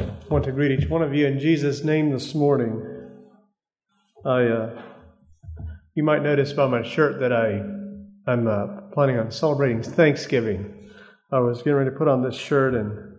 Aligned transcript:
I 0.00 0.32
want 0.32 0.44
to 0.46 0.52
greet 0.52 0.70
each 0.70 0.88
one 0.88 1.02
of 1.02 1.14
you 1.14 1.26
in 1.26 1.38
Jesus' 1.38 1.84
name 1.84 2.10
this 2.10 2.34
morning. 2.34 2.86
I, 4.24 4.44
uh, 4.44 4.82
you 5.94 6.02
might 6.02 6.22
notice 6.22 6.54
by 6.54 6.66
my 6.68 6.82
shirt 6.82 7.20
that 7.20 7.32
I, 7.34 7.60
I'm 8.30 8.46
uh, 8.46 8.66
planning 8.92 9.18
on 9.18 9.30
celebrating 9.30 9.82
Thanksgiving. 9.82 10.90
I 11.30 11.40
was 11.40 11.58
getting 11.58 11.74
ready 11.74 11.90
to 11.90 11.96
put 11.96 12.08
on 12.08 12.22
this 12.22 12.34
shirt 12.34 12.74
and 12.74 13.14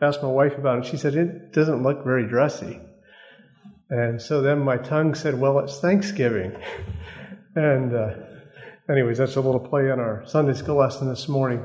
asked 0.00 0.22
my 0.22 0.28
wife 0.28 0.58
about 0.58 0.80
it. 0.80 0.86
She 0.86 0.96
said 0.96 1.14
it 1.14 1.52
doesn't 1.52 1.84
look 1.84 2.02
very 2.02 2.26
dressy, 2.26 2.80
and 3.90 4.20
so 4.20 4.42
then 4.42 4.58
my 4.58 4.76
tongue 4.76 5.14
said, 5.14 5.38
"Well, 5.38 5.60
it's 5.60 5.78
Thanksgiving." 5.78 6.52
and 7.54 7.94
uh, 7.94 8.14
anyways, 8.90 9.18
that's 9.18 9.36
a 9.36 9.40
little 9.40 9.60
play 9.60 9.88
on 9.90 10.00
our 10.00 10.24
Sunday 10.26 10.54
school 10.54 10.76
lesson 10.76 11.08
this 11.08 11.28
morning. 11.28 11.62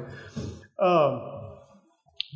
Um, 0.78 1.39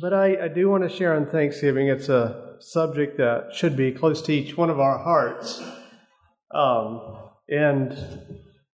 but 0.00 0.12
I, 0.12 0.44
I 0.44 0.48
do 0.48 0.68
want 0.68 0.82
to 0.82 0.88
share 0.88 1.14
on 1.14 1.26
Thanksgiving. 1.26 1.88
It's 1.88 2.08
a 2.08 2.56
subject 2.60 3.18
that 3.18 3.50
should 3.54 3.76
be 3.76 3.92
close 3.92 4.22
to 4.22 4.32
each 4.32 4.56
one 4.56 4.70
of 4.70 4.80
our 4.80 4.98
hearts. 4.98 5.62
Um, 6.54 7.18
and 7.48 7.96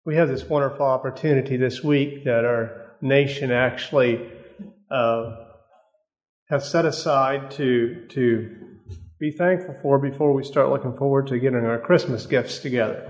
we 0.04 0.16
have 0.16 0.28
this 0.28 0.44
wonderful 0.44 0.86
opportunity 0.86 1.56
this 1.56 1.82
week 1.82 2.24
that 2.24 2.44
our 2.44 2.96
nation 3.00 3.50
actually 3.50 4.30
uh, 4.90 5.36
has 6.48 6.70
set 6.70 6.84
aside 6.84 7.50
to 7.52 8.06
to 8.10 8.56
be 9.20 9.30
thankful 9.30 9.76
for 9.82 9.98
before 9.98 10.32
we 10.32 10.44
start 10.44 10.70
looking 10.70 10.96
forward 10.96 11.26
to 11.26 11.38
getting 11.38 11.64
our 11.64 11.78
Christmas 11.78 12.26
gifts 12.26 12.58
together. 12.60 13.08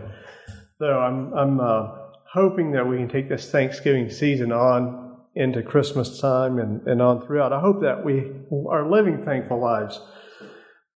So 0.78 0.86
I'm 0.86 1.32
I'm 1.34 1.60
uh, 1.60 1.88
hoping 2.32 2.72
that 2.72 2.86
we 2.86 2.96
can 2.96 3.08
take 3.08 3.28
this 3.28 3.50
Thanksgiving 3.50 4.10
season 4.10 4.52
on 4.52 5.07
into 5.34 5.62
Christmas 5.62 6.20
time 6.20 6.58
and, 6.58 6.86
and 6.86 7.00
on 7.00 7.24
throughout. 7.24 7.52
I 7.52 7.60
hope 7.60 7.82
that 7.82 8.04
we 8.04 8.32
are 8.68 8.88
living 8.88 9.24
thankful 9.24 9.60
lives. 9.60 10.00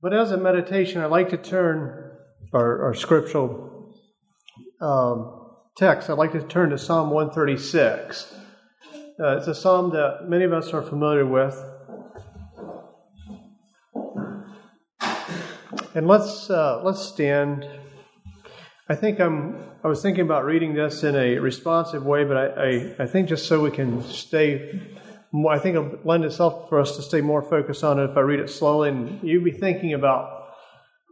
But 0.01 0.13
as 0.13 0.33
a 0.33 0.37
meditation, 0.37 1.01
I'd 1.01 1.11
like 1.11 1.29
to 1.31 1.37
turn 1.37 2.11
our, 2.53 2.87
our 2.87 2.95
scriptural 2.95 3.95
um, 4.81 5.43
text, 5.77 6.11
I'd 6.11 6.19
like 6.19 6.33
to 6.33 6.43
turn 6.43 6.71
to 6.71 6.79
Psalm 6.79 7.11
136. 7.11 8.35
Uh, 9.21 9.37
it's 9.37 9.47
a 9.47 9.55
psalm 9.55 9.91
that 9.91 10.29
many 10.29 10.45
of 10.45 10.53
us 10.53 10.73
are 10.73 10.83
familiar 10.83 11.25
with. 11.25 11.57
And 15.95 16.09
let's 16.09 16.49
uh, 16.49 16.83
let's 16.83 17.03
stand 17.03 17.69
I 18.93 18.95
think 18.95 19.21
I'm. 19.21 19.57
I 19.83 19.89
was 19.89 20.03
thinking 20.03 20.23
about 20.23 20.45
reading 20.45 20.75
this 20.75 21.03
in 21.03 21.17
a 21.17 21.39
responsive 21.39 22.05
way, 22.05 22.25
but 22.25 22.37
I, 22.37 22.47
I, 22.47 22.95
I 22.99 23.07
think 23.07 23.27
just 23.27 23.47
so 23.47 23.59
we 23.59 23.71
can 23.71 24.05
stay. 24.05 24.83
More, 25.33 25.51
I 25.51 25.59
think 25.59 25.77
it'll 25.77 25.99
lend 26.05 26.27
itself 26.27 26.69
for 26.69 26.79
us 26.79 26.97
to 26.97 27.03
stay 27.03 27.23
more 27.23 27.41
focused 27.41 27.85
on 27.85 27.99
it 27.99 28.11
if 28.11 28.19
I 28.19 28.21
read 28.21 28.39
it 28.39 28.51
slowly, 28.51 28.91
and 28.91 29.19
you 29.27 29.41
be 29.41 29.51
thinking 29.51 29.95
about 29.95 30.51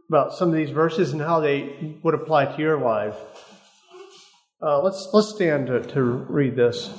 about 0.09 0.35
some 0.35 0.49
of 0.49 0.53
these 0.53 0.69
verses 0.69 1.11
and 1.11 1.23
how 1.23 1.39
they 1.39 1.97
would 2.03 2.13
apply 2.13 2.55
to 2.55 2.61
your 2.61 2.79
life. 2.79 3.15
Uh, 4.61 4.79
let's 4.83 5.09
let's 5.11 5.29
stand 5.29 5.65
to, 5.65 5.81
to 5.81 6.03
read 6.03 6.55
this. 6.55 6.93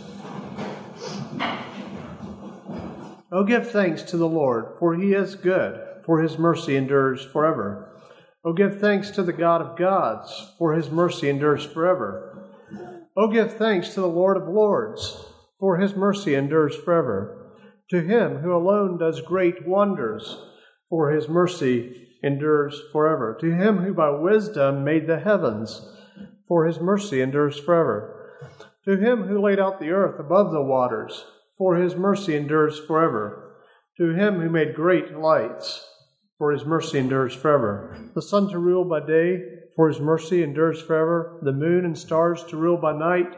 Oh, 3.31 3.45
give 3.47 3.71
thanks 3.71 4.03
to 4.03 4.17
the 4.17 4.27
Lord, 4.27 4.81
for 4.81 4.97
He 4.97 5.13
is 5.13 5.37
good, 5.37 5.81
for 6.05 6.21
His 6.21 6.39
mercy 6.39 6.75
endures 6.75 7.25
forever. 7.25 7.92
Oh, 8.45 8.53
give 8.53 8.81
thanks 8.81 9.11
to 9.13 9.23
the 9.23 9.33
God 9.33 9.61
of 9.61 9.79
gods, 9.79 10.53
for 10.59 10.75
his 10.75 10.91
mercy 10.91 11.29
endures 11.29 11.65
forever. 11.65 12.49
Oh, 13.17 13.29
give 13.29 13.55
thanks 13.55 13.95
to 13.95 14.01
the 14.01 14.09
Lord 14.09 14.37
of 14.37 14.49
lords, 14.49 15.25
for 15.61 15.77
his 15.77 15.95
mercy 15.95 16.35
endures 16.35 16.75
forever. 16.75 17.53
To 17.91 18.01
him 18.01 18.39
who 18.39 18.53
alone 18.53 18.99
does 18.99 19.21
great 19.21 19.67
wonders, 19.67 20.39
for 20.89 21.11
his 21.11 21.29
mercy 21.29 22.09
endures 22.23 22.83
forever. 22.91 23.37
To 23.41 23.51
him 23.51 23.79
who 23.79 23.95
by 23.95 24.11
wisdom 24.11 24.83
made 24.83 25.07
the 25.07 25.21
heavens, 25.21 25.89
for 26.49 26.67
his 26.67 26.81
mercy 26.81 27.21
endures 27.21 27.61
forever. 27.61 28.33
To 28.87 28.97
him 28.97 29.25
who 29.25 29.41
laid 29.41 29.61
out 29.61 29.79
the 29.79 29.91
earth 29.91 30.19
above 30.19 30.51
the 30.51 30.63
waters, 30.63 31.25
for 31.57 31.77
his 31.77 31.95
mercy 31.95 32.35
endures 32.35 32.81
forever. 32.81 33.55
To 33.99 34.15
him 34.15 34.41
who 34.41 34.51
made 34.51 34.75
great 34.75 35.17
lights, 35.17 35.87
for 36.43 36.51
his 36.51 36.65
mercy 36.65 36.99
endures 36.99 37.37
forever. 37.37 37.97
The 38.17 38.21
sun 38.21 38.49
to 38.49 38.59
rule 38.59 38.85
by 38.85 39.07
day, 39.07 39.45
for 39.77 39.87
his 39.87 40.01
mercy 40.01 40.43
endures 40.43 40.83
forever. 40.83 41.39
The 41.41 41.53
moon 41.53 41.85
and 41.85 41.97
stars 41.97 42.43
to 42.49 42.57
rule 42.57 42.77
by 42.77 42.99
night, 42.99 43.33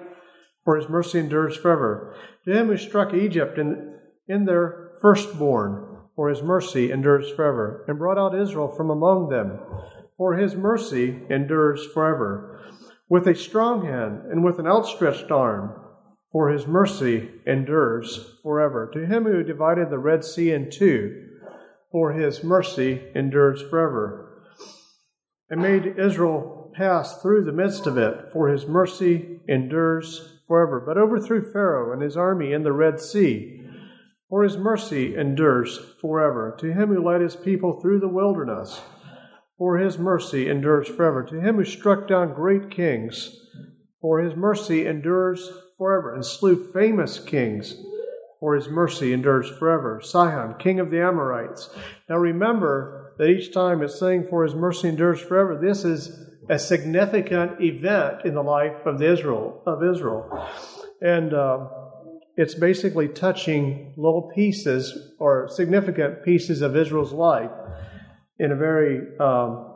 for 0.64 0.76
his 0.76 0.88
mercy 0.88 1.18
endures 1.18 1.54
forever. 1.54 2.16
To 2.46 2.58
him 2.58 2.68
who 2.68 2.78
struck 2.78 3.12
Egypt 3.12 3.58
in, 3.58 3.98
in 4.26 4.46
their 4.46 4.92
firstborn, 5.02 5.98
for 6.16 6.30
his 6.30 6.42
mercy 6.42 6.90
endures 6.90 7.30
forever, 7.30 7.84
and 7.88 7.98
brought 7.98 8.16
out 8.16 8.40
Israel 8.40 8.68
from 8.68 8.88
among 8.88 9.28
them, 9.28 9.58
for 10.16 10.36
his 10.36 10.56
mercy 10.56 11.20
endures 11.28 11.84
forever. 11.84 12.58
With 13.10 13.28
a 13.28 13.34
strong 13.34 13.84
hand 13.84 14.22
and 14.30 14.42
with 14.42 14.58
an 14.58 14.66
outstretched 14.66 15.30
arm, 15.30 15.78
for 16.32 16.48
his 16.48 16.66
mercy 16.66 17.28
endures 17.46 18.38
forever. 18.42 18.90
To 18.94 19.04
him 19.04 19.24
who 19.24 19.42
divided 19.42 19.90
the 19.90 19.98
Red 19.98 20.24
Sea 20.24 20.52
in 20.52 20.70
two, 20.70 21.32
for 21.94 22.12
his 22.12 22.42
mercy 22.42 23.00
endures 23.14 23.62
forever. 23.62 24.42
And 25.48 25.62
made 25.62 25.96
Israel 25.96 26.72
pass 26.74 27.22
through 27.22 27.44
the 27.44 27.52
midst 27.52 27.86
of 27.86 27.96
it, 27.96 28.32
for 28.32 28.48
his 28.48 28.66
mercy 28.66 29.38
endures 29.46 30.40
forever. 30.48 30.82
But 30.84 30.98
overthrew 30.98 31.52
Pharaoh 31.52 31.92
and 31.92 32.02
his 32.02 32.16
army 32.16 32.52
in 32.52 32.64
the 32.64 32.72
Red 32.72 33.00
Sea, 33.00 33.64
for 34.28 34.42
his 34.42 34.56
mercy 34.56 35.14
endures 35.14 35.78
forever. 36.00 36.56
To 36.58 36.72
him 36.72 36.88
who 36.88 37.00
led 37.00 37.20
his 37.20 37.36
people 37.36 37.80
through 37.80 38.00
the 38.00 38.08
wilderness, 38.08 38.80
for 39.56 39.78
his 39.78 39.96
mercy 39.96 40.50
endures 40.50 40.88
forever. 40.88 41.22
To 41.22 41.40
him 41.40 41.54
who 41.54 41.64
struck 41.64 42.08
down 42.08 42.34
great 42.34 42.72
kings, 42.72 43.38
for 44.00 44.18
his 44.18 44.34
mercy 44.34 44.84
endures 44.84 45.48
forever, 45.78 46.12
and 46.12 46.26
slew 46.26 46.72
famous 46.72 47.20
kings 47.20 47.76
for 48.44 48.54
his 48.54 48.68
mercy 48.68 49.14
endures 49.14 49.48
forever. 49.58 50.02
Sihon, 50.04 50.56
king 50.58 50.78
of 50.78 50.90
the 50.90 51.00
Amorites. 51.00 51.70
Now 52.10 52.18
remember 52.18 53.14
that 53.16 53.30
each 53.30 53.54
time 53.54 53.80
it's 53.80 53.98
saying 53.98 54.26
for 54.28 54.44
his 54.44 54.54
mercy 54.54 54.90
endures 54.90 55.18
forever, 55.18 55.58
this 55.58 55.82
is 55.82 56.28
a 56.50 56.58
significant 56.58 57.52
event 57.62 58.26
in 58.26 58.34
the 58.34 58.42
life 58.42 58.84
of 58.84 59.00
Israel. 59.00 59.62
Of 59.66 59.82
Israel, 59.82 60.46
and 61.00 61.32
uh, 61.32 61.68
it's 62.36 62.54
basically 62.54 63.08
touching 63.08 63.94
little 63.96 64.30
pieces 64.34 65.14
or 65.18 65.48
significant 65.48 66.22
pieces 66.22 66.60
of 66.60 66.76
Israel's 66.76 67.14
life 67.14 67.50
in 68.38 68.52
a 68.52 68.56
very 68.56 69.16
um, 69.20 69.73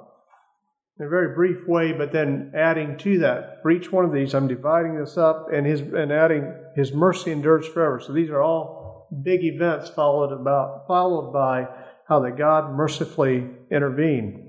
in 0.98 1.06
a 1.06 1.08
very 1.08 1.34
brief 1.34 1.66
way, 1.66 1.92
but 1.92 2.12
then 2.12 2.52
adding 2.54 2.96
to 2.98 3.18
that. 3.20 3.62
For 3.62 3.70
each 3.70 3.92
one 3.92 4.04
of 4.04 4.12
these, 4.12 4.34
I'm 4.34 4.48
dividing 4.48 4.98
this 4.98 5.16
up 5.16 5.48
and 5.52 5.66
his 5.66 5.80
and 5.80 6.12
adding 6.12 6.52
his 6.74 6.92
mercy 6.92 7.30
endures 7.30 7.66
forever. 7.66 8.00
So 8.00 8.12
these 8.12 8.30
are 8.30 8.42
all 8.42 9.08
big 9.22 9.44
events 9.44 9.90
followed 9.90 10.32
about 10.32 10.86
followed 10.86 11.32
by 11.32 11.68
how 12.08 12.20
that 12.20 12.36
God 12.36 12.72
mercifully 12.72 13.46
intervened. 13.70 14.44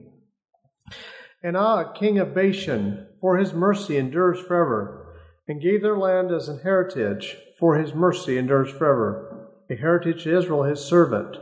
And 1.44 1.56
Ah, 1.56 1.92
king 1.94 2.18
of 2.18 2.34
Bashan, 2.34 3.08
for 3.22 3.38
his 3.38 3.54
mercy 3.54 3.98
endures 3.98 4.40
forever, 4.40 5.16
and 5.48 5.62
gave 5.62 5.82
their 5.82 5.98
land 5.98 6.32
as 6.32 6.50
an 6.50 6.60
heritage, 6.60 7.38
for 7.60 7.78
his 7.78 7.94
mercy 7.94 8.38
endures 8.38 8.72
forever, 8.72 9.50
a 9.70 9.76
heritage 9.76 10.24
to 10.24 10.38
Israel 10.38 10.64
his 10.64 10.80
servant 10.80 11.38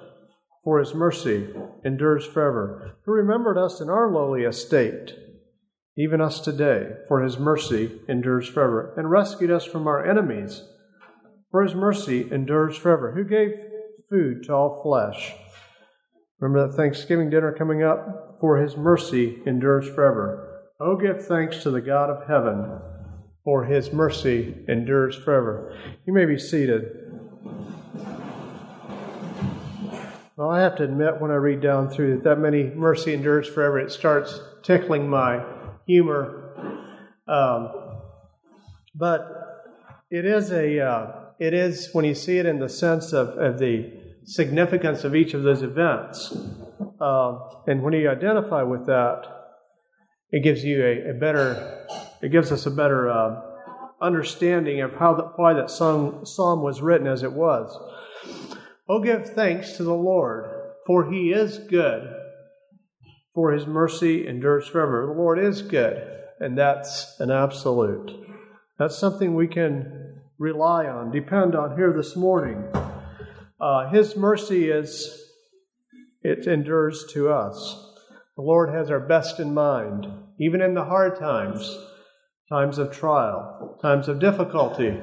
for 0.67 0.79
his 0.79 0.94
mercy 0.94 1.47
endures 1.85 2.25
forever, 2.25 2.97
who 3.05 3.13
remembered 3.13 3.57
us 3.57 3.79
in 3.79 3.89
our 3.89 4.11
lowly 4.11 4.44
estate, 4.44 5.13
even 5.97 6.19
us 6.19 6.41
today, 6.41 6.89
for 7.07 7.23
his 7.23 7.39
mercy 7.39 7.89
endures 8.09 8.50
forever, 8.50 8.94
and 8.97 9.09
rescued 9.09 9.50
us 9.50 9.63
from 9.63 9.88
our 9.88 10.06
enemies, 10.06 10.63
for 11.51 11.63
his 11.63 11.73
mercy 11.73 12.29
endures 12.33 12.75
forever, 12.75 13.13
who 13.13 13.23
gave 13.23 13.51
food 14.09 14.44
to 14.44 14.53
all 14.53 14.81
flesh. 14.83 15.33
Remember 16.41 16.67
that 16.67 16.75
Thanksgiving 16.75 17.29
dinner 17.29 17.56
coming 17.57 17.81
up? 17.81 18.38
For 18.41 18.57
his 18.57 18.75
mercy 18.75 19.38
endures 19.45 19.88
forever. 19.88 20.65
Oh, 20.81 20.97
give 20.97 21.25
thanks 21.25 21.63
to 21.63 21.71
the 21.71 21.80
God 21.80 22.09
of 22.09 22.27
heaven, 22.27 22.77
for 23.45 23.63
his 23.63 23.94
mercy 23.94 24.65
endures 24.68 25.15
forever. 25.15 25.74
You 26.06 26.12
may 26.12 26.25
be 26.25 26.38
seated. 26.38 27.07
Well, 30.38 30.51
I 30.51 30.62
have 30.62 30.75
to 30.75 30.84
admit, 30.84 31.19
when 31.19 31.31
I 31.31 31.36
read 31.36 31.62
down 31.62 31.89
through 31.89 32.18
that 32.18 32.24
that 32.25 32.38
many 32.38 32.66
mercy 32.66 33.12
endures 33.12 33.48
forever, 33.48 33.80
it 33.80 33.92
starts 33.92 34.39
tickling 34.62 35.10
my 35.10 35.44
humor. 35.88 36.54
Um, 37.28 37.72
but 38.94 39.74
it 40.12 40.25
is 40.25 40.51
a, 40.51 40.80
uh, 40.80 41.12
it 41.39 41.56
is 41.56 41.89
when 41.92 42.06
you 42.06 42.13
see 42.13 42.38
it 42.38 42.45
in 42.45 42.60
the 42.60 42.69
sense 42.69 43.13
of, 43.13 43.30
of 43.30 43.57
the 43.57 43.92
significance 44.25 45.04
of 45.04 45.16
each 45.16 45.34
of 45.34 45.42
those 45.42 45.63
events, 45.63 46.38
uh, 47.01 47.39
and 47.66 47.81
when 47.81 47.94
you 47.94 48.07
identify 48.07 48.62
with 48.62 48.86
that, 48.86 49.24
it 50.31 50.44
gives 50.44 50.63
you 50.63 50.86
a, 50.86 51.10
a 51.10 51.13
better, 51.16 51.88
it 52.22 52.31
gives 52.31 52.51
us 52.51 52.68
a 52.68 52.72
better 52.72 53.10
uh, 53.10 53.42
understanding 54.00 54.81
of 54.81 54.94
how 54.98 55.16
the, 55.16 55.24
why 55.38 55.54
that 55.54 55.72
song, 55.72 56.24
psalm 56.25 56.62
was 56.62 56.80
written 56.80 57.07
as 57.07 57.24
it 57.24 57.34
was. 57.34 57.75
Oh, 58.89 59.01
give 59.01 59.30
thanks 59.30 59.74
to 59.74 59.84
the 59.84 59.94
Lord, 59.94 60.50
for 60.86 61.12
he 61.12 61.31
is 61.31 61.57
good, 61.57 62.10
for 63.34 63.51
his 63.51 63.68
mercy 63.68 64.25
endures 64.25 64.68
forever. 64.68 65.06
The 65.06 65.22
Lord 65.22 65.39
is 65.39 65.62
good, 65.62 66.01
and 66.39 66.57
that's 66.57 67.19
an 67.19 67.30
absolute. 67.30 68.12
That's 68.80 68.98
something 68.98 69.36
we 69.36 69.48
can 69.48 70.22
rely 70.39 70.86
on, 70.86 71.12
depend 71.12 71.54
on 71.54 71.75
here 71.75 71.92
this 71.92 72.16
morning. 72.16 72.63
Uh, 73.60 73.89
his 73.89 74.16
mercy 74.16 74.69
is, 74.69 75.34
it 76.22 76.48
endures 76.48 77.07
to 77.12 77.30
us. 77.30 77.94
The 78.38 78.44
Lord 78.44 78.69
has 78.69 78.89
our 78.89 79.00
best 79.01 79.39
in 79.42 79.54
mind, 79.54 80.07
even 80.39 80.62
in 80.62 80.75
the 80.75 80.86
hard 80.86 81.19
times, 81.19 81.78
times 82.48 82.78
of 82.78 82.92
trial, 82.92 83.78
times 83.81 84.07
of 84.07 84.19
difficulty, 84.19 84.98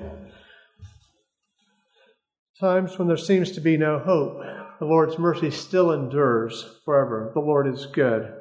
times 2.61 2.99
when 2.99 3.09
there 3.09 3.17
seems 3.17 3.51
to 3.53 3.61
be 3.61 3.77
no 3.77 3.99
hope. 3.99 4.41
The 4.79 4.87
Lord's 4.87 5.19
mercy 5.19 5.51
still 5.51 5.93
endures 5.93 6.79
forever. 6.85 7.31
The 7.35 7.41
Lord 7.41 7.67
is 7.67 7.87
good. 7.87 8.33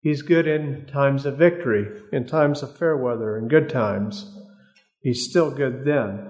He's 0.00 0.22
good 0.22 0.46
in 0.46 0.86
times 0.86 1.26
of 1.26 1.38
victory, 1.38 1.86
in 2.12 2.26
times 2.26 2.62
of 2.62 2.76
fair 2.76 2.96
weather, 2.96 3.38
in 3.38 3.48
good 3.48 3.68
times. 3.68 4.36
He's 5.00 5.28
still 5.28 5.50
good 5.50 5.84
then. 5.84 6.28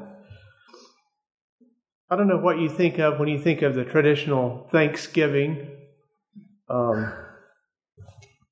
I 2.11 2.17
don't 2.17 2.29
know 2.29 2.39
what 2.39 2.59
you 2.59 2.69
think 2.69 2.99
of 2.99 3.19
when 3.19 3.29
you 3.29 3.39
think 3.39 3.63
of 3.63 3.75
the 3.75 3.85
traditional 3.85 4.69
Thanksgiving. 4.71 5.71
Um, 6.69 7.13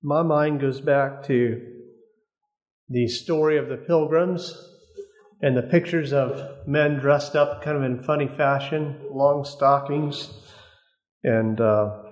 my 0.03 0.23
mind 0.23 0.61
goes 0.61 0.81
back 0.81 1.25
to 1.27 1.67
the 2.89 3.07
story 3.09 3.59
of 3.59 3.69
the 3.69 3.77
pilgrims 3.77 4.70
and 5.43 5.57
the 5.57 5.63
pictures 5.63 6.13
of 6.13 6.67
men 6.67 6.99
dressed 6.99 7.35
up 7.35 7.63
kind 7.63 7.77
of 7.77 7.83
in 7.83 8.03
funny 8.03 8.29
fashion, 8.29 9.01
long 9.11 9.45
stockings, 9.45 10.33
and 11.25 11.61
uh, 11.61 12.03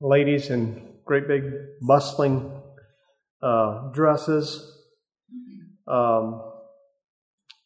ladies 0.00 0.50
in 0.50 0.94
great 1.04 1.28
big 1.28 1.44
bustling 1.86 2.50
uh, 3.42 3.90
dresses. 3.92 4.72
Um, 5.86 6.42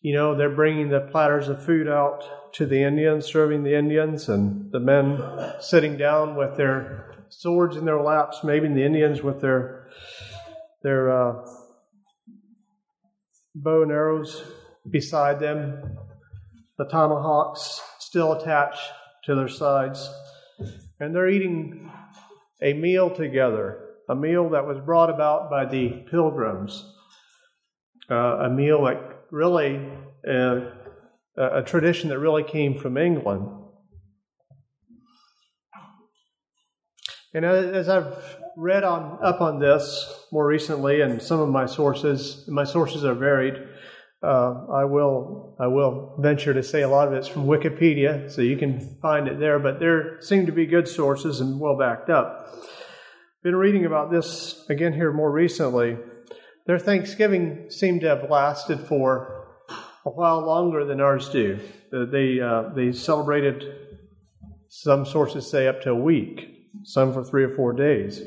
you 0.02 0.14
know, 0.14 0.34
they're 0.34 0.54
bringing 0.54 0.88
the 0.88 1.00
platters 1.00 1.48
of 1.48 1.64
food 1.64 1.88
out 1.88 2.52
to 2.54 2.66
the 2.66 2.82
Indians, 2.82 3.26
serving 3.26 3.62
the 3.62 3.76
Indians, 3.76 4.28
and 4.28 4.72
the 4.72 4.80
men 4.80 5.22
sitting 5.60 5.96
down 5.96 6.36
with 6.36 6.56
their 6.56 7.14
swords 7.28 7.76
in 7.76 7.84
their 7.84 8.00
laps, 8.00 8.42
maybe 8.42 8.66
the 8.68 8.84
Indians 8.84 9.22
with 9.22 9.40
their 9.40 9.88
their 10.82 11.10
uh, 11.10 11.46
bow 13.62 13.82
and 13.82 13.92
arrows 13.92 14.42
beside 14.88 15.40
them, 15.40 15.98
the 16.78 16.86
tomahawks 16.86 17.80
still 17.98 18.32
attached 18.32 18.82
to 19.24 19.34
their 19.34 19.48
sides, 19.48 20.08
and 20.98 21.14
they're 21.14 21.28
eating 21.28 21.90
a 22.62 22.72
meal 22.72 23.10
together, 23.10 23.84
a 24.08 24.14
meal 24.14 24.50
that 24.50 24.66
was 24.66 24.78
brought 24.78 25.10
about 25.10 25.50
by 25.50 25.64
the 25.64 26.04
pilgrims, 26.10 26.94
uh, 28.10 28.38
a 28.44 28.50
meal 28.50 28.84
that 28.84 29.26
really 29.30 29.88
uh, 30.26 30.60
a 31.36 31.62
tradition 31.62 32.08
that 32.08 32.18
really 32.18 32.42
came 32.42 32.78
from 32.78 32.96
England. 32.96 33.46
And 37.32 37.44
as 37.44 37.88
I've 37.88 38.38
read 38.56 38.82
on 38.82 39.18
up 39.22 39.40
on 39.40 39.60
this 39.60 40.19
more 40.32 40.46
recently, 40.46 41.00
and 41.00 41.20
some 41.20 41.40
of 41.40 41.48
my 41.48 41.66
sources, 41.66 42.44
my 42.48 42.64
sources 42.64 43.04
are 43.04 43.14
varied. 43.14 43.54
Uh, 44.22 44.66
I 44.72 44.84
will 44.84 45.56
I 45.58 45.66
will 45.66 46.16
venture 46.18 46.52
to 46.52 46.62
say 46.62 46.82
a 46.82 46.88
lot 46.88 47.08
of 47.08 47.14
it's 47.14 47.28
from 47.28 47.46
Wikipedia, 47.46 48.30
so 48.30 48.42
you 48.42 48.56
can 48.56 48.98
find 49.00 49.28
it 49.28 49.38
there. 49.38 49.58
But 49.58 49.80
there 49.80 50.20
seem 50.20 50.46
to 50.46 50.52
be 50.52 50.66
good 50.66 50.86
sources 50.88 51.40
and 51.40 51.58
well 51.58 51.76
backed 51.78 52.10
up. 52.10 52.54
Been 53.42 53.56
reading 53.56 53.86
about 53.86 54.10
this 54.10 54.66
again 54.68 54.92
here 54.92 55.12
more 55.12 55.32
recently. 55.32 55.96
Their 56.66 56.78
Thanksgiving 56.78 57.70
seemed 57.70 58.02
to 58.02 58.08
have 58.08 58.30
lasted 58.30 58.80
for 58.80 59.56
a 60.04 60.10
while 60.10 60.44
longer 60.46 60.84
than 60.84 61.00
ours 61.00 61.30
do. 61.30 61.58
They 61.90 62.40
uh, 62.40 62.70
they 62.74 62.92
celebrated. 62.92 63.64
Some 64.68 65.04
sources 65.04 65.50
say 65.50 65.66
up 65.66 65.82
to 65.82 65.90
a 65.90 65.94
week 65.94 66.60
some 66.84 67.12
for 67.12 67.24
three 67.24 67.44
or 67.44 67.54
four 67.54 67.72
days. 67.72 68.22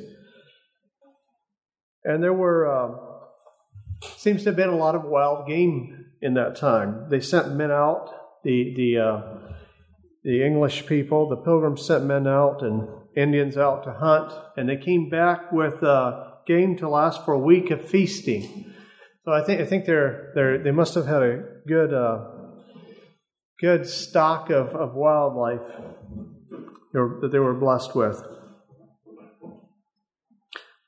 And 2.05 2.21
there 2.21 2.33
were, 2.33 2.67
uh, 2.67 4.07
seems 4.17 4.43
to 4.43 4.49
have 4.49 4.55
been 4.55 4.69
a 4.69 4.75
lot 4.75 4.95
of 4.95 5.03
wild 5.03 5.47
game 5.47 6.05
in 6.21 6.33
that 6.35 6.55
time. 6.55 7.07
They 7.09 7.19
sent 7.19 7.55
men 7.55 7.71
out, 7.71 8.09
the, 8.43 8.73
the, 8.75 8.97
uh, 8.97 9.21
the 10.23 10.45
English 10.45 10.85
people, 10.85 11.29
the 11.29 11.37
pilgrims 11.37 11.85
sent 11.85 12.05
men 12.05 12.27
out 12.27 12.61
and 12.61 12.87
Indians 13.15 13.57
out 13.57 13.83
to 13.83 13.93
hunt, 13.93 14.33
and 14.57 14.67
they 14.67 14.77
came 14.77 15.09
back 15.09 15.51
with 15.51 15.83
uh, 15.83 16.31
game 16.47 16.77
to 16.77 16.89
last 16.89 17.23
for 17.25 17.33
a 17.33 17.39
week 17.39 17.71
of 17.71 17.87
feasting. 17.87 18.73
So 19.25 19.31
I 19.31 19.43
think 19.43 19.61
I 19.61 19.65
think 19.65 19.85
they're 19.85 20.31
they're 20.35 20.57
they 20.63 20.71
must 20.71 20.95
have 20.95 21.05
had 21.05 21.21
a 21.21 21.43
good 21.67 21.93
uh, 21.93 22.25
good 23.59 23.87
stock 23.87 24.49
of, 24.49 24.69
of 24.69 24.95
wildlife 24.95 25.61
that 26.93 27.29
they 27.31 27.39
were 27.39 27.53
blessed 27.53 27.95
with. 27.95 28.21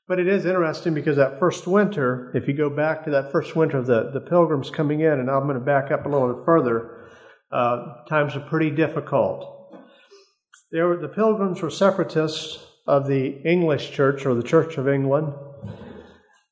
But 0.08 0.20
it 0.20 0.28
is 0.28 0.46
interesting 0.46 0.94
because 0.94 1.16
that 1.16 1.40
first 1.40 1.66
winter, 1.66 2.30
if 2.34 2.46
you 2.46 2.54
go 2.54 2.70
back 2.70 3.04
to 3.04 3.10
that 3.10 3.32
first 3.32 3.56
winter 3.56 3.78
of 3.78 3.86
the, 3.86 4.10
the 4.12 4.20
pilgrims 4.20 4.70
coming 4.70 5.00
in, 5.00 5.12
and 5.12 5.28
I'm 5.28 5.44
going 5.44 5.58
to 5.58 5.64
back 5.64 5.90
up 5.90 6.06
a 6.06 6.08
little 6.08 6.32
bit 6.32 6.44
further, 6.44 7.08
uh, 7.50 8.04
times 8.08 8.36
are 8.36 8.40
pretty 8.40 8.70
difficult. 8.70 9.52
Were, 10.72 10.96
the 10.96 11.08
pilgrims 11.08 11.60
were 11.60 11.70
separatists 11.70 12.64
of 12.86 13.08
the 13.08 13.42
English 13.44 13.90
church 13.90 14.26
or 14.26 14.34
the 14.34 14.44
Church 14.44 14.78
of 14.78 14.86
England, 14.86 15.32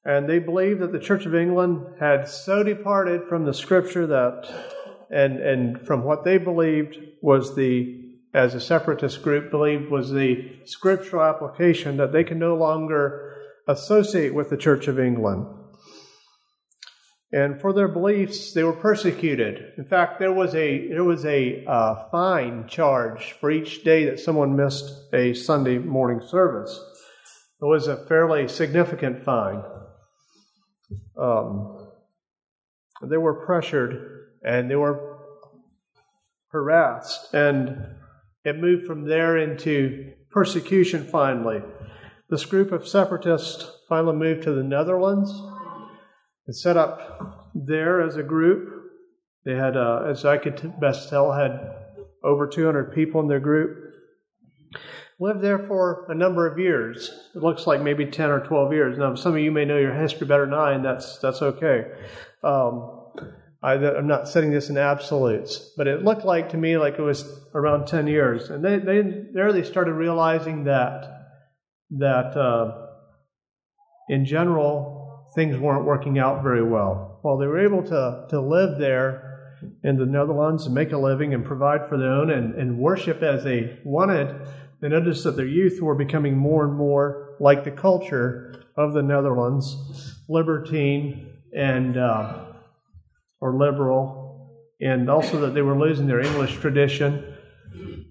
and 0.04 0.28
they 0.28 0.40
believed 0.40 0.80
that 0.80 0.90
the 0.90 0.98
Church 0.98 1.24
of 1.24 1.34
England 1.34 1.86
had 2.00 2.28
so 2.28 2.64
departed 2.64 3.28
from 3.28 3.44
the 3.44 3.54
scripture 3.54 4.06
that, 4.08 4.52
and, 5.10 5.38
and 5.38 5.86
from 5.86 6.02
what 6.02 6.24
they 6.24 6.38
believed 6.38 6.98
was 7.22 7.54
the 7.54 8.00
as 8.34 8.52
a 8.56 8.60
separatist 8.60 9.22
group 9.22 9.48
believed 9.48 9.88
was 9.92 10.10
the 10.10 10.56
scriptural 10.64 11.22
application 11.22 11.96
that 11.98 12.12
they 12.12 12.24
can 12.24 12.36
no 12.36 12.56
longer 12.56 13.33
associate 13.66 14.34
with 14.34 14.50
the 14.50 14.56
Church 14.56 14.88
of 14.88 14.98
England. 14.98 15.46
And 17.32 17.60
for 17.60 17.72
their 17.72 17.88
beliefs, 17.88 18.52
they 18.52 18.62
were 18.62 18.72
persecuted. 18.72 19.72
In 19.76 19.84
fact, 19.84 20.20
there 20.20 20.32
was 20.32 20.54
a 20.54 20.86
there 20.88 21.02
was 21.02 21.24
a 21.24 21.64
uh, 21.66 22.08
fine 22.10 22.68
charge 22.68 23.32
for 23.32 23.50
each 23.50 23.82
day 23.82 24.04
that 24.04 24.20
someone 24.20 24.54
missed 24.54 25.12
a 25.12 25.34
Sunday 25.34 25.78
morning 25.78 26.24
service. 26.24 26.78
It 27.60 27.64
was 27.64 27.88
a 27.88 28.06
fairly 28.06 28.46
significant 28.46 29.24
fine. 29.24 29.64
Um, 31.18 31.88
they 33.02 33.16
were 33.16 33.44
pressured 33.44 34.28
and 34.44 34.70
they 34.70 34.76
were 34.76 35.18
harassed, 36.52 37.34
and 37.34 37.96
it 38.44 38.58
moved 38.58 38.86
from 38.86 39.08
there 39.08 39.38
into 39.38 40.12
persecution 40.30 41.04
finally. 41.04 41.62
This 42.30 42.44
group 42.46 42.72
of 42.72 42.88
separatists 42.88 43.70
finally 43.88 44.16
moved 44.16 44.44
to 44.44 44.52
the 44.52 44.62
Netherlands 44.62 45.30
and 46.46 46.56
set 46.56 46.76
up 46.76 47.50
there 47.54 48.00
as 48.00 48.16
a 48.16 48.22
group. 48.22 48.92
They 49.44 49.54
had, 49.54 49.76
uh, 49.76 50.04
as 50.08 50.24
I 50.24 50.38
could 50.38 50.80
best 50.80 51.10
tell, 51.10 51.32
had 51.32 51.74
over 52.22 52.46
200 52.46 52.94
people 52.94 53.20
in 53.20 53.28
their 53.28 53.40
group. 53.40 53.92
Lived 55.20 55.42
there 55.42 55.58
for 55.58 56.06
a 56.10 56.14
number 56.14 56.46
of 56.46 56.58
years. 56.58 57.10
It 57.34 57.42
looks 57.42 57.66
like 57.66 57.82
maybe 57.82 58.06
10 58.06 58.30
or 58.30 58.40
12 58.40 58.72
years. 58.72 58.98
Now, 58.98 59.14
some 59.14 59.34
of 59.34 59.38
you 59.38 59.52
may 59.52 59.64
know 59.64 59.76
your 59.76 59.94
history 59.94 60.26
better 60.26 60.46
than 60.46 60.54
I, 60.54 60.72
and 60.72 60.84
that's 60.84 61.18
that's 61.18 61.40
okay. 61.40 61.84
Um, 62.42 63.04
I, 63.62 63.74
am 63.74 64.06
not 64.06 64.28
setting 64.28 64.50
this 64.50 64.70
in 64.70 64.76
absolutes, 64.76 65.72
but 65.76 65.86
it 65.86 66.04
looked 66.04 66.24
like 66.24 66.50
to 66.50 66.56
me 66.56 66.76
like 66.76 66.98
it 66.98 67.02
was 67.02 67.40
around 67.54 67.86
10 67.86 68.06
years. 68.08 68.50
And 68.50 68.64
they, 68.64 68.78
they 68.78 69.02
there 69.32 69.52
they 69.52 69.62
started 69.62 69.92
realizing 69.92 70.64
that 70.64 71.13
that 71.90 72.36
uh, 72.36 72.86
in 74.08 74.24
general 74.24 75.26
things 75.34 75.58
weren't 75.58 75.84
working 75.84 76.18
out 76.18 76.42
very 76.42 76.62
well. 76.62 77.18
While 77.22 77.38
they 77.38 77.46
were 77.46 77.64
able 77.64 77.82
to, 77.84 78.26
to 78.30 78.40
live 78.40 78.78
there 78.78 79.58
in 79.82 79.96
the 79.96 80.06
Netherlands 80.06 80.66
and 80.66 80.74
make 80.74 80.92
a 80.92 80.98
living 80.98 81.34
and 81.34 81.44
provide 81.44 81.88
for 81.88 81.98
their 81.98 82.10
own 82.10 82.30
and, 82.30 82.54
and 82.54 82.78
worship 82.78 83.22
as 83.22 83.44
they 83.44 83.78
wanted, 83.84 84.34
they 84.80 84.88
noticed 84.88 85.24
that 85.24 85.36
their 85.36 85.46
youth 85.46 85.80
were 85.80 85.94
becoming 85.94 86.36
more 86.36 86.64
and 86.64 86.74
more 86.74 87.36
like 87.40 87.64
the 87.64 87.70
culture 87.70 88.64
of 88.76 88.92
the 88.92 89.02
Netherlands, 89.02 90.20
libertine 90.28 91.32
and 91.56 91.96
uh, 91.96 92.44
or 93.40 93.56
liberal, 93.56 94.50
and 94.80 95.08
also 95.08 95.40
that 95.40 95.54
they 95.54 95.62
were 95.62 95.78
losing 95.78 96.06
their 96.06 96.20
English 96.20 96.56
tradition 96.56 97.33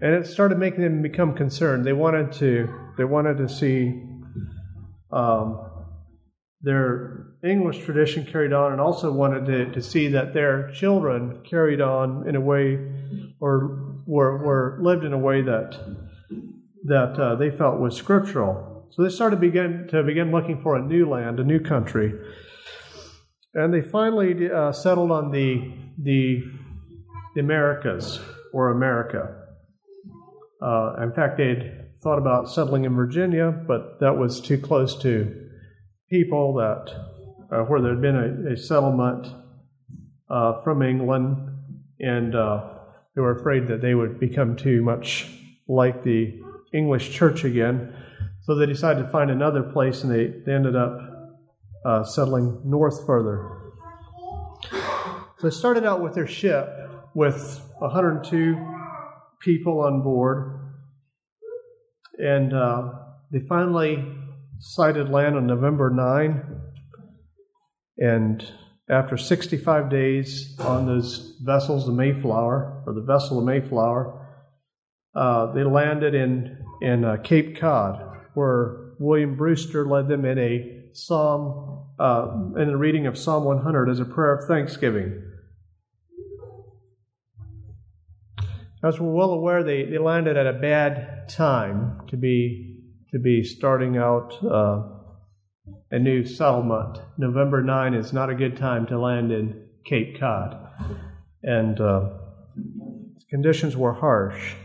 and 0.03 0.13
it 0.13 0.27
started 0.27 0.57
making 0.57 0.81
them 0.81 1.01
become 1.01 1.33
concerned. 1.33 1.85
They 1.85 1.93
wanted 1.93 2.33
to 2.33 2.67
they 2.97 3.05
wanted 3.05 3.37
to 3.37 3.47
see 3.47 4.03
um, 5.11 5.71
their 6.61 7.27
English 7.43 7.79
tradition 7.85 8.25
carried 8.25 8.51
on, 8.51 8.73
and 8.73 8.81
also 8.81 9.11
wanted 9.11 9.45
to, 9.45 9.71
to 9.71 9.81
see 9.81 10.09
that 10.09 10.33
their 10.33 10.69
children 10.71 11.41
carried 11.49 11.79
on 11.79 12.27
in 12.27 12.35
a 12.35 12.41
way 12.41 12.77
or 13.39 14.01
were, 14.05 14.37
were 14.45 14.77
lived 14.81 15.05
in 15.05 15.13
a 15.13 15.17
way 15.17 15.41
that 15.41 15.79
that 16.83 17.17
uh, 17.17 17.35
they 17.35 17.49
felt 17.49 17.79
was 17.79 17.95
scriptural. 17.95 18.89
So 18.91 19.03
they 19.03 19.09
started 19.09 19.39
begin, 19.39 19.87
to 19.89 20.03
begin 20.03 20.31
looking 20.31 20.61
for 20.61 20.75
a 20.75 20.81
new 20.81 21.09
land, 21.09 21.39
a 21.39 21.43
new 21.45 21.59
country. 21.59 22.13
And 23.53 23.73
they 23.73 23.81
finally 23.81 24.51
uh, 24.51 24.73
settled 24.73 25.11
on 25.11 25.31
the, 25.31 25.71
the, 25.97 26.43
the 27.35 27.39
Americas, 27.39 28.19
or 28.51 28.69
America. 28.69 29.42
Uh, 30.63 30.95
in 31.03 31.11
fact, 31.11 31.37
they'd 31.37 31.83
thought 32.01 32.17
about 32.17 32.49
settling 32.49 32.85
in 32.85 32.95
Virginia, 32.95 33.51
but 33.51 33.99
that 33.99 34.17
was 34.17 34.39
too 34.39 34.57
close 34.57 34.97
to 35.01 35.49
people 36.09 36.53
that 36.53 36.89
uh, 37.51 37.63
where 37.65 37.81
there 37.81 37.91
had 37.91 38.01
been 38.01 38.47
a, 38.47 38.53
a 38.53 38.57
settlement 38.57 39.27
uh, 40.29 40.61
from 40.63 40.81
England, 40.81 41.37
and 41.99 42.33
uh, 42.33 42.69
they 43.13 43.21
were 43.21 43.37
afraid 43.39 43.67
that 43.67 43.81
they 43.81 43.93
would 43.93 44.19
become 44.19 44.55
too 44.55 44.81
much 44.81 45.29
like 45.67 46.03
the 46.03 46.41
English 46.73 47.11
church 47.11 47.43
again. 47.43 47.93
So 48.41 48.55
they 48.55 48.65
decided 48.65 49.03
to 49.03 49.09
find 49.09 49.29
another 49.29 49.63
place, 49.63 50.03
and 50.03 50.11
they, 50.11 50.27
they 50.45 50.53
ended 50.53 50.75
up 50.75 50.97
uh, 51.85 52.03
settling 52.03 52.61
north 52.63 53.05
further. 53.05 53.49
So 54.71 55.49
they 55.49 55.49
started 55.49 55.83
out 55.83 56.01
with 56.01 56.15
their 56.15 56.27
ship 56.27 56.69
with 57.13 57.61
102 57.79 58.72
people 59.43 59.81
on 59.81 60.01
board, 60.01 60.59
and 62.17 62.53
uh, 62.53 62.91
they 63.31 63.39
finally 63.47 64.03
sighted 64.59 65.09
land 65.09 65.35
on 65.35 65.45
November 65.45 65.89
9. 65.89 66.61
And 67.97 68.45
after 68.89 69.17
65 69.17 69.89
days 69.89 70.55
on 70.59 70.85
those 70.85 71.37
vessels, 71.43 71.85
the 71.85 71.91
Mayflower, 71.91 72.83
or 72.85 72.93
the 72.93 73.01
vessel 73.01 73.39
the 73.39 73.45
Mayflower, 73.45 74.19
uh, 75.15 75.53
they 75.53 75.63
landed 75.63 76.15
in, 76.15 76.57
in 76.81 77.03
uh, 77.03 77.17
Cape 77.23 77.59
Cod, 77.59 78.01
where 78.33 78.93
William 78.99 79.35
Brewster 79.35 79.85
led 79.85 80.07
them 80.07 80.25
in 80.25 80.39
a 80.39 80.85
psalm, 80.93 81.85
uh, 81.99 82.31
in 82.57 82.67
the 82.67 82.77
reading 82.77 83.05
of 83.05 83.17
Psalm 83.17 83.43
100 83.43 83.89
as 83.89 83.99
a 83.99 84.05
prayer 84.05 84.33
of 84.33 84.47
thanksgiving. 84.47 85.21
As 88.85 88.99
we're 88.99 89.11
well 89.11 89.31
aware, 89.31 89.63
they, 89.63 89.85
they 89.85 89.97
landed 89.97 90.35
at 90.35 90.45
a 90.45 90.53
bad 90.53 91.29
time 91.29 92.01
to 92.09 92.17
be 92.17 92.81
to 93.13 93.19
be 93.19 93.43
starting 93.43 93.95
out 93.95 94.33
uh, 94.43 94.81
a 95.91 95.99
new 95.99 96.25
settlement. 96.25 96.97
November 97.17 97.61
9 97.61 97.93
is 97.93 98.11
not 98.11 98.29
a 98.31 98.35
good 98.35 98.57
time 98.57 98.87
to 98.87 98.99
land 98.99 99.31
in 99.31 99.67
Cape 99.85 100.19
Cod, 100.19 100.57
and 101.43 101.79
uh, 101.79 102.09
conditions 103.29 103.77
were 103.77 103.93
harsh. 103.93 104.55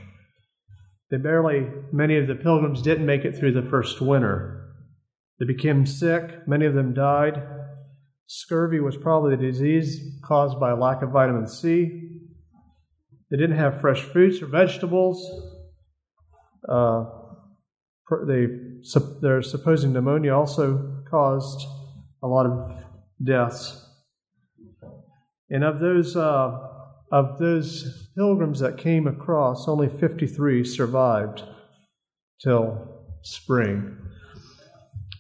They 1.11 1.19
barely, 1.19 1.67
many 1.93 2.17
of 2.17 2.27
the 2.27 2.35
pilgrims 2.35 2.81
didn't 2.81 3.07
make 3.07 3.25
it 3.25 3.37
through 3.37 3.53
the 3.53 3.69
first 3.69 4.01
winter. 4.01 4.73
They 5.39 5.47
became 5.47 5.85
sick, 5.87 6.49
many 6.49 6.65
of 6.65 6.75
them 6.75 6.95
died. 6.95 7.43
Scurvy 8.27 8.81
was 8.81 8.97
probably 8.97 9.37
the 9.37 9.43
disease 9.43 10.19
caused 10.25 10.59
by 10.59 10.73
lack 10.73 11.03
of 11.03 11.11
vitamin 11.11 11.47
C. 11.47 12.08
They 13.31 13.37
didn't 13.37 13.57
have 13.57 13.81
fresh 13.81 14.03
fruits 14.03 14.41
or 14.43 14.47
vegetables. 14.47 15.23
Uh, 16.69 17.05
they, 18.27 18.47
they're 19.21 19.43
supposing 19.43 19.93
pneumonia 19.93 20.35
also 20.35 21.03
caused 21.11 21.67
a 22.23 22.27
lot 22.27 22.47
of 22.47 22.85
deaths. 23.23 23.85
And 25.51 25.65
of 25.65 25.81
those, 25.81 26.17
uh, 26.17 26.59
of 27.11 27.39
those 27.39 28.09
pilgrims 28.17 28.61
that 28.61 28.79
came 28.79 29.07
across, 29.07 29.69
only 29.69 29.89
53 29.89 30.65
survived 30.65 31.43
till 32.43 33.05
spring. 33.23 33.97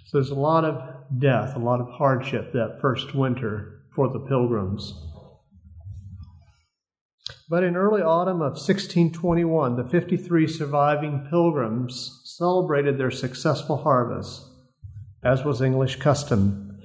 So 0.07 0.19
there's 0.19 0.31
a 0.31 0.35
lot 0.35 0.65
of 0.65 1.21
death, 1.21 1.57
a 1.57 1.59
lot 1.59 1.81
of 1.81 1.88
hardship 1.91 2.53
that 2.53 2.79
first 2.81 3.15
winter 3.15 3.83
for 3.95 4.09
the 4.09 4.21
pilgrims. 4.21 5.08
But 7.50 7.64
in 7.64 7.76
early 7.76 8.02
autumn 8.02 8.43
of 8.43 8.52
1621, 8.52 9.76
the 9.76 9.88
53 9.88 10.47
surviving 10.47 11.26
pilgrims 11.31 12.21
celebrated 12.25 12.99
their 12.99 13.11
successful 13.11 13.78
harvest, 13.78 14.43
as 15.25 15.45
was 15.45 15.62
English 15.62 15.97
custom. 15.97 16.78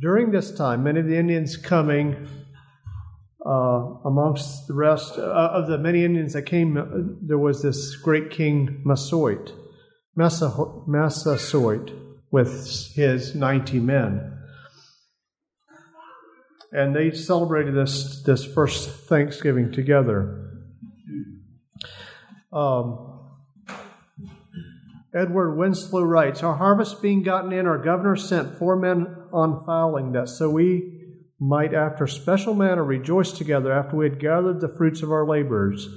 During 0.00 0.30
this 0.30 0.50
time, 0.56 0.84
many 0.84 1.00
of 1.00 1.06
the 1.06 1.18
Indians 1.18 1.58
coming, 1.58 2.28
uh, 3.44 3.50
amongst 4.06 4.66
the 4.66 4.74
rest 4.74 5.18
uh, 5.18 5.22
of 5.22 5.66
the 5.66 5.76
many 5.76 6.02
Indians 6.02 6.32
that 6.32 6.42
came, 6.42 6.78
uh, 6.78 6.84
there 7.20 7.38
was 7.38 7.60
this 7.60 7.94
great 7.96 8.30
king 8.30 8.82
Massasoit, 8.86 9.52
Massasoit, 10.16 11.90
with 12.30 12.94
his 12.94 13.34
90 13.34 13.80
men 13.80 14.36
and 16.76 16.94
they 16.94 17.10
celebrated 17.10 17.74
this 17.74 18.22
this 18.22 18.44
first 18.44 18.90
Thanksgiving 19.08 19.72
together. 19.72 20.42
Um, 22.52 23.06
Edward 25.14 25.56
Winslow 25.56 26.02
writes, 26.02 26.42
Our 26.42 26.56
harvest 26.56 27.00
being 27.00 27.22
gotten 27.22 27.50
in, 27.52 27.66
our 27.66 27.78
governor 27.78 28.16
sent 28.16 28.58
four 28.58 28.76
men 28.76 29.06
on 29.32 29.64
fowling, 29.64 30.12
that 30.12 30.28
so 30.28 30.50
we 30.50 30.92
might, 31.40 31.72
after 31.72 32.06
special 32.06 32.54
manner, 32.54 32.84
rejoice 32.84 33.32
together 33.32 33.72
after 33.72 33.96
we 33.96 34.08
had 34.08 34.20
gathered 34.20 34.60
the 34.60 34.68
fruits 34.68 35.02
of 35.02 35.10
our 35.10 35.26
labors. 35.26 35.88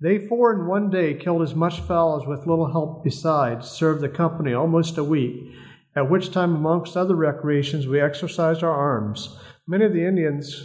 They 0.00 0.26
four 0.26 0.54
in 0.54 0.66
one 0.66 0.88
day 0.88 1.14
killed 1.14 1.42
as 1.42 1.54
much 1.54 1.80
fowl 1.80 2.20
as 2.20 2.26
with 2.26 2.46
little 2.46 2.72
help 2.72 3.04
besides 3.04 3.68
served 3.68 4.00
the 4.00 4.08
company 4.08 4.54
almost 4.54 4.96
a 4.96 5.04
week, 5.04 5.52
at 5.94 6.10
which 6.10 6.32
time, 6.32 6.56
amongst 6.56 6.96
other 6.96 7.14
recreations, 7.14 7.86
we 7.86 8.00
exercised 8.00 8.62
our 8.62 8.72
arms. 8.72 9.38
Many 9.66 9.86
of 9.86 9.94
the 9.94 10.06
Indians 10.06 10.62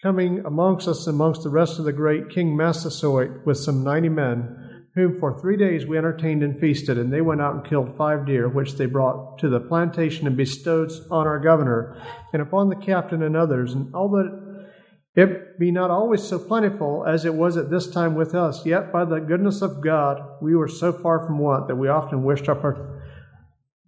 coming 0.00 0.44
amongst 0.44 0.86
us 0.86 1.08
amongst 1.08 1.42
the 1.42 1.50
rest 1.50 1.80
of 1.80 1.84
the 1.84 1.92
great 1.92 2.30
King 2.30 2.56
Massasoit 2.56 3.44
with 3.44 3.58
some 3.58 3.82
ninety 3.82 4.08
men, 4.08 4.86
whom 4.94 5.18
for 5.18 5.40
three 5.40 5.56
days 5.56 5.86
we 5.86 5.98
entertained 5.98 6.44
and 6.44 6.60
feasted, 6.60 6.98
and 6.98 7.12
they 7.12 7.20
went 7.20 7.40
out 7.40 7.56
and 7.56 7.64
killed 7.64 7.96
five 7.96 8.24
deer, 8.24 8.48
which 8.48 8.74
they 8.76 8.86
brought 8.86 9.38
to 9.40 9.48
the 9.48 9.58
plantation 9.58 10.28
and 10.28 10.36
bestowed 10.36 10.92
on 11.10 11.26
our 11.26 11.40
governor, 11.40 12.00
and 12.32 12.40
upon 12.40 12.68
the 12.68 12.76
captain 12.76 13.24
and 13.24 13.36
others. 13.36 13.74
And 13.74 13.92
although 13.92 14.68
it 15.16 15.58
be 15.58 15.72
not 15.72 15.90
always 15.90 16.22
so 16.22 16.38
plentiful 16.38 17.04
as 17.04 17.24
it 17.24 17.34
was 17.34 17.56
at 17.56 17.70
this 17.70 17.90
time 17.90 18.14
with 18.14 18.36
us, 18.36 18.64
yet 18.64 18.92
by 18.92 19.04
the 19.04 19.18
goodness 19.18 19.62
of 19.62 19.82
God 19.82 20.22
we 20.40 20.54
were 20.54 20.68
so 20.68 20.92
far 20.92 21.26
from 21.26 21.38
want 21.38 21.66
that 21.66 21.76
we 21.76 21.88
often 21.88 22.22
wished 22.22 22.48
our 22.48 23.02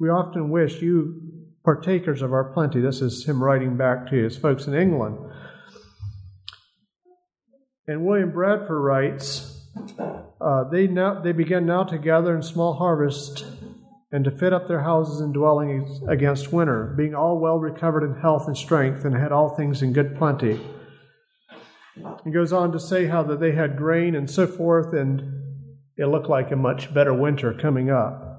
we 0.00 0.08
often 0.08 0.50
wished 0.50 0.82
you 0.82 1.23
partakers 1.64 2.22
of 2.22 2.32
our 2.32 2.52
plenty. 2.52 2.80
This 2.80 3.00
is 3.00 3.24
him 3.24 3.42
writing 3.42 3.76
back 3.76 4.08
to 4.10 4.16
his 4.16 4.36
folks 4.36 4.66
in 4.66 4.74
England. 4.74 5.18
And 7.86 8.04
William 8.04 8.30
Bradford 8.30 8.82
writes, 8.82 9.66
uh, 10.40 10.64
they, 10.70 10.86
now, 10.86 11.20
they 11.20 11.32
began 11.32 11.66
now 11.66 11.84
to 11.84 11.98
gather 11.98 12.34
in 12.36 12.42
small 12.42 12.74
harvest 12.74 13.44
and 14.12 14.24
to 14.24 14.30
fit 14.30 14.52
up 14.52 14.68
their 14.68 14.82
houses 14.82 15.20
and 15.20 15.34
dwellings 15.34 16.00
against 16.08 16.52
winter, 16.52 16.94
being 16.96 17.14
all 17.14 17.40
well 17.40 17.58
recovered 17.58 18.04
in 18.04 18.20
health 18.20 18.46
and 18.46 18.56
strength, 18.56 19.04
and 19.04 19.16
had 19.16 19.32
all 19.32 19.56
things 19.56 19.82
in 19.82 19.92
good 19.92 20.16
plenty. 20.16 20.60
He 22.24 22.30
goes 22.30 22.52
on 22.52 22.72
to 22.72 22.80
say 22.80 23.06
how 23.06 23.24
that 23.24 23.40
they 23.40 23.52
had 23.52 23.76
grain 23.76 24.14
and 24.14 24.30
so 24.30 24.46
forth, 24.46 24.94
and 24.94 25.20
it 25.96 26.06
looked 26.06 26.28
like 26.28 26.52
a 26.52 26.56
much 26.56 26.94
better 26.94 27.12
winter 27.12 27.52
coming 27.54 27.90
up. 27.90 28.33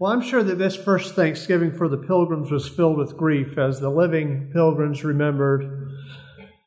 Well, 0.00 0.12
I'm 0.12 0.22
sure 0.22 0.42
that 0.42 0.56
this 0.56 0.76
first 0.76 1.14
Thanksgiving 1.14 1.72
for 1.72 1.86
the 1.86 1.98
pilgrims 1.98 2.50
was 2.50 2.66
filled 2.66 2.96
with 2.96 3.18
grief 3.18 3.58
as 3.58 3.80
the 3.80 3.90
living 3.90 4.48
pilgrims 4.50 5.04
remembered 5.04 5.90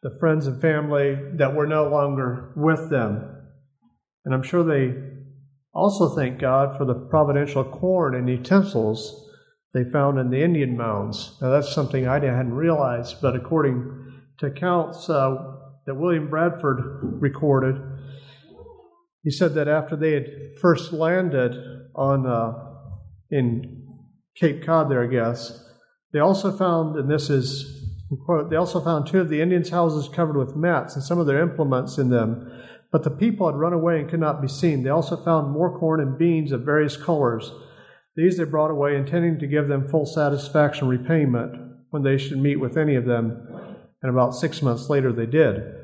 the 0.04 0.16
friends 0.20 0.46
and 0.46 0.62
family 0.62 1.18
that 1.38 1.56
were 1.56 1.66
no 1.66 1.88
longer 1.88 2.54
with 2.56 2.92
them. 2.92 3.26
And 4.24 4.36
I'm 4.36 4.44
sure 4.44 4.64
they 4.64 4.94
also 5.74 6.16
thank 6.16 6.40
God 6.40 6.78
for 6.78 6.86
the 6.86 6.94
providential 6.94 7.64
corn 7.64 8.14
and 8.14 8.30
utensils 8.30 9.28
they 9.74 9.84
found 9.84 10.20
in 10.20 10.30
the 10.30 10.44
Indian 10.44 10.78
mounds. 10.78 11.36
Now, 11.42 11.50
that's 11.50 11.74
something 11.74 12.08
I 12.08 12.20
hadn't 12.20 12.54
realized, 12.54 13.20
but 13.20 13.36
according 13.36 14.22
to 14.42 14.46
accounts 14.46 15.10
uh, 15.10 15.56
that 15.88 15.96
William 15.96 16.30
Bradford 16.30 16.84
recorded, 17.20 17.82
he 19.24 19.32
said 19.32 19.56
that 19.56 19.68
after 19.68 19.96
they 19.96 20.12
had 20.12 20.28
first 20.62 20.94
landed 20.94 21.56
on 21.96 22.28
uh, 22.28 22.73
in 23.34 23.84
Cape 24.36 24.64
Cod 24.64 24.90
there, 24.90 25.04
I 25.04 25.08
guess. 25.08 25.60
They 26.12 26.20
also 26.20 26.52
found, 26.52 26.96
and 26.96 27.10
this 27.10 27.30
is 27.30 27.82
quote, 28.26 28.52
they 28.52 28.56
also 28.56 28.80
found 28.80 29.08
two 29.08 29.20
of 29.20 29.30
the 29.30 29.42
Indians' 29.42 29.70
houses 29.70 30.08
covered 30.08 30.38
with 30.38 30.56
mats 30.56 30.94
and 30.96 31.04
some 31.04 31.20
of 31.20 31.26
their 31.26 31.42
implements 31.42 31.98
in 31.98 32.10
them, 32.10 32.64
but 32.92 33.04
the 33.04 33.10
people 33.10 33.48
had 33.48 33.60
run 33.60 33.74
away 33.74 34.00
and 34.00 34.10
could 34.10 34.20
not 34.20 34.40
be 34.40 34.48
seen. 34.48 34.84
They 34.84 34.92
also 34.92 35.18
found 35.18 35.52
more 35.52 35.80
corn 35.80 36.00
and 36.00 36.18
beans 36.18 36.52
of 36.52 36.62
various 36.62 36.96
colors. 36.96 37.52
These 38.16 38.38
they 38.38 38.44
brought 38.44 38.70
away, 38.70 38.96
intending 38.96 39.40
to 39.40 39.48
give 39.48 39.68
them 39.68 39.88
full 39.88 40.06
satisfaction 40.06 40.88
repayment 40.88 41.56
when 41.90 42.04
they 42.04 42.20
should 42.20 42.38
meet 42.38 42.60
with 42.60 42.78
any 42.78 42.96
of 42.96 43.06
them, 43.06 43.48
and 44.04 44.12
about 44.12 44.36
six 44.36 44.62
months 44.62 44.90
later 44.90 45.12
they 45.12 45.26
did. 45.26 45.83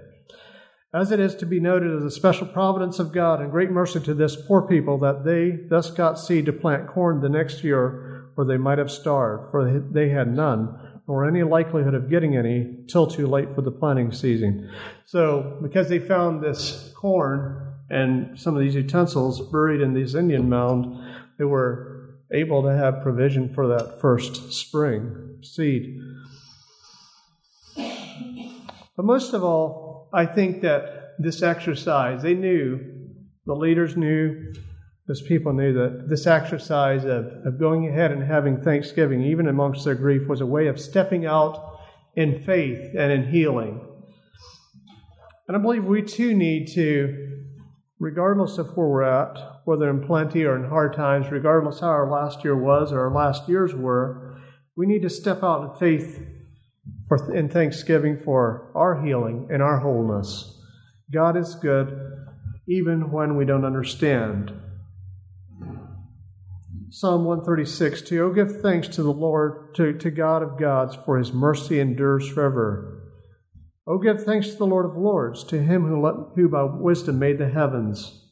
As 0.91 1.11
it 1.11 1.19
is 1.19 1.35
to 1.35 1.45
be 1.45 1.59
noted 1.59 1.95
as 1.95 2.03
a 2.03 2.09
special 2.09 2.47
providence 2.47 2.97
of 2.97 3.11
God 3.11 3.41
and 3.41 3.51
great 3.51 3.69
mercy 3.69 3.99
to 3.99 4.13
this 4.15 4.35
poor 4.35 4.63
people 4.63 4.97
that 4.99 5.23
they 5.23 5.51
thus 5.69 5.91
got 5.91 6.17
seed 6.17 6.47
to 6.47 6.53
plant 6.53 6.87
corn 6.87 7.21
the 7.21 7.29
next 7.29 7.63
year, 7.63 8.31
or 8.35 8.43
they 8.43 8.57
might 8.57 8.79
have 8.79 8.89
starved, 8.89 9.51
for 9.51 9.79
they 9.91 10.09
had 10.09 10.35
none, 10.35 11.01
nor 11.07 11.27
any 11.27 11.43
likelihood 11.43 11.93
of 11.93 12.09
getting 12.09 12.35
any 12.35 12.77
till 12.87 13.05
too 13.05 13.27
late 13.27 13.53
for 13.53 13.61
the 13.61 13.69
planting 13.69 14.11
season. 14.11 14.67
So, 15.05 15.59
because 15.61 15.89
they 15.89 15.99
found 15.99 16.41
this 16.41 16.91
corn 16.95 17.71
and 17.91 18.39
some 18.39 18.55
of 18.55 18.61
these 18.61 18.73
utensils 18.73 19.41
buried 19.51 19.81
in 19.81 19.93
these 19.93 20.15
Indian 20.15 20.49
mound, 20.49 20.97
they 21.37 21.45
were 21.45 22.15
able 22.31 22.63
to 22.63 22.75
have 22.75 23.03
provision 23.03 23.53
for 23.53 23.67
that 23.67 24.01
first 24.01 24.53
spring 24.53 25.37
seed. 25.43 26.01
But 28.95 29.05
most 29.05 29.33
of 29.33 29.43
all, 29.43 29.88
I 30.13 30.25
think 30.25 30.61
that 30.61 31.15
this 31.19 31.43
exercise, 31.43 32.21
they 32.21 32.33
knew, 32.33 32.79
the 33.45 33.53
leaders 33.53 33.95
knew, 33.95 34.53
those 35.07 35.21
people 35.21 35.53
knew 35.53 35.73
that 35.73 36.07
this 36.07 36.27
exercise 36.27 37.03
of, 37.03 37.25
of 37.45 37.59
going 37.59 37.87
ahead 37.87 38.11
and 38.11 38.23
having 38.23 38.61
thanksgiving, 38.61 39.23
even 39.23 39.47
amongst 39.47 39.85
their 39.85 39.95
grief, 39.95 40.27
was 40.27 40.41
a 40.41 40.45
way 40.45 40.67
of 40.67 40.79
stepping 40.79 41.25
out 41.25 41.79
in 42.15 42.43
faith 42.43 42.95
and 42.97 43.11
in 43.11 43.27
healing. 43.27 43.81
And 45.47 45.57
I 45.57 45.59
believe 45.59 45.83
we 45.83 46.03
too 46.03 46.35
need 46.35 46.67
to, 46.73 47.43
regardless 47.99 48.57
of 48.57 48.77
where 48.77 48.87
we're 48.87 49.03
at, 49.03 49.61
whether 49.65 49.89
in 49.89 50.05
plenty 50.05 50.45
or 50.45 50.55
in 50.55 50.69
hard 50.69 50.95
times, 50.95 51.31
regardless 51.31 51.79
how 51.79 51.87
our 51.87 52.09
last 52.09 52.43
year 52.43 52.55
was 52.55 52.91
or 52.91 53.07
our 53.07 53.13
last 53.13 53.49
years 53.49 53.73
were, 53.73 54.37
we 54.77 54.85
need 54.85 55.01
to 55.01 55.09
step 55.09 55.43
out 55.43 55.71
in 55.71 55.79
faith 55.79 56.19
for, 57.09 57.35
in 57.35 57.49
thanksgiving 57.49 58.21
for 58.23 58.71
our 58.75 59.03
healing 59.03 59.49
and 59.51 59.61
our 59.61 59.79
wholeness. 59.79 60.55
God 61.11 61.35
is 61.35 61.55
good 61.55 62.25
even 62.67 63.11
when 63.11 63.35
we 63.35 63.45
don't 63.45 63.65
understand. 63.65 64.53
Psalm 66.91 67.25
136 67.25 68.03
2 68.03 68.23
Oh, 68.23 68.33
give 68.33 68.61
thanks 68.61 68.87
to 68.89 69.03
the 69.03 69.11
Lord, 69.11 69.75
to, 69.75 69.93
to 69.93 70.11
God 70.11 70.41
of 70.43 70.59
gods, 70.59 70.97
for 71.05 71.17
his 71.17 71.33
mercy 71.33 71.79
endures 71.79 72.27
forever. 72.29 73.11
Oh, 73.87 73.97
give 73.97 74.23
thanks 74.23 74.49
to 74.49 74.55
the 74.55 74.67
Lord 74.67 74.85
of 74.85 74.95
lords, 74.95 75.43
to 75.45 75.61
him 75.61 75.87
who, 75.87 75.99
let, 76.01 76.15
who 76.35 76.47
by 76.47 76.63
wisdom 76.63 77.17
made 77.17 77.39
the 77.39 77.49
heavens, 77.49 78.23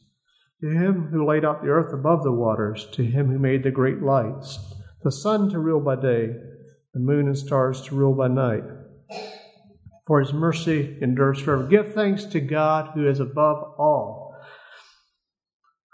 to 0.60 0.70
him 0.70 1.08
who 1.12 1.26
laid 1.26 1.44
out 1.44 1.62
the 1.62 1.68
earth 1.68 1.92
above 1.92 2.22
the 2.22 2.32
waters, 2.32 2.86
to 2.92 3.04
him 3.04 3.28
who 3.28 3.38
made 3.38 3.64
the 3.64 3.70
great 3.72 4.02
lights, 4.02 4.58
the 5.02 5.12
sun 5.12 5.50
to 5.50 5.58
rule 5.58 5.80
by 5.80 5.96
day 5.96 6.30
the 6.98 7.04
moon 7.04 7.28
and 7.28 7.38
stars 7.38 7.80
to 7.82 7.94
rule 7.94 8.12
by 8.12 8.26
night. 8.26 8.64
For 10.04 10.18
his 10.18 10.32
mercy 10.32 10.98
endures 11.00 11.38
forever. 11.38 11.68
Give 11.68 11.94
thanks 11.94 12.24
to 12.24 12.40
God 12.40 12.90
who 12.94 13.06
is 13.06 13.20
above 13.20 13.62
all. 13.78 14.34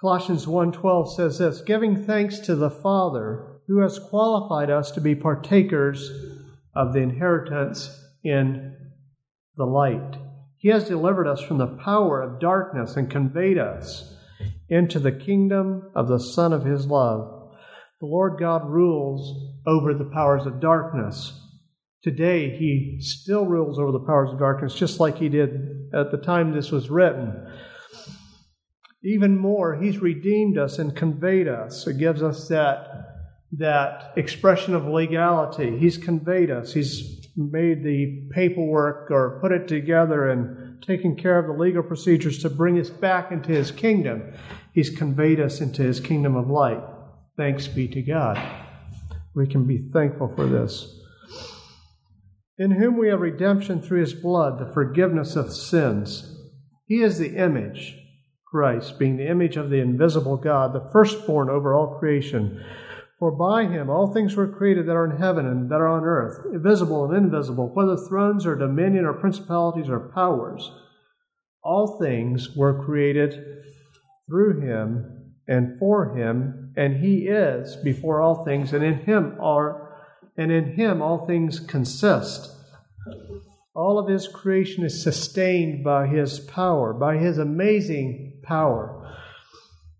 Colossians 0.01 0.47
1:12 0.47 1.15
says 1.15 1.39
this, 1.39 1.61
giving 1.61 2.05
thanks 2.05 2.39
to 2.41 2.55
the 2.55 2.71
Father 2.71 3.61
who 3.67 3.81
has 3.81 3.99
qualified 3.99 4.71
us 4.71 4.91
to 4.93 5.01
be 5.01 5.15
partakers 5.15 6.11
of 6.75 6.95
the 6.95 7.01
inheritance 7.01 7.91
in 8.23 8.75
the 9.57 9.67
light. 9.67 10.19
He 10.57 10.69
has 10.71 10.89
delivered 10.89 11.27
us 11.27 11.43
from 11.43 11.59
the 11.59 11.67
power 11.85 12.23
of 12.23 12.41
darkness 12.41 12.97
and 12.97 13.11
conveyed 13.11 13.59
us 13.59 14.17
into 14.71 14.99
the 14.99 15.13
kingdom 15.13 15.91
of 15.95 16.09
the 16.09 16.21
Son 16.21 16.55
of 16.55 16.65
his 16.65 16.87
love 16.87 17.34
the 18.05 18.11
Lord 18.11 18.39
God 18.39 18.69
rules 18.69 19.55
over 19.67 19.95
the 19.95 20.05
powers 20.05 20.45
of 20.45 20.61
darkness. 20.61 21.41
Today, 22.03 22.55
He 22.55 22.99
still 23.01 23.47
rules 23.47 23.79
over 23.79 23.93
the 23.93 24.07
powers 24.07 24.31
of 24.31 24.39
darkness, 24.39 24.75
just 24.75 25.01
like 25.01 25.17
He 25.17 25.31
did 25.31 25.89
at 25.95 26.11
the 26.11 26.19
time 26.19 26.53
this 26.53 26.71
was 26.71 26.91
written. 26.91 27.51
Even 29.03 29.39
more, 29.39 29.77
He's 29.77 30.03
redeemed 30.03 30.59
us 30.59 30.79
and 30.79 30.95
conveyed 30.95 31.49
us. 31.49 31.87
It 31.87 31.97
gives 31.97 32.23
us 32.23 32.47
that, 32.49 32.89
that 33.53 34.13
expression 34.19 34.75
of 34.75 34.85
legality. 34.85 35.79
He's 35.79 35.97
conveyed 35.97 36.51
us. 36.51 36.75
He's 36.75 37.27
made 37.39 37.83
the 37.83 38.29
paperwork 38.33 39.11
or 39.11 39.39
put 39.41 39.51
it 39.51 39.67
together 39.67 40.29
and 40.29 40.83
taken 40.83 41.17
care 41.17 41.39
of 41.39 41.47
the 41.47 41.59
legal 41.59 41.83
procedures 41.83 42.39
to 42.41 42.51
bring 42.51 42.79
us 42.79 42.91
back 42.91 43.33
into 43.33 43.53
His 43.53 43.71
kingdom. 43.71 44.35
He's 44.75 44.91
conveyed 44.91 45.41
us 45.41 45.63
into 45.63 45.83
His 45.83 46.01
kingdom 46.01 46.37
of 46.37 46.51
light. 46.51 46.83
Thanks 47.37 47.67
be 47.67 47.89
to 47.89 48.01
God. 48.01 48.41
We 49.35 49.49
can 49.49 49.65
be 49.65 49.79
thankful 49.79 50.33
for 50.37 50.47
this. 50.47 51.01
In 52.57 52.71
whom 52.71 52.97
we 52.97 53.09
have 53.09 53.21
redemption 53.21 53.83
through 53.83 54.01
his 54.01 54.15
blood, 54.15 54.61
the 54.61 54.73
forgiveness 54.73 55.35
of 55.35 55.53
sins. 55.53 56.39
He 56.87 57.03
is 57.03 57.19
the 57.19 57.37
image, 57.37 57.97
Christ, 58.47 59.01
being 59.01 59.17
the 59.17 59.29
image 59.29 59.57
of 59.57 59.71
the 59.71 59.81
invisible 59.81 60.37
God, 60.37 60.73
the 60.73 60.89
firstborn 60.93 61.51
over 61.51 61.75
all 61.75 61.99
creation. 61.99 62.65
For 63.19 63.33
by 63.33 63.67
him 63.67 63.91
all 63.91 64.13
things 64.13 64.37
were 64.37 64.47
created 64.47 64.87
that 64.87 64.95
are 64.95 65.11
in 65.11 65.17
heaven 65.17 65.47
and 65.47 65.69
that 65.71 65.81
are 65.81 65.89
on 65.89 66.05
earth, 66.05 66.47
visible 66.63 67.05
and 67.05 67.17
invisible, 67.17 67.75
whether 67.75 67.97
thrones 67.97 68.47
or 68.47 68.55
dominion 68.55 69.05
or 69.05 69.15
principalities 69.15 69.89
or 69.89 70.13
powers. 70.15 70.71
All 71.65 71.99
things 71.99 72.55
were 72.55 72.85
created 72.85 73.65
through 74.29 74.61
him 74.61 75.33
and 75.49 75.77
for 75.81 76.15
him 76.15 76.64
and 76.77 76.97
he 76.97 77.27
is 77.29 77.77
before 77.77 78.21
all 78.21 78.45
things, 78.45 78.73
and 78.73 78.85
in 78.85 79.01
him 79.01 79.37
are 79.41 79.85
and 80.37 80.51
in 80.51 80.73
him 80.75 81.01
all 81.01 81.27
things 81.27 81.61
consist. 81.61 82.51
All 83.75 83.99
of 83.99 84.09
his 84.09 84.29
creation 84.29 84.85
is 84.85 85.03
sustained 85.03 85.85
by 85.85 86.07
his 86.07 86.41
power, 86.41 86.93
by 86.93 87.19
his 87.19 87.39
amazing 87.39 88.41
power. 88.43 89.17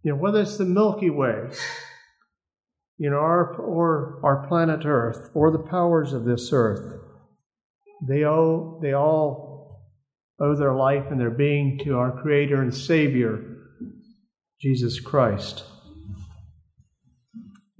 You 0.03 0.13
know, 0.13 0.19
whether 0.19 0.41
it's 0.41 0.57
the 0.57 0.65
Milky 0.65 1.11
Way, 1.11 1.51
you 2.99 3.11
know, 3.11 3.17
our, 3.17 3.55
or 3.57 4.21
our 4.23 4.47
planet 4.47 4.85
Earth, 4.85 5.31
or 5.35 5.51
the 5.51 5.59
powers 5.59 6.13
of 6.13 6.25
this 6.25 6.51
earth, 6.53 7.01
they 8.07 8.25
owe 8.25 8.79
they 8.83 8.93
all 8.93 9.81
owe 10.41 10.57
their 10.57 10.75
life 10.75 11.07
and 11.11 11.21
their 11.21 11.31
being 11.31 11.81
to 11.85 11.97
our 11.97 12.21
Creator 12.23 12.61
and 12.61 12.75
Savior, 12.75 13.57
Jesus 14.61 15.01
Christ. 15.01 15.65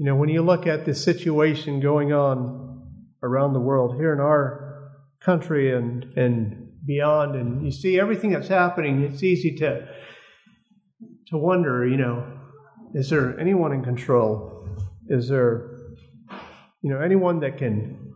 You 0.05 0.11
know, 0.11 0.17
when 0.17 0.29
you 0.29 0.43
look 0.43 0.67
at 0.67 0.85
the 0.85 0.93
situation 0.93 1.81
going 1.81 2.13
on 2.13 2.83
around 3.23 3.55
the 3.55 3.59
world, 3.59 3.97
here 3.97 4.13
in 4.13 4.21
our 4.21 4.93
country 5.23 5.75
and, 5.75 6.05
and 6.15 6.69
beyond, 6.85 7.37
and 7.37 7.65
you 7.65 7.73
see 7.73 7.99
everything 7.99 8.31
that's 8.31 8.49
happening, 8.49 9.01
it's 9.01 9.23
easy 9.23 9.57
to, 9.57 9.89
to 11.29 11.39
wonder, 11.39 11.89
you 11.89 11.97
know, 11.97 12.23
is 12.93 13.09
there 13.09 13.41
anyone 13.41 13.73
in 13.73 13.83
control? 13.83 14.69
Is 15.09 15.31
there, 15.31 15.71
you 16.83 16.91
know, 16.91 17.01
anyone 17.01 17.41
that 17.41 17.57
can 17.57 18.13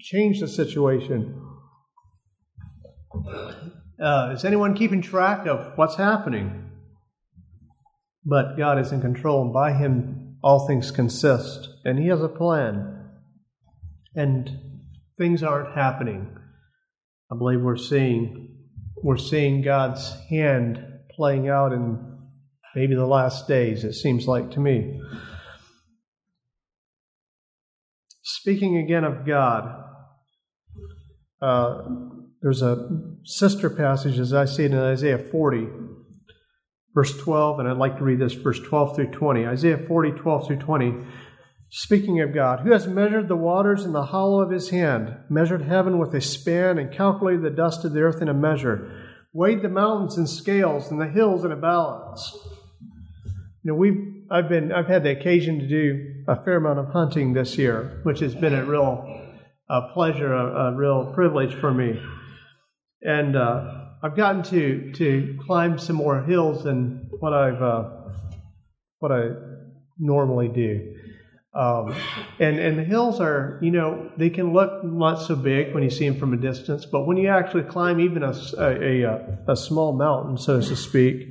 change 0.00 0.40
the 0.40 0.48
situation? 0.48 1.40
Uh, 4.02 4.32
is 4.34 4.44
anyone 4.44 4.74
keeping 4.74 5.02
track 5.02 5.46
of 5.46 5.78
what's 5.78 5.94
happening? 5.94 6.68
But 8.24 8.56
God 8.56 8.80
is 8.80 8.90
in 8.90 9.00
control, 9.00 9.42
and 9.42 9.52
by 9.52 9.72
Him 9.72 10.17
all 10.42 10.66
things 10.66 10.90
consist, 10.90 11.68
and 11.84 11.98
He 11.98 12.08
has 12.08 12.22
a 12.22 12.28
plan. 12.28 12.94
And 14.14 14.50
things 15.16 15.42
aren't 15.42 15.74
happening. 15.74 16.36
I 17.30 17.36
believe 17.36 17.60
we're 17.60 17.76
seeing 17.76 18.56
we're 19.02 19.16
seeing 19.16 19.62
God's 19.62 20.12
hand 20.28 20.84
playing 21.10 21.48
out 21.48 21.72
in 21.72 22.18
maybe 22.74 22.94
the 22.94 23.06
last 23.06 23.46
days, 23.46 23.84
it 23.84 23.94
seems 23.94 24.26
like 24.26 24.50
to 24.52 24.60
me. 24.60 25.00
Speaking 28.22 28.76
again 28.78 29.04
of 29.04 29.26
God, 29.26 29.84
uh, 31.40 31.78
there's 32.42 32.62
a 32.62 32.88
sister 33.24 33.70
passage 33.70 34.18
as 34.18 34.32
I 34.32 34.44
see 34.44 34.64
it 34.64 34.72
in 34.72 34.78
Isaiah 34.78 35.18
40 35.18 35.66
verse 36.98 37.16
12, 37.18 37.60
and 37.60 37.68
I'd 37.68 37.76
like 37.76 37.96
to 37.98 38.02
read 38.02 38.18
this, 38.18 38.32
verse 38.32 38.58
12 38.58 38.96
through 38.96 39.12
20. 39.12 39.46
Isaiah 39.46 39.78
40, 39.78 40.18
12 40.18 40.46
through 40.48 40.58
20. 40.58 40.94
Speaking 41.70 42.20
of 42.22 42.34
God, 42.34 42.58
who 42.58 42.72
has 42.72 42.88
measured 42.88 43.28
the 43.28 43.36
waters 43.36 43.84
in 43.84 43.92
the 43.92 44.06
hollow 44.06 44.40
of 44.40 44.50
his 44.50 44.70
hand, 44.70 45.16
measured 45.30 45.62
heaven 45.62 46.00
with 46.00 46.12
a 46.12 46.20
span, 46.20 46.76
and 46.76 46.92
calculated 46.92 47.42
the 47.42 47.50
dust 47.50 47.84
of 47.84 47.92
the 47.92 48.00
earth 48.00 48.20
in 48.20 48.28
a 48.28 48.34
measure, 48.34 48.90
weighed 49.32 49.62
the 49.62 49.68
mountains 49.68 50.18
in 50.18 50.26
scales 50.26 50.90
and 50.90 51.00
the 51.00 51.06
hills 51.06 51.44
in 51.44 51.52
a 51.52 51.56
balance. 51.56 52.36
You 53.62 53.70
know, 53.70 53.74
we've 53.76 54.24
I've 54.28 54.48
been 54.48 54.72
I've 54.72 54.88
had 54.88 55.04
the 55.04 55.16
occasion 55.16 55.60
to 55.60 55.68
do 55.68 56.24
a 56.26 56.42
fair 56.42 56.56
amount 56.56 56.80
of 56.80 56.88
hunting 56.88 57.32
this 57.32 57.56
year, 57.56 58.00
which 58.02 58.18
has 58.18 58.34
been 58.34 58.54
a 58.54 58.64
real 58.64 59.06
a 59.70 59.92
pleasure, 59.94 60.34
a, 60.34 60.72
a, 60.72 60.74
real 60.74 61.12
privilege 61.14 61.54
for 61.54 61.72
me. 61.72 62.02
And 63.02 63.36
uh, 63.36 63.77
I've 64.02 64.16
gotten 64.16 64.42
to 64.44 64.92
to 64.92 65.38
climb 65.44 65.78
some 65.78 65.96
more 65.96 66.22
hills 66.22 66.64
than 66.64 67.08
what 67.18 67.32
I've 67.32 67.62
uh, 67.62 67.90
what 69.00 69.12
I 69.12 69.30
normally 69.98 70.48
do. 70.48 70.94
Um, 71.54 71.94
and 72.38 72.58
and 72.58 72.78
the 72.78 72.84
hills 72.84 73.20
are, 73.20 73.58
you 73.62 73.72
know, 73.72 74.12
they 74.16 74.30
can 74.30 74.52
look 74.52 74.84
not 74.84 75.16
so 75.16 75.34
big 75.34 75.74
when 75.74 75.82
you 75.82 75.90
see 75.90 76.08
them 76.08 76.18
from 76.18 76.32
a 76.32 76.36
distance, 76.36 76.86
but 76.86 77.06
when 77.06 77.16
you 77.16 77.28
actually 77.28 77.64
climb 77.64 77.98
even 77.98 78.22
a 78.22 78.34
a, 78.58 79.02
a, 79.02 79.38
a 79.48 79.56
small 79.56 79.92
mountain, 79.92 80.36
so 80.38 80.60
to 80.60 80.76
speak, 80.76 81.26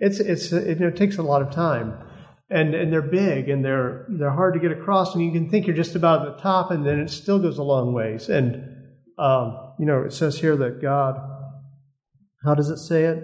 it's 0.00 0.18
it's 0.18 0.52
it, 0.52 0.78
you 0.78 0.84
know, 0.86 0.88
it 0.88 0.96
takes 0.96 1.18
a 1.18 1.22
lot 1.22 1.42
of 1.42 1.52
time, 1.52 1.94
and 2.50 2.74
and 2.74 2.92
they're 2.92 3.02
big 3.02 3.48
and 3.48 3.64
they're 3.64 4.06
they're 4.08 4.30
hard 4.30 4.54
to 4.54 4.60
get 4.60 4.72
across, 4.72 5.14
and 5.14 5.24
you 5.24 5.30
can 5.30 5.48
think 5.48 5.66
you're 5.66 5.76
just 5.76 5.94
about 5.94 6.26
at 6.26 6.36
the 6.36 6.42
top, 6.42 6.72
and 6.72 6.84
then 6.84 6.98
it 6.98 7.10
still 7.10 7.38
goes 7.38 7.58
a 7.58 7.62
long 7.62 7.92
ways. 7.92 8.28
And 8.28 8.56
um, 9.18 9.74
you 9.78 9.86
know, 9.86 10.02
it 10.02 10.12
says 10.12 10.40
here 10.40 10.56
that 10.56 10.82
God, 10.82 11.20
how 12.46 12.54
does 12.54 12.70
it 12.70 12.78
say 12.78 13.04
it? 13.04 13.22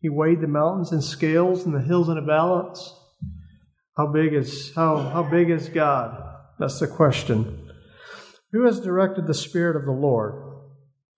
He 0.00 0.08
weighed 0.08 0.40
the 0.40 0.46
mountains 0.46 0.92
in 0.92 1.00
scales 1.00 1.64
and 1.64 1.74
the 1.74 1.80
hills 1.80 2.08
in 2.08 2.18
a 2.18 2.22
balance. 2.22 2.94
How 3.96 4.06
big 4.08 4.34
is 4.34 4.74
how 4.74 4.98
how 4.98 5.22
big 5.22 5.50
is 5.50 5.68
God? 5.68 6.22
That's 6.58 6.78
the 6.78 6.86
question. 6.86 7.70
Who 8.52 8.66
has 8.66 8.80
directed 8.80 9.26
the 9.26 9.34
Spirit 9.34 9.76
of 9.76 9.84
the 9.84 9.92
Lord? 9.92 10.34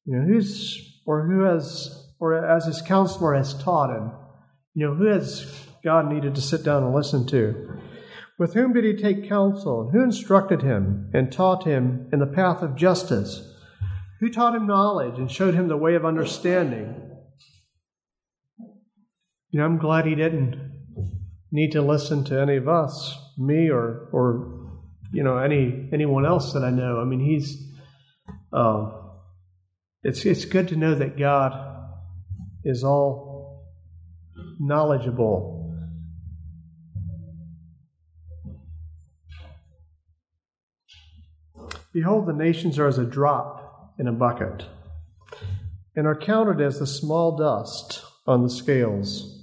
You 0.05 0.17
know, 0.17 0.27
who's 0.27 1.03
or 1.07 1.27
who 1.27 1.41
has 1.41 2.07
or 2.21 2.45
as 2.45 2.67
his 2.67 2.83
counselor 2.83 3.35
has 3.35 3.55
taught 3.55 3.97
him? 3.97 4.13
You 4.75 4.87
know, 4.87 4.95
who 4.95 5.07
has 5.07 5.67
God 5.83 6.11
needed 6.11 6.35
to 6.35 6.41
sit 6.41 6.63
down 6.63 6.83
and 6.83 6.95
listen 6.95 7.27
to? 7.29 7.81
With 8.39 8.55
whom 8.55 8.73
did 8.73 8.85
he 8.85 8.95
take 8.95 9.29
counsel? 9.29 9.91
Who 9.93 10.03
instructed 10.03 10.63
him 10.63 11.11
and 11.15 11.33
taught 11.33 11.65
him 11.65 12.09
in 12.13 12.19
the 12.19 12.27
path 12.27 12.63
of 12.63 12.77
justice? 12.77 13.49
Who 14.21 14.31
taught 14.31 14.57
him 14.57 14.67
knowledge 14.67 15.19
and 15.19 15.31
showed 15.31 15.55
him 15.55 15.69
the 15.69 15.77
way 15.77 15.95
of 15.95 16.05
understanding? 16.05 17.14
You 19.55 19.61
know, 19.61 19.67
I'm 19.67 19.79
glad 19.79 20.05
he 20.05 20.17
didn't 20.17 20.57
need 21.53 21.71
to 21.73 21.81
listen 21.81 22.25
to 22.25 22.41
any 22.41 22.57
of 22.57 22.67
us, 22.67 23.17
me 23.39 23.71
or 23.71 24.09
or 24.11 24.69
you 25.13 25.23
know 25.23 25.39
any 25.39 25.89
anyone 25.93 26.27
else 26.27 26.53
that 26.55 26.65
I 26.65 26.71
know. 26.71 27.01
I 27.01 27.05
mean, 27.05 27.21
he's. 27.21 27.73
Um, 28.53 28.93
it's 30.03 30.27
it's 30.27 30.45
good 30.45 30.67
to 30.71 30.77
know 30.77 30.97
that 30.97 31.17
God 31.17 31.53
is 32.65 32.83
all 32.83 33.65
knowledgeable. 34.59 35.73
Behold, 41.93 42.27
the 42.27 42.33
nations 42.33 42.77
are 42.81 42.89
as 42.89 42.99
a 42.99 43.05
drop 43.05 43.95
in 44.01 44.09
a 44.09 44.13
bucket, 44.13 44.65
and 45.95 46.09
are 46.09 46.17
counted 46.17 46.61
as 46.61 46.81
the 46.81 46.89
small 46.89 47.37
dust 47.37 48.03
on 48.27 48.43
the 48.43 48.51
scales. 48.51 49.34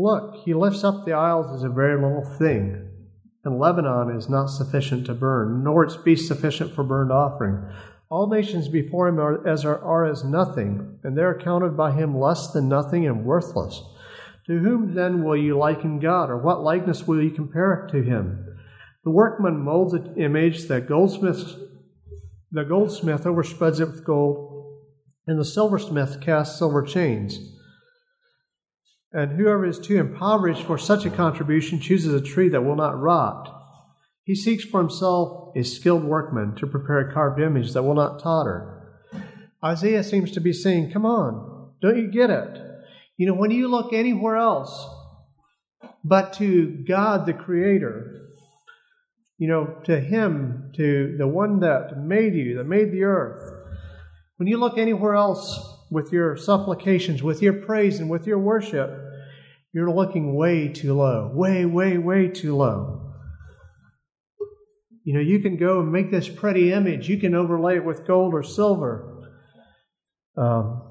Look, 0.00 0.44
he 0.44 0.54
lifts 0.54 0.84
up 0.84 1.04
the 1.04 1.12
isles 1.12 1.52
as 1.52 1.64
a 1.64 1.68
very 1.68 2.00
little 2.00 2.24
thing, 2.24 2.88
and 3.44 3.58
Lebanon 3.58 4.14
is 4.16 4.28
not 4.28 4.46
sufficient 4.46 5.06
to 5.06 5.14
burn, 5.14 5.64
nor 5.64 5.82
its 5.82 5.96
beasts 5.96 6.28
sufficient 6.28 6.72
for 6.72 6.84
burnt 6.84 7.10
offering. 7.10 7.68
All 8.08 8.28
nations 8.28 8.68
before 8.68 9.08
him 9.08 9.18
are 9.18 9.44
as, 9.44 9.64
are, 9.64 9.82
are 9.82 10.06
as 10.06 10.22
nothing, 10.22 11.00
and 11.02 11.18
they 11.18 11.22
are 11.22 11.36
counted 11.36 11.76
by 11.76 11.90
him 11.90 12.16
less 12.16 12.52
than 12.52 12.68
nothing 12.68 13.08
and 13.08 13.24
worthless. 13.24 13.82
To 14.46 14.60
whom 14.60 14.94
then 14.94 15.24
will 15.24 15.36
you 15.36 15.58
liken 15.58 15.98
God, 15.98 16.30
or 16.30 16.38
what 16.38 16.62
likeness 16.62 17.08
will 17.08 17.20
you 17.20 17.32
compare 17.32 17.72
it 17.72 17.90
to 17.90 18.00
him? 18.00 18.56
The 19.02 19.10
workman 19.10 19.58
molds 19.58 19.94
an 19.94 20.14
image, 20.16 20.68
the 20.68 20.80
goldsmith, 20.80 21.56
the 22.52 22.64
goldsmith 22.64 23.24
overspreads 23.24 23.80
it 23.80 23.86
with 23.86 24.04
gold, 24.04 24.76
and 25.26 25.40
the 25.40 25.44
silversmith 25.44 26.20
casts 26.20 26.56
silver 26.56 26.82
chains. 26.82 27.56
And 29.12 29.32
whoever 29.32 29.64
is 29.64 29.78
too 29.78 29.96
impoverished 29.96 30.64
for 30.64 30.76
such 30.76 31.06
a 31.06 31.10
contribution 31.10 31.80
chooses 31.80 32.12
a 32.12 32.24
tree 32.24 32.48
that 32.50 32.64
will 32.64 32.76
not 32.76 33.00
rot. 33.00 33.54
He 34.24 34.34
seeks 34.34 34.64
for 34.64 34.80
himself 34.80 35.56
a 35.56 35.62
skilled 35.64 36.04
workman 36.04 36.54
to 36.56 36.66
prepare 36.66 36.98
a 36.98 37.12
carved 37.12 37.40
image 37.40 37.72
that 37.72 37.82
will 37.82 37.94
not 37.94 38.22
totter. 38.22 38.74
Isaiah 39.64 40.04
seems 40.04 40.30
to 40.32 40.40
be 40.40 40.52
saying, 40.52 40.92
Come 40.92 41.06
on, 41.06 41.72
don't 41.80 41.96
you 41.96 42.10
get 42.10 42.28
it? 42.30 42.58
You 43.16 43.26
know, 43.26 43.34
when 43.34 43.50
you 43.50 43.68
look 43.68 43.92
anywhere 43.92 44.36
else 44.36 44.86
but 46.04 46.34
to 46.34 46.84
God 46.86 47.24
the 47.24 47.32
Creator, 47.32 48.28
you 49.38 49.48
know, 49.48 49.78
to 49.84 49.98
Him, 49.98 50.72
to 50.76 51.16
the 51.16 51.26
one 51.26 51.60
that 51.60 51.98
made 51.98 52.34
you, 52.34 52.58
that 52.58 52.64
made 52.64 52.92
the 52.92 53.04
earth, 53.04 53.54
when 54.36 54.46
you 54.46 54.58
look 54.58 54.78
anywhere 54.78 55.14
else 55.14 55.77
with 55.90 56.12
your 56.12 56.36
supplications, 56.36 57.22
with 57.22 57.42
your 57.42 57.54
praise, 57.54 58.00
and 58.00 58.10
with 58.10 58.26
your 58.26 58.38
worship, 58.38 58.90
you're 59.72 59.90
looking 59.90 60.34
way 60.34 60.68
too 60.68 60.94
low. 60.94 61.30
Way, 61.34 61.64
way, 61.64 61.98
way 61.98 62.28
too 62.28 62.56
low. 62.56 63.14
You 65.04 65.14
know, 65.14 65.20
you 65.20 65.38
can 65.40 65.56
go 65.56 65.80
and 65.80 65.90
make 65.90 66.10
this 66.10 66.28
pretty 66.28 66.72
image. 66.72 67.08
You 67.08 67.18
can 67.18 67.34
overlay 67.34 67.76
it 67.76 67.84
with 67.84 68.06
gold 68.06 68.34
or 68.34 68.42
silver. 68.42 69.30
Um, 70.36 70.82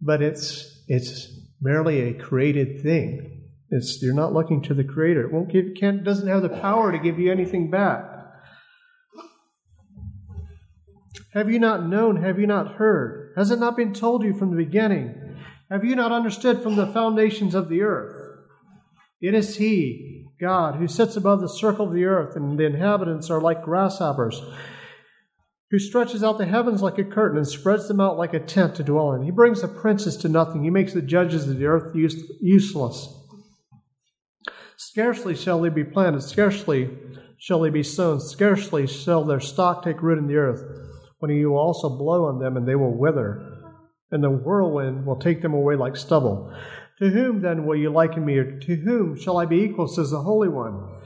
but 0.00 0.20
it's 0.20 0.82
it's 0.88 1.28
merely 1.60 2.00
a 2.08 2.14
created 2.14 2.82
thing. 2.82 3.44
It's 3.70 4.00
you're 4.02 4.14
not 4.14 4.32
looking 4.32 4.62
to 4.62 4.74
the 4.74 4.84
creator. 4.84 5.24
It 5.24 5.32
won't 5.32 5.52
give 5.52 5.74
can't 5.78 6.04
doesn't 6.04 6.28
have 6.28 6.42
the 6.42 6.48
power 6.48 6.92
to 6.92 6.98
give 6.98 7.18
you 7.18 7.32
anything 7.32 7.70
back. 7.70 8.04
Have 11.32 11.50
you 11.50 11.58
not 11.58 11.86
known? 11.86 12.22
Have 12.22 12.38
you 12.38 12.46
not 12.46 12.74
heard? 12.74 13.23
Has 13.36 13.50
it 13.50 13.58
not 13.58 13.76
been 13.76 13.92
told 13.92 14.22
you 14.22 14.32
from 14.32 14.50
the 14.50 14.64
beginning? 14.64 15.36
Have 15.70 15.84
you 15.84 15.96
not 15.96 16.12
understood 16.12 16.62
from 16.62 16.76
the 16.76 16.86
foundations 16.86 17.54
of 17.54 17.68
the 17.68 17.82
earth? 17.82 18.38
It 19.20 19.34
is 19.34 19.56
He, 19.56 20.26
God, 20.40 20.76
who 20.76 20.86
sits 20.86 21.16
above 21.16 21.40
the 21.40 21.48
circle 21.48 21.88
of 21.88 21.94
the 21.94 22.04
earth, 22.04 22.36
and 22.36 22.58
the 22.58 22.66
inhabitants 22.66 23.30
are 23.30 23.40
like 23.40 23.62
grasshoppers, 23.62 24.40
who 25.70 25.78
stretches 25.78 26.22
out 26.22 26.38
the 26.38 26.46
heavens 26.46 26.82
like 26.82 26.98
a 26.98 27.04
curtain 27.04 27.38
and 27.38 27.48
spreads 27.48 27.88
them 27.88 28.00
out 28.00 28.18
like 28.18 28.34
a 28.34 28.40
tent 28.40 28.76
to 28.76 28.84
dwell 28.84 29.12
in. 29.12 29.22
He 29.22 29.30
brings 29.30 29.62
the 29.62 29.68
princes 29.68 30.16
to 30.18 30.28
nothing, 30.28 30.62
He 30.62 30.70
makes 30.70 30.92
the 30.92 31.02
judges 31.02 31.48
of 31.48 31.58
the 31.58 31.66
earth 31.66 31.94
useless. 31.94 33.08
Scarcely 34.76 35.34
shall 35.34 35.60
they 35.60 35.70
be 35.70 35.84
planted, 35.84 36.22
scarcely 36.22 36.96
shall 37.38 37.60
they 37.60 37.70
be 37.70 37.82
sown, 37.82 38.20
scarcely 38.20 38.86
shall 38.86 39.24
their 39.24 39.40
stock 39.40 39.82
take 39.82 40.02
root 40.02 40.18
in 40.18 40.26
the 40.26 40.36
earth 40.36 40.83
when 41.18 41.30
you 41.30 41.56
also 41.56 41.88
blow 41.88 42.26
on 42.26 42.38
them, 42.38 42.56
and 42.56 42.66
they 42.66 42.74
will 42.74 42.96
wither, 42.96 43.62
and 44.10 44.22
the 44.22 44.30
whirlwind 44.30 45.06
will 45.06 45.18
take 45.18 45.42
them 45.42 45.54
away 45.54 45.76
like 45.76 45.96
stubble. 45.96 46.52
To 47.00 47.10
whom 47.10 47.40
then 47.40 47.66
will 47.66 47.76
you 47.76 47.90
liken 47.90 48.24
me, 48.24 48.36
or 48.38 48.58
to 48.60 48.76
whom 48.76 49.18
shall 49.18 49.38
I 49.38 49.46
be 49.46 49.60
equal, 49.60 49.88
says 49.88 50.10
the 50.10 50.22
Holy 50.22 50.48
One? 50.48 51.00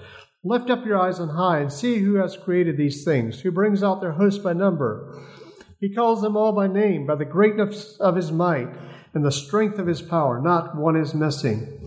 Lift 0.44 0.70
up 0.70 0.86
your 0.86 0.98
eyes 0.98 1.18
on 1.18 1.30
high 1.30 1.58
and 1.58 1.72
see 1.72 1.98
who 1.98 2.14
has 2.14 2.36
created 2.36 2.76
these 2.76 3.04
things, 3.04 3.40
who 3.40 3.50
brings 3.50 3.82
out 3.82 4.00
their 4.00 4.12
host 4.12 4.42
by 4.42 4.52
number. 4.52 5.20
He 5.80 5.94
calls 5.94 6.22
them 6.22 6.36
all 6.36 6.52
by 6.52 6.66
name, 6.66 7.06
by 7.06 7.14
the 7.14 7.24
greatness 7.24 7.96
of 7.98 8.16
his 8.16 8.32
might 8.32 8.68
and 9.14 9.24
the 9.24 9.32
strength 9.32 9.78
of 9.78 9.86
his 9.86 10.02
power. 10.02 10.40
Not 10.40 10.76
one 10.76 10.96
is 10.96 11.14
missing. 11.14 11.78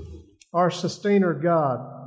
Our 0.54 0.70
sustainer 0.70 1.34
God 1.34 2.01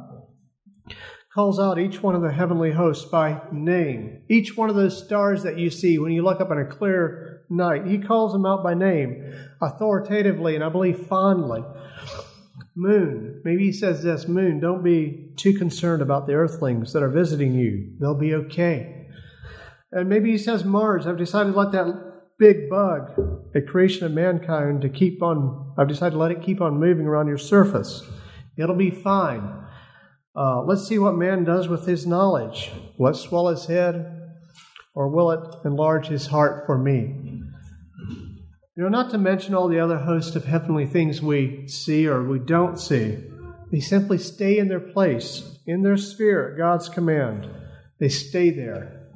calls 1.34 1.58
out 1.58 1.80
each 1.80 2.00
one 2.00 2.14
of 2.14 2.22
the 2.22 2.32
heavenly 2.32 2.70
hosts 2.70 3.04
by 3.06 3.40
name. 3.50 4.22
Each 4.28 4.56
one 4.56 4.70
of 4.70 4.76
those 4.76 5.04
stars 5.04 5.42
that 5.42 5.58
you 5.58 5.68
see 5.68 5.98
when 5.98 6.12
you 6.12 6.22
look 6.22 6.40
up 6.40 6.52
in 6.52 6.58
a 6.58 6.64
clear 6.64 7.42
night, 7.50 7.86
he 7.86 7.98
calls 7.98 8.32
them 8.32 8.46
out 8.46 8.62
by 8.62 8.74
name, 8.74 9.34
authoritatively, 9.60 10.54
and 10.54 10.62
I 10.62 10.68
believe 10.68 11.06
fondly. 11.06 11.64
Moon, 12.76 13.40
maybe 13.44 13.64
he 13.64 13.72
says 13.72 14.02
this 14.02 14.28
Moon, 14.28 14.60
don't 14.60 14.84
be 14.84 15.32
too 15.36 15.54
concerned 15.58 16.02
about 16.02 16.26
the 16.26 16.34
earthlings 16.34 16.92
that 16.92 17.02
are 17.02 17.10
visiting 17.10 17.54
you. 17.54 17.96
They'll 18.00 18.18
be 18.18 18.34
okay. 18.34 19.08
And 19.90 20.08
maybe 20.08 20.30
he 20.30 20.38
says 20.38 20.64
Mars, 20.64 21.06
I've 21.06 21.18
decided 21.18 21.52
to 21.52 21.58
let 21.58 21.72
that 21.72 22.12
big 22.38 22.68
bug, 22.68 23.12
a 23.54 23.60
creation 23.60 24.06
of 24.06 24.12
mankind, 24.12 24.82
to 24.82 24.88
keep 24.88 25.22
on, 25.22 25.74
I've 25.78 25.88
decided 25.88 26.12
to 26.12 26.18
let 26.18 26.30
it 26.30 26.42
keep 26.42 26.60
on 26.60 26.78
moving 26.78 27.06
around 27.06 27.26
your 27.26 27.38
surface. 27.38 28.02
It'll 28.56 28.76
be 28.76 28.90
fine. 28.90 29.63
Uh, 30.36 30.62
let's 30.62 30.88
see 30.88 30.98
what 30.98 31.14
man 31.14 31.44
does 31.44 31.68
with 31.68 31.86
his 31.86 32.06
knowledge. 32.06 32.72
Will 32.98 33.12
it 33.12 33.14
swell 33.14 33.48
his 33.48 33.66
head, 33.66 34.32
or 34.94 35.08
will 35.08 35.30
it 35.30 35.54
enlarge 35.64 36.08
his 36.08 36.26
heart 36.26 36.66
for 36.66 36.76
me? 36.76 37.42
You 38.76 38.82
know, 38.82 38.88
not 38.88 39.10
to 39.12 39.18
mention 39.18 39.54
all 39.54 39.68
the 39.68 39.78
other 39.78 39.98
host 39.98 40.34
of 40.34 40.46
heavenly 40.46 40.86
things 40.86 41.22
we 41.22 41.68
see 41.68 42.08
or 42.08 42.24
we 42.24 42.40
don't 42.40 42.80
see. 42.80 43.18
They 43.70 43.78
simply 43.78 44.18
stay 44.18 44.58
in 44.58 44.66
their 44.66 44.80
place, 44.80 45.58
in 45.66 45.82
their 45.82 45.96
sphere 45.96 46.50
at 46.50 46.58
God's 46.58 46.88
command. 46.88 47.48
They 48.00 48.08
stay 48.08 48.50
there. 48.50 49.08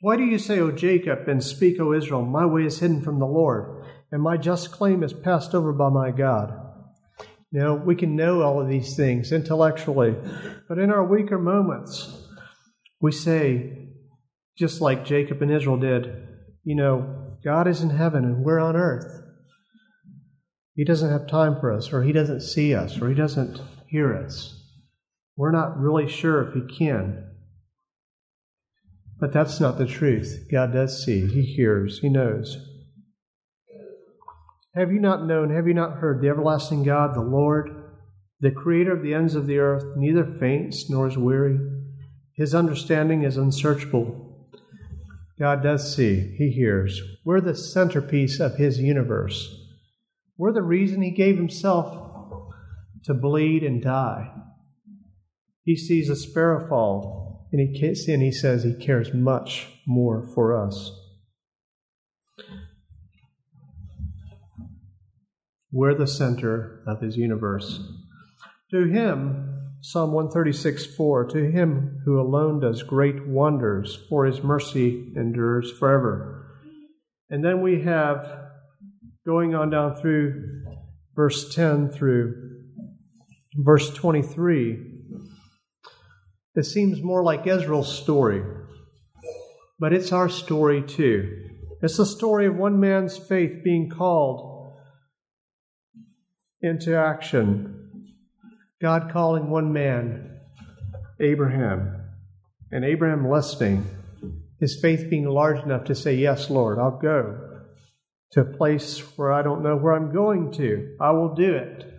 Why 0.00 0.16
do 0.16 0.24
you 0.24 0.38
say, 0.38 0.58
O 0.58 0.70
Jacob, 0.70 1.28
and 1.28 1.44
speak, 1.44 1.78
O 1.78 1.92
Israel, 1.92 2.24
my 2.24 2.46
way 2.46 2.64
is 2.64 2.80
hidden 2.80 3.02
from 3.02 3.18
the 3.18 3.26
Lord, 3.26 3.84
and 4.10 4.22
my 4.22 4.38
just 4.38 4.72
claim 4.72 5.02
is 5.02 5.12
passed 5.12 5.54
over 5.54 5.72
by 5.74 5.90
my 5.90 6.10
God? 6.10 6.61
Know, 7.54 7.74
we 7.74 7.94
can 7.94 8.16
know 8.16 8.40
all 8.40 8.62
of 8.62 8.68
these 8.68 8.96
things 8.96 9.30
intellectually, 9.30 10.16
but 10.68 10.78
in 10.78 10.90
our 10.90 11.04
weaker 11.04 11.38
moments, 11.38 12.26
we 12.98 13.12
say, 13.12 13.90
just 14.56 14.80
like 14.80 15.04
Jacob 15.04 15.42
and 15.42 15.50
Israel 15.50 15.76
did, 15.76 16.28
you 16.64 16.74
know, 16.74 17.36
God 17.44 17.68
is 17.68 17.82
in 17.82 17.90
heaven 17.90 18.24
and 18.24 18.42
we're 18.42 18.58
on 18.58 18.74
earth. 18.74 19.22
He 20.74 20.84
doesn't 20.84 21.10
have 21.10 21.26
time 21.26 21.60
for 21.60 21.70
us, 21.70 21.92
or 21.92 22.02
He 22.02 22.12
doesn't 22.12 22.40
see 22.40 22.74
us, 22.74 23.00
or 23.00 23.10
He 23.10 23.14
doesn't 23.14 23.60
hear 23.86 24.16
us. 24.16 24.58
we're 25.36 25.50
not 25.50 25.78
really 25.78 26.08
sure 26.08 26.48
if 26.48 26.54
He 26.54 26.76
can. 26.78 27.24
But 29.20 29.32
that's 29.32 29.60
not 29.60 29.76
the 29.76 29.86
truth. 29.86 30.46
God 30.50 30.72
does 30.72 31.04
see, 31.04 31.26
He 31.26 31.42
hears, 31.42 31.98
He 31.98 32.08
knows. 32.08 32.56
Have 34.74 34.90
you 34.90 35.00
not 35.00 35.26
known, 35.26 35.54
have 35.54 35.68
you 35.68 35.74
not 35.74 35.98
heard 35.98 36.22
the 36.22 36.28
everlasting 36.28 36.82
God, 36.82 37.14
the 37.14 37.20
Lord, 37.20 37.70
the 38.40 38.50
creator 38.50 38.92
of 38.92 39.02
the 39.02 39.12
ends 39.12 39.34
of 39.34 39.46
the 39.46 39.58
earth, 39.58 39.84
neither 39.96 40.24
faints 40.24 40.88
nor 40.88 41.06
is 41.06 41.18
weary? 41.18 41.58
His 42.34 42.54
understanding 42.54 43.22
is 43.22 43.36
unsearchable. 43.36 44.48
God 45.38 45.62
does 45.62 45.94
see, 45.94 46.34
He 46.38 46.50
hears. 46.50 47.02
We're 47.22 47.42
the 47.42 47.54
centerpiece 47.54 48.40
of 48.40 48.56
His 48.56 48.78
universe. 48.78 49.54
We're 50.38 50.54
the 50.54 50.62
reason 50.62 51.02
He 51.02 51.10
gave 51.10 51.36
Himself 51.36 52.02
to 53.04 53.12
bleed 53.12 53.62
and 53.62 53.82
die. 53.82 54.32
He 55.64 55.76
sees 55.76 56.08
a 56.08 56.16
sparrow 56.16 56.66
fall, 56.66 57.48
and 57.52 57.60
he, 57.60 58.12
and 58.12 58.22
he 58.22 58.32
says 58.32 58.64
He 58.64 58.74
cares 58.74 59.12
much 59.12 59.68
more 59.86 60.26
for 60.34 60.56
us. 60.56 60.90
We're 65.72 65.94
the 65.94 66.06
center 66.06 66.82
of 66.86 67.00
His 67.00 67.16
universe. 67.16 67.80
To 68.70 68.84
Him, 68.84 69.62
Psalm 69.84 70.12
136 70.12 70.86
4 70.86 71.24
To 71.30 71.50
him 71.50 72.02
who 72.04 72.20
alone 72.20 72.60
does 72.60 72.84
great 72.84 73.26
wonders, 73.26 73.98
for 74.08 74.26
his 74.26 74.40
mercy 74.40 75.12
endures 75.16 75.72
forever. 75.72 76.46
And 77.28 77.44
then 77.44 77.62
we 77.62 77.82
have, 77.82 78.44
going 79.26 79.56
on 79.56 79.70
down 79.70 79.96
through 79.96 80.62
verse 81.16 81.52
10 81.52 81.90
through 81.90 82.60
verse 83.56 83.92
23, 83.92 84.78
it 86.54 86.64
seems 86.64 87.02
more 87.02 87.24
like 87.24 87.48
Israel's 87.48 87.92
story, 87.92 88.44
but 89.80 89.92
it's 89.92 90.12
our 90.12 90.28
story 90.28 90.82
too. 90.82 91.48
It's 91.82 91.96
the 91.96 92.06
story 92.06 92.46
of 92.46 92.54
one 92.54 92.78
man's 92.78 93.18
faith 93.18 93.64
being 93.64 93.90
called 93.90 94.51
into 96.62 96.96
action 96.96 97.82
God 98.82 99.12
calling 99.12 99.48
one 99.48 99.72
man, 99.72 100.40
Abraham, 101.20 102.02
and 102.72 102.84
Abraham 102.84 103.30
listening, 103.30 103.86
his 104.58 104.80
faith 104.80 105.08
being 105.08 105.28
large 105.28 105.62
enough 105.62 105.84
to 105.84 105.94
say, 105.94 106.16
Yes, 106.16 106.50
Lord, 106.50 106.80
I'll 106.80 106.98
go 106.98 107.60
to 108.32 108.40
a 108.40 108.44
place 108.44 108.98
where 109.16 109.30
I 109.30 109.42
don't 109.42 109.62
know 109.62 109.76
where 109.76 109.92
I'm 109.92 110.12
going 110.12 110.50
to. 110.54 110.96
I 111.00 111.12
will 111.12 111.32
do 111.32 111.54
it. 111.54 111.94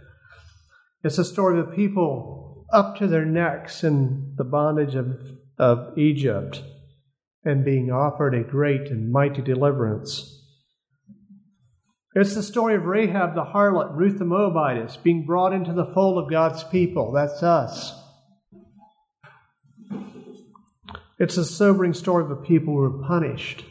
It's 1.06 1.18
a 1.18 1.24
story 1.24 1.58
of 1.58 1.74
people 1.74 2.66
up 2.74 2.98
to 2.98 3.08
their 3.08 3.26
necks 3.26 3.84
in 3.86 4.34
the 4.36 4.44
bondage 4.44 4.96
of, 4.96 5.22
of 5.58 5.98
Egypt 5.98 6.64
and 7.46 7.64
being 7.64 7.92
offered 7.92 8.36
a 8.36 8.44
great 8.44 8.90
and 8.90 9.10
mighty 9.10 9.42
deliverance. 9.42 10.33
It's 12.16 12.36
the 12.36 12.44
story 12.44 12.76
of 12.76 12.86
Rahab 12.86 13.34
the 13.34 13.44
harlot, 13.44 13.96
Ruth 13.96 14.20
the 14.20 14.26
Moabitess, 14.26 14.98
being 14.98 15.26
brought 15.26 15.52
into 15.52 15.74
the 15.74 15.92
fold 15.94 16.24
of 16.24 16.30
God's 16.30 16.64
people. 16.64 17.12
That's 17.12 17.42
us. 17.42 17.94
It's 21.20 21.38
a 21.38 21.46
sobering 21.46 21.94
story 21.94 22.24
of 22.24 22.32
a 22.32 22.36
people 22.36 22.74
who 22.74 22.82
were 22.82 23.08
punished 23.08 23.66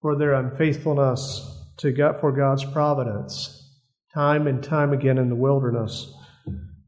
for 0.00 0.16
their 0.16 0.34
unfaithfulness 0.34 1.44
to 1.78 1.90
God, 1.90 2.20
for 2.20 2.30
God's 2.30 2.64
providence, 2.64 3.68
time 4.14 4.46
and 4.46 4.62
time 4.62 4.92
again 4.92 5.18
in 5.18 5.28
the 5.28 5.34
wilderness. 5.34 6.12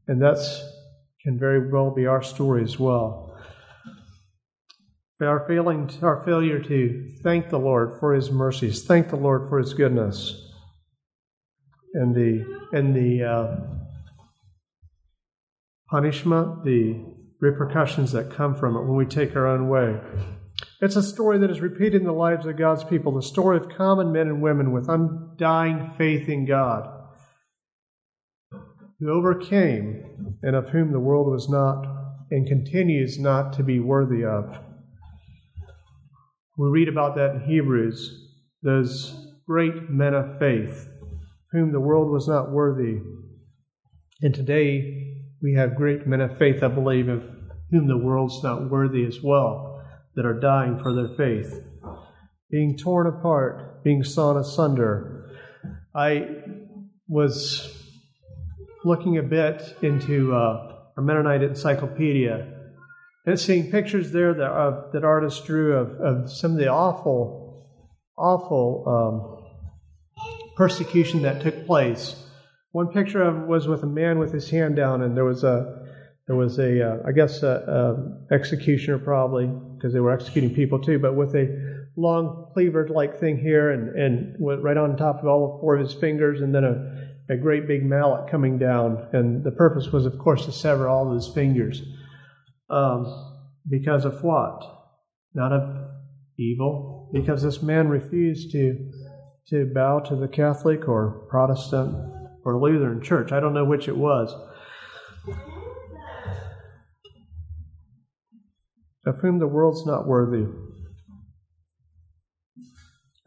And 0.07 0.21
that 0.21 0.37
can 1.23 1.37
very 1.37 1.69
well 1.69 1.91
be 1.91 2.05
our 2.05 2.21
story 2.21 2.63
as 2.63 2.79
well. 2.79 3.37
Our, 5.21 5.45
failing, 5.47 5.91
our 6.01 6.23
failure 6.23 6.59
to 6.59 7.07
thank 7.21 7.49
the 7.49 7.59
Lord 7.59 7.99
for 7.99 8.13
His 8.13 8.31
mercies, 8.31 8.83
thank 8.83 9.09
the 9.09 9.17
Lord 9.17 9.49
for 9.49 9.59
His 9.59 9.73
goodness, 9.73 10.50
and 11.93 12.15
the 12.15 12.45
and 12.71 12.95
the 12.95 13.23
uh, 13.23 13.55
punishment, 15.89 16.63
the 16.63 16.95
repercussions 17.39 18.11
that 18.13 18.31
come 18.31 18.55
from 18.55 18.75
it 18.77 18.83
when 18.83 18.95
we 18.95 19.05
take 19.05 19.35
our 19.35 19.47
own 19.47 19.67
way. 19.67 19.99
It's 20.79 20.95
a 20.95 21.03
story 21.03 21.37
that 21.39 21.51
is 21.51 21.59
repeated 21.59 21.95
in 21.95 22.05
the 22.05 22.13
lives 22.13 22.45
of 22.45 22.57
God's 22.57 22.83
people, 22.83 23.13
the 23.13 23.21
story 23.21 23.57
of 23.57 23.69
common 23.69 24.11
men 24.11 24.27
and 24.27 24.41
women 24.41 24.71
with 24.71 24.89
undying 24.89 25.91
faith 25.97 26.29
in 26.29 26.45
God, 26.45 26.89
who 28.99 29.09
overcame 29.09 30.37
and 30.43 30.55
of 30.55 30.69
whom 30.69 30.91
the 30.91 30.99
world 30.99 31.27
was 31.27 31.49
not 31.49 31.85
and 32.29 32.47
continues 32.47 33.19
not 33.19 33.53
to 33.53 33.63
be 33.63 33.79
worthy 33.79 34.23
of. 34.23 34.57
We 36.57 36.69
read 36.69 36.87
about 36.87 37.15
that 37.15 37.35
in 37.35 37.41
Hebrews, 37.41 38.29
those 38.61 39.27
great 39.47 39.89
men 39.89 40.13
of 40.13 40.37
faith 40.39 40.87
whom 41.51 41.71
the 41.71 41.79
world 41.79 42.09
was 42.09 42.27
not 42.27 42.51
worthy. 42.51 42.99
And 44.21 44.33
today 44.33 45.17
we 45.41 45.53
have 45.55 45.75
great 45.75 46.07
men 46.07 46.21
of 46.21 46.37
faith, 46.37 46.63
I 46.63 46.67
believe, 46.67 47.09
of 47.09 47.23
whom 47.71 47.87
the 47.87 47.97
world's 47.97 48.43
not 48.43 48.69
worthy 48.69 49.05
as 49.05 49.19
well, 49.23 49.83
that 50.15 50.25
are 50.25 50.39
dying 50.39 50.79
for 50.81 50.93
their 50.93 51.15
faith, 51.15 51.63
being 52.49 52.77
torn 52.77 53.07
apart, 53.07 53.83
being 53.83 54.03
sawn 54.03 54.37
asunder. 54.37 55.29
I 55.95 56.27
was 57.07 57.77
looking 58.83 59.17
a 59.17 59.23
bit 59.23 59.75
into 59.81 60.33
uh, 60.33 60.75
a 60.97 61.01
Mennonite 61.01 61.43
encyclopedia 61.43 62.47
and 63.25 63.39
seeing 63.39 63.69
pictures 63.69 64.11
there 64.11 64.33
that, 64.33 64.51
uh, 64.51 64.89
that 64.93 65.03
artists 65.03 65.45
drew 65.45 65.75
of, 65.75 65.91
of 65.99 66.31
some 66.31 66.53
of 66.53 66.57
the 66.57 66.67
awful, 66.67 67.67
awful 68.17 68.83
um, 68.87 69.40
persecution 70.61 71.23
that 71.23 71.41
took 71.41 71.65
place. 71.65 72.15
One 72.71 72.89
picture 72.89 73.23
of 73.23 73.47
was 73.47 73.67
with 73.67 73.81
a 73.81 73.87
man 73.87 74.19
with 74.19 74.31
his 74.31 74.47
hand 74.47 74.75
down, 74.75 75.01
and 75.01 75.17
there 75.17 75.25
was 75.25 75.43
a 75.43 75.87
there 76.27 76.35
was 76.35 76.59
a 76.59 76.87
uh, 76.87 76.97
I 77.03 77.13
guess 77.13 77.41
a, 77.41 77.47
a 78.29 78.33
executioner 78.35 78.99
probably 78.99 79.47
because 79.47 79.91
they 79.91 79.99
were 79.99 80.11
executing 80.11 80.53
people 80.53 80.79
too, 80.79 80.99
but 80.99 81.15
with 81.15 81.33
a 81.35 81.47
long 81.97 82.51
cleaver 82.53 82.87
like 82.89 83.19
thing 83.19 83.39
here, 83.39 83.71
and 83.71 83.99
and 83.99 84.35
right 84.39 84.77
on 84.77 84.97
top 84.97 85.21
of 85.21 85.25
all 85.25 85.57
four 85.61 85.77
of 85.77 85.81
his 85.81 85.95
fingers, 85.95 86.41
and 86.41 86.53
then 86.53 86.63
a 86.63 87.33
a 87.33 87.37
great 87.37 87.67
big 87.67 87.83
mallet 87.83 88.29
coming 88.29 88.59
down, 88.59 89.07
and 89.13 89.43
the 89.43 89.51
purpose 89.63 89.87
was, 89.91 90.05
of 90.05 90.19
course, 90.19 90.45
to 90.45 90.51
sever 90.51 90.87
all 90.87 91.09
of 91.09 91.15
his 91.15 91.33
fingers. 91.33 91.81
Um, 92.69 93.01
because 93.67 94.05
of 94.05 94.23
what? 94.23 94.61
Not 95.33 95.53
of 95.53 95.63
evil, 96.37 97.09
because 97.11 97.41
this 97.41 97.63
man 97.63 97.87
refused 97.87 98.51
to 98.51 98.91
to 99.51 99.65
bow 99.65 99.99
to 99.99 100.15
the 100.15 100.29
Catholic 100.29 100.87
or 100.87 101.27
Protestant 101.29 101.93
or 102.45 102.57
Lutheran 102.57 103.03
church. 103.03 103.33
I 103.33 103.41
don't 103.41 103.53
know 103.53 103.65
which 103.65 103.89
it 103.89 103.97
was. 103.97 104.33
Of 109.05 109.17
whom 109.17 109.39
the 109.39 109.47
world's 109.47 109.85
not 109.85 110.07
worthy. 110.07 110.45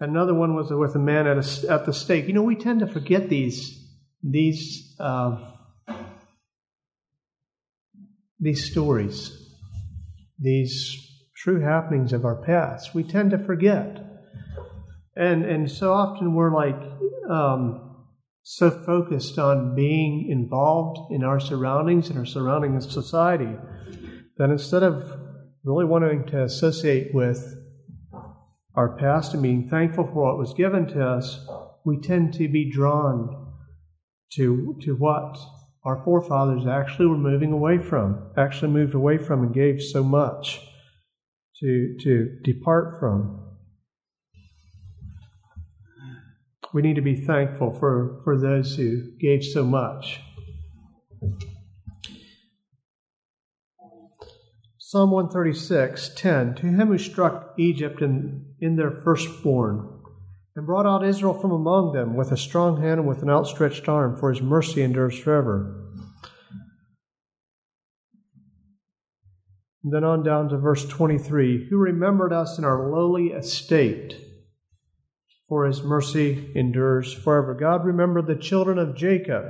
Another 0.01 0.35
one 0.35 0.55
was 0.57 0.71
with 0.71 0.95
a 0.95 0.99
man 0.99 1.27
at, 1.27 1.37
a, 1.37 1.71
at 1.71 1.85
the 1.85 1.93
stake. 1.93 2.27
You 2.27 2.33
know, 2.33 2.43
we 2.43 2.57
tend 2.57 2.81
to 2.81 2.87
forget 2.87 3.29
these 3.29 3.81
these 4.23 4.97
uh, 4.99 5.37
these 8.41 8.71
stories, 8.71 9.31
these 10.39 10.97
true 11.37 11.61
happenings 11.61 12.15
of 12.15 12.25
our 12.25 12.43
past. 12.43 12.95
We 12.95 13.05
tend 13.05 13.33
to 13.33 13.39
forget. 13.39 14.04
And 15.17 15.45
and 15.45 15.71
so 15.71 15.93
often 15.93 16.35
we're 16.35 16.55
like 16.55 16.81
um, 17.31 18.05
so 18.43 18.71
focused 18.71 19.39
on 19.39 19.75
being 19.75 20.29
involved 20.29 21.13
in 21.13 21.23
our 21.23 21.41
surroundings 21.41 22.11
and 22.11 22.19
our 22.19 22.27
surrounding 22.27 22.81
society 22.81 23.57
that 24.39 24.51
instead 24.51 24.83
of 24.83 25.21
really 25.65 25.85
wanting 25.85 26.27
to 26.27 26.43
associate 26.43 27.15
with 27.15 27.57
our 28.75 28.97
past 28.99 29.35
and 29.35 29.43
being 29.43 29.69
thankful 29.69 30.05
for 30.05 30.25
what 30.25 30.39
was 30.39 30.53
given 30.55 30.87
to 30.89 31.07
us, 31.07 31.47
we 31.85 32.01
tend 32.01 32.35
to 32.35 32.49
be 32.49 32.71
drawn 32.71 33.53
to 34.33 34.77
to 34.83 34.97
what 34.97 35.39
our 35.85 36.03
forefathers 36.05 36.67
actually 36.67 37.07
were 37.07 37.17
moving 37.17 37.53
away 37.53 37.79
from, 37.79 38.31
actually 38.37 38.73
moved 38.73 38.95
away 38.95 39.19
from 39.19 39.43
and 39.43 39.55
gave 39.55 39.81
so 39.81 40.03
much 40.03 40.61
to 41.61 41.97
to 42.01 42.39
depart 42.43 42.99
from. 42.99 43.44
We 46.75 46.83
need 46.83 46.97
to 46.97 47.01
be 47.01 47.15
thankful 47.15 47.73
for, 47.73 48.21
for 48.25 48.37
those 48.37 48.75
who 48.75 49.13
gave 49.21 49.45
so 49.45 49.65
much. 49.65 50.21
Psalm 54.77 55.13
136, 55.13 56.11
10 56.17 56.57
To 56.57 56.67
him 56.67 56.89
who 56.89 56.99
struck 56.99 57.55
Egypt 57.57 58.03
in, 58.03 58.45
in 58.61 58.75
their 58.75 58.91
firstborn, 58.91 59.89
and 60.57 60.67
brought 60.67 60.85
out 60.85 61.05
Israel 61.05 61.33
from 61.33 61.53
among 61.53 61.93
them 61.93 62.17
with 62.17 62.33
a 62.33 62.37
strong 62.37 62.83
hand 62.83 62.99
and 62.99 63.09
with 63.09 63.23
an 63.23 63.31
outstretched 63.31 63.89
arm, 63.89 64.17
for 64.17 64.33
his 64.33 64.43
mercy 64.43 64.83
endures 64.83 65.17
forever. 65.17 65.81
And 69.85 69.93
then 69.93 70.03
on 70.03 70.25
down 70.25 70.49
to 70.49 70.59
verse 70.59 70.85
23 70.85 71.69
Who 71.69 71.77
remembered 71.77 72.33
us 72.33 72.59
in 72.59 72.65
our 72.65 72.91
lowly 72.91 73.29
estate, 73.29 74.24
for 75.55 75.67
his 75.67 75.85
mercy 75.85 76.51
endures 76.57 77.13
forever. 77.13 77.55
God 77.55 77.85
remembered 77.85 78.27
the 78.27 78.35
children 78.35 78.77
of 78.77 78.97
Jacob 78.97 79.45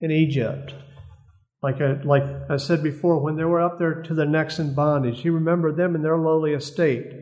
in 0.00 0.10
Egypt. 0.10 0.72
Like 1.62 1.82
I, 1.82 2.00
like 2.02 2.22
I 2.48 2.56
said 2.56 2.82
before, 2.82 3.18
when 3.18 3.36
they 3.36 3.44
were 3.44 3.60
up 3.60 3.78
there 3.78 4.00
to 4.04 4.14
the 4.14 4.24
necks 4.24 4.58
in 4.58 4.74
bondage, 4.74 5.20
he 5.20 5.28
remembered 5.28 5.76
them 5.76 5.94
in 5.94 6.00
their 6.00 6.16
lowly 6.16 6.54
estate. 6.54 7.12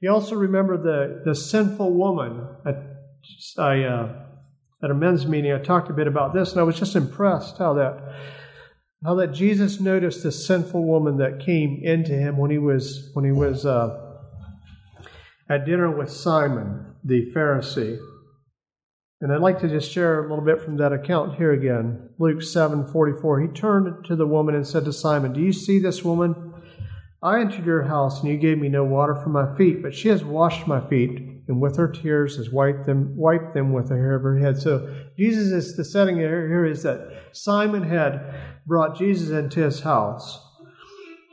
He 0.00 0.06
also 0.06 0.36
remembered 0.36 0.84
the, 0.84 1.22
the 1.24 1.34
sinful 1.34 1.92
woman. 1.92 2.46
I, 2.64 2.74
I 3.60 3.82
uh, 3.82 4.26
at 4.84 4.92
a 4.92 4.94
men's 4.94 5.26
meeting, 5.26 5.52
I 5.52 5.58
talked 5.58 5.90
a 5.90 5.92
bit 5.92 6.06
about 6.06 6.32
this, 6.32 6.52
and 6.52 6.60
I 6.60 6.62
was 6.62 6.78
just 6.78 6.94
impressed 6.94 7.58
how 7.58 7.74
that 7.74 8.14
how 9.04 9.16
that 9.16 9.32
Jesus 9.32 9.80
noticed 9.80 10.22
the 10.22 10.30
sinful 10.30 10.84
woman 10.84 11.16
that 11.16 11.44
came 11.44 11.80
into 11.82 12.12
him 12.12 12.36
when 12.36 12.52
he 12.52 12.58
was 12.58 13.10
when 13.14 13.24
he 13.24 13.32
was 13.32 13.66
uh, 13.66 14.20
at 15.48 15.66
dinner 15.66 15.90
with 15.90 16.12
Simon 16.12 16.89
the 17.04 17.30
Pharisee. 17.34 17.98
And 19.20 19.32
I'd 19.32 19.40
like 19.40 19.60
to 19.60 19.68
just 19.68 19.90
share 19.90 20.24
a 20.24 20.28
little 20.28 20.44
bit 20.44 20.62
from 20.62 20.78
that 20.78 20.92
account 20.92 21.36
here 21.36 21.52
again. 21.52 22.08
Luke 22.18 22.42
seven 22.42 22.86
forty 22.86 23.12
four. 23.20 23.40
He 23.40 23.48
turned 23.48 24.04
to 24.06 24.16
the 24.16 24.26
woman 24.26 24.54
and 24.54 24.66
said 24.66 24.84
to 24.86 24.92
Simon, 24.92 25.32
"Do 25.32 25.40
you 25.40 25.52
see 25.52 25.78
this 25.78 26.04
woman? 26.04 26.54
I 27.22 27.40
entered 27.40 27.66
your 27.66 27.82
house, 27.82 28.20
and 28.20 28.30
you 28.30 28.38
gave 28.38 28.58
me 28.58 28.70
no 28.70 28.84
water 28.84 29.14
for 29.14 29.28
my 29.28 29.54
feet, 29.56 29.82
but 29.82 29.94
she 29.94 30.08
has 30.08 30.24
washed 30.24 30.66
my 30.66 30.80
feet." 30.88 31.30
and 31.50 31.60
with 31.60 31.76
her 31.76 31.88
tears 31.88 32.36
has 32.36 32.48
wiped 32.48 32.86
them, 32.86 33.12
wiped 33.16 33.54
them 33.54 33.72
with 33.72 33.88
the 33.88 33.96
hair 33.96 34.14
of 34.14 34.22
her 34.22 34.38
head. 34.38 34.56
So 34.56 34.88
Jesus 35.18 35.50
is 35.50 35.76
the 35.76 35.84
setting 35.84 36.16
here 36.16 36.64
is 36.64 36.84
that 36.84 37.00
Simon 37.32 37.82
had 37.82 38.22
brought 38.68 38.96
Jesus 38.96 39.30
into 39.30 39.60
his 39.60 39.80
house 39.80 40.40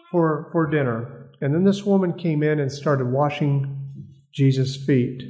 for 0.09 0.49
for 0.51 0.65
dinner, 0.65 1.29
and 1.39 1.53
then 1.53 1.65
this 1.65 1.85
woman 1.85 2.13
came 2.13 2.41
in 2.41 2.59
and 2.59 2.71
started 2.71 3.11
washing 3.11 3.77
Jesus' 4.33 4.75
feet 4.75 5.21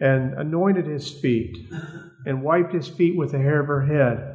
and 0.00 0.34
anointed 0.34 0.86
his 0.86 1.10
feet 1.10 1.56
and 2.26 2.42
wiped 2.42 2.72
his 2.72 2.88
feet 2.88 3.16
with 3.16 3.32
the 3.32 3.38
hair 3.38 3.60
of 3.60 3.66
her 3.66 3.86
head. 3.86 4.32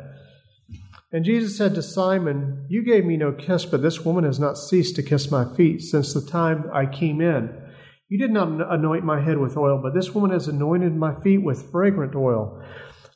And 1.11 1.25
Jesus 1.25 1.57
said 1.57 1.75
to 1.75 1.83
Simon, 1.83 2.65
You 2.69 2.83
gave 2.83 3.05
me 3.05 3.17
no 3.17 3.33
kiss, 3.33 3.65
but 3.65 3.81
this 3.81 4.05
woman 4.05 4.23
has 4.23 4.39
not 4.39 4.57
ceased 4.57 4.95
to 4.95 5.03
kiss 5.03 5.29
my 5.29 5.45
feet 5.55 5.81
since 5.81 6.13
the 6.13 6.21
time 6.21 6.69
I 6.73 6.85
came 6.85 7.19
in. 7.19 7.49
You 8.07 8.17
did 8.17 8.31
not 8.31 8.73
anoint 8.73 9.03
my 9.03 9.21
head 9.21 9.37
with 9.37 9.57
oil, 9.57 9.79
but 9.81 9.93
this 9.93 10.13
woman 10.13 10.31
has 10.31 10.47
anointed 10.47 10.95
my 10.95 11.19
feet 11.21 11.43
with 11.43 11.71
fragrant 11.71 12.15
oil. 12.15 12.61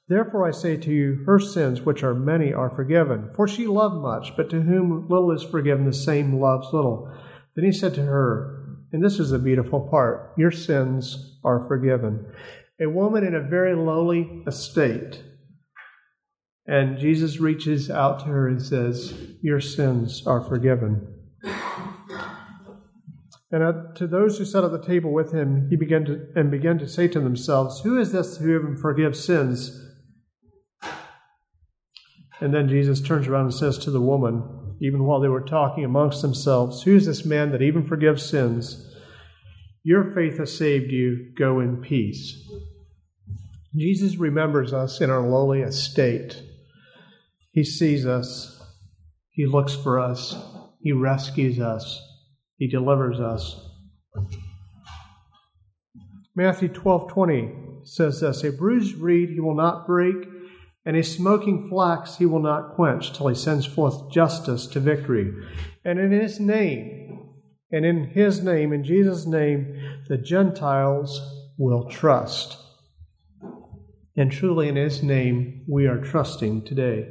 Therefore 0.07 0.47
I 0.47 0.51
say 0.51 0.77
to 0.77 0.91
you, 0.91 1.23
her 1.25 1.39
sins, 1.39 1.81
which 1.81 2.03
are 2.03 2.13
many, 2.13 2.53
are 2.53 2.69
forgiven. 2.69 3.31
For 3.35 3.47
she 3.47 3.65
loved 3.65 3.95
much, 3.95 4.37
but 4.37 4.49
to 4.51 4.61
whom 4.61 5.07
little 5.09 5.31
is 5.31 5.43
forgiven, 5.43 5.85
the 5.85 5.93
same 5.93 6.39
loves 6.39 6.67
little. 6.71 7.11
Then 7.55 7.65
he 7.65 7.71
said 7.71 7.95
to 7.95 8.03
her, 8.03 8.54
and 8.95 9.03
this 9.03 9.19
is 9.19 9.31
the 9.31 9.39
beautiful 9.39 9.81
part, 9.81 10.31
your 10.37 10.51
sins 10.51 11.37
are 11.43 11.67
forgiven. 11.67 12.25
A 12.79 12.87
woman 12.87 13.25
in 13.25 13.35
a 13.35 13.41
very 13.41 13.75
lowly 13.75 14.41
estate. 14.47 15.21
And 16.65 16.97
Jesus 16.97 17.41
reaches 17.41 17.91
out 17.91 18.19
to 18.19 18.25
her 18.27 18.47
and 18.47 18.61
says, 18.61 19.13
Your 19.41 19.59
sins 19.59 20.25
are 20.25 20.39
forgiven. 20.39 21.13
And 23.51 23.63
uh, 23.63 23.73
to 23.95 24.07
those 24.07 24.37
who 24.37 24.45
sat 24.45 24.63
at 24.63 24.71
the 24.71 24.81
table 24.81 25.11
with 25.11 25.33
him, 25.33 25.67
he 25.69 25.75
began 25.75 26.05
to 26.05 26.27
and 26.33 26.49
began 26.49 26.79
to 26.79 26.87
say 26.87 27.09
to 27.09 27.19
themselves, 27.19 27.81
"Who 27.81 27.99
is 27.99 28.13
this 28.13 28.37
who 28.37 28.55
even 28.55 28.75
forgives 28.75 29.23
sins?" 29.23 29.81
And 32.41 32.53
then 32.53 32.67
Jesus 32.67 33.01
turns 33.01 33.27
around 33.27 33.45
and 33.45 33.53
says 33.53 33.77
to 33.79 33.91
the 33.91 34.01
woman, 34.01 34.75
even 34.81 35.03
while 35.03 35.19
they 35.19 35.29
were 35.29 35.41
talking 35.41 35.85
amongst 35.85 36.21
themselves, 36.21 36.83
"Who 36.83 36.95
is 36.95 37.05
this 37.05 37.25
man 37.25 37.51
that 37.51 37.61
even 37.61 37.85
forgives 37.85 38.23
sins? 38.23 38.84
Your 39.87 40.15
faith 40.15 40.39
has 40.39 40.57
saved 40.57 40.91
you. 40.91 41.31
Go 41.37 41.59
in 41.59 41.77
peace." 41.77 42.49
Jesus 43.75 44.17
remembers 44.17 44.73
us 44.73 44.99
in 44.99 45.11
our 45.11 45.27
lowly 45.27 45.61
estate. 45.61 46.41
He 47.51 47.63
sees 47.63 48.03
us. 48.05 48.59
He 49.29 49.45
looks 49.45 49.75
for 49.75 49.99
us. 49.99 50.35
He 50.81 50.91
rescues 50.91 51.59
us. 51.59 52.01
He 52.57 52.67
delivers 52.67 53.19
us. 53.19 53.61
Matthew 56.35 56.69
12:20 56.69 57.85
says 57.85 58.21
this, 58.21 58.43
a 58.43 58.51
bruised 58.51 58.97
reed 58.97 59.29
he 59.29 59.39
will 59.39 59.55
not 59.55 59.85
break, 59.85 60.15
and 60.83 60.97
a 60.97 61.03
smoking 61.03 61.69
flax 61.69 62.17
he 62.17 62.25
will 62.25 62.41
not 62.41 62.73
quench 62.75 63.13
till 63.13 63.27
he 63.27 63.35
sends 63.35 63.67
forth 63.67 64.11
justice 64.11 64.65
to 64.67 64.79
victory. 64.79 65.31
And 65.83 65.99
in 65.99 66.11
his 66.11 66.39
name, 66.39 66.94
and 67.71 67.85
in 67.85 68.05
his 68.05 68.43
name, 68.43 68.73
in 68.73 68.83
Jesus' 68.83 69.25
name, 69.25 69.79
the 70.07 70.17
Gentiles 70.17 71.19
will 71.57 71.89
trust. 71.89 72.57
And 74.15 74.31
truly 74.31 74.69
in 74.69 74.75
his 74.75 75.03
name 75.03 75.63
we 75.67 75.87
are 75.87 75.97
trusting 75.97 76.63
today. 76.65 77.09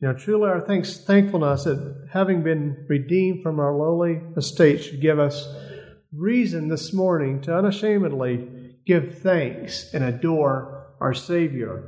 Now, 0.00 0.12
truly 0.12 0.48
our 0.48 0.60
thanks, 0.60 0.98
thankfulness 0.98 1.64
that 1.64 2.08
having 2.12 2.42
been 2.42 2.84
redeemed 2.88 3.42
from 3.42 3.60
our 3.60 3.72
lowly 3.72 4.20
estate 4.36 4.82
should 4.82 5.00
give 5.00 5.20
us 5.20 5.46
reason 6.12 6.68
this 6.68 6.92
morning 6.92 7.40
to 7.42 7.56
unashamedly 7.56 8.76
give 8.84 9.18
thanks 9.18 9.94
and 9.94 10.02
adore 10.02 10.92
our 11.00 11.14
Savior. 11.14 11.84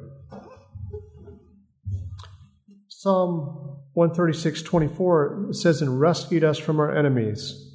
Psalm 2.86 3.63
136 3.94 4.62
24 4.62 5.48
says, 5.52 5.82
And 5.82 6.00
rescued 6.00 6.44
us 6.44 6.58
from 6.58 6.78
our 6.78 6.96
enemies. 6.96 7.72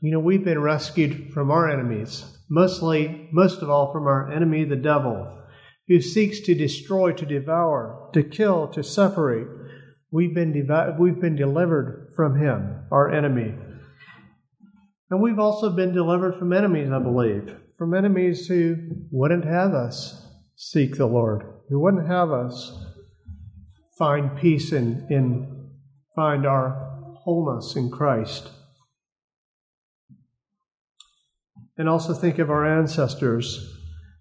You 0.00 0.12
know, 0.12 0.20
we've 0.20 0.44
been 0.44 0.60
rescued 0.60 1.32
from 1.32 1.50
our 1.50 1.68
enemies, 1.68 2.24
mostly, 2.48 3.28
most 3.32 3.62
of 3.62 3.70
all, 3.70 3.92
from 3.92 4.06
our 4.06 4.30
enemy, 4.30 4.64
the 4.64 4.76
devil 4.76 5.34
who 5.88 6.00
seeks 6.00 6.40
to 6.40 6.54
destroy, 6.54 7.12
to 7.12 7.26
devour, 7.26 8.10
to 8.12 8.22
kill, 8.22 8.68
to 8.68 8.82
separate. 8.82 9.48
We've 10.10 10.34
been, 10.34 10.52
dev- 10.52 10.98
we've 10.98 11.20
been 11.20 11.34
delivered 11.34 12.12
from 12.14 12.38
him, 12.38 12.86
our 12.92 13.10
enemy. 13.10 13.54
And 15.10 15.22
we've 15.22 15.38
also 15.38 15.70
been 15.70 15.94
delivered 15.94 16.38
from 16.38 16.52
enemies, 16.52 16.90
I 16.92 16.98
believe, 16.98 17.56
from 17.78 17.94
enemies 17.94 18.46
who 18.46 18.76
wouldn't 19.10 19.46
have 19.46 19.72
us 19.72 20.26
seek 20.56 20.96
the 20.96 21.06
Lord, 21.06 21.42
who 21.70 21.80
wouldn't 21.80 22.06
have 22.06 22.30
us 22.30 22.72
find 23.98 24.36
peace 24.38 24.72
in, 24.72 25.06
in 25.10 25.70
find 26.14 26.46
our 26.46 27.14
wholeness 27.22 27.74
in 27.76 27.90
Christ. 27.90 28.48
And 31.76 31.88
also 31.88 32.14
think 32.14 32.38
of 32.38 32.50
our 32.50 32.66
ancestors 32.78 33.74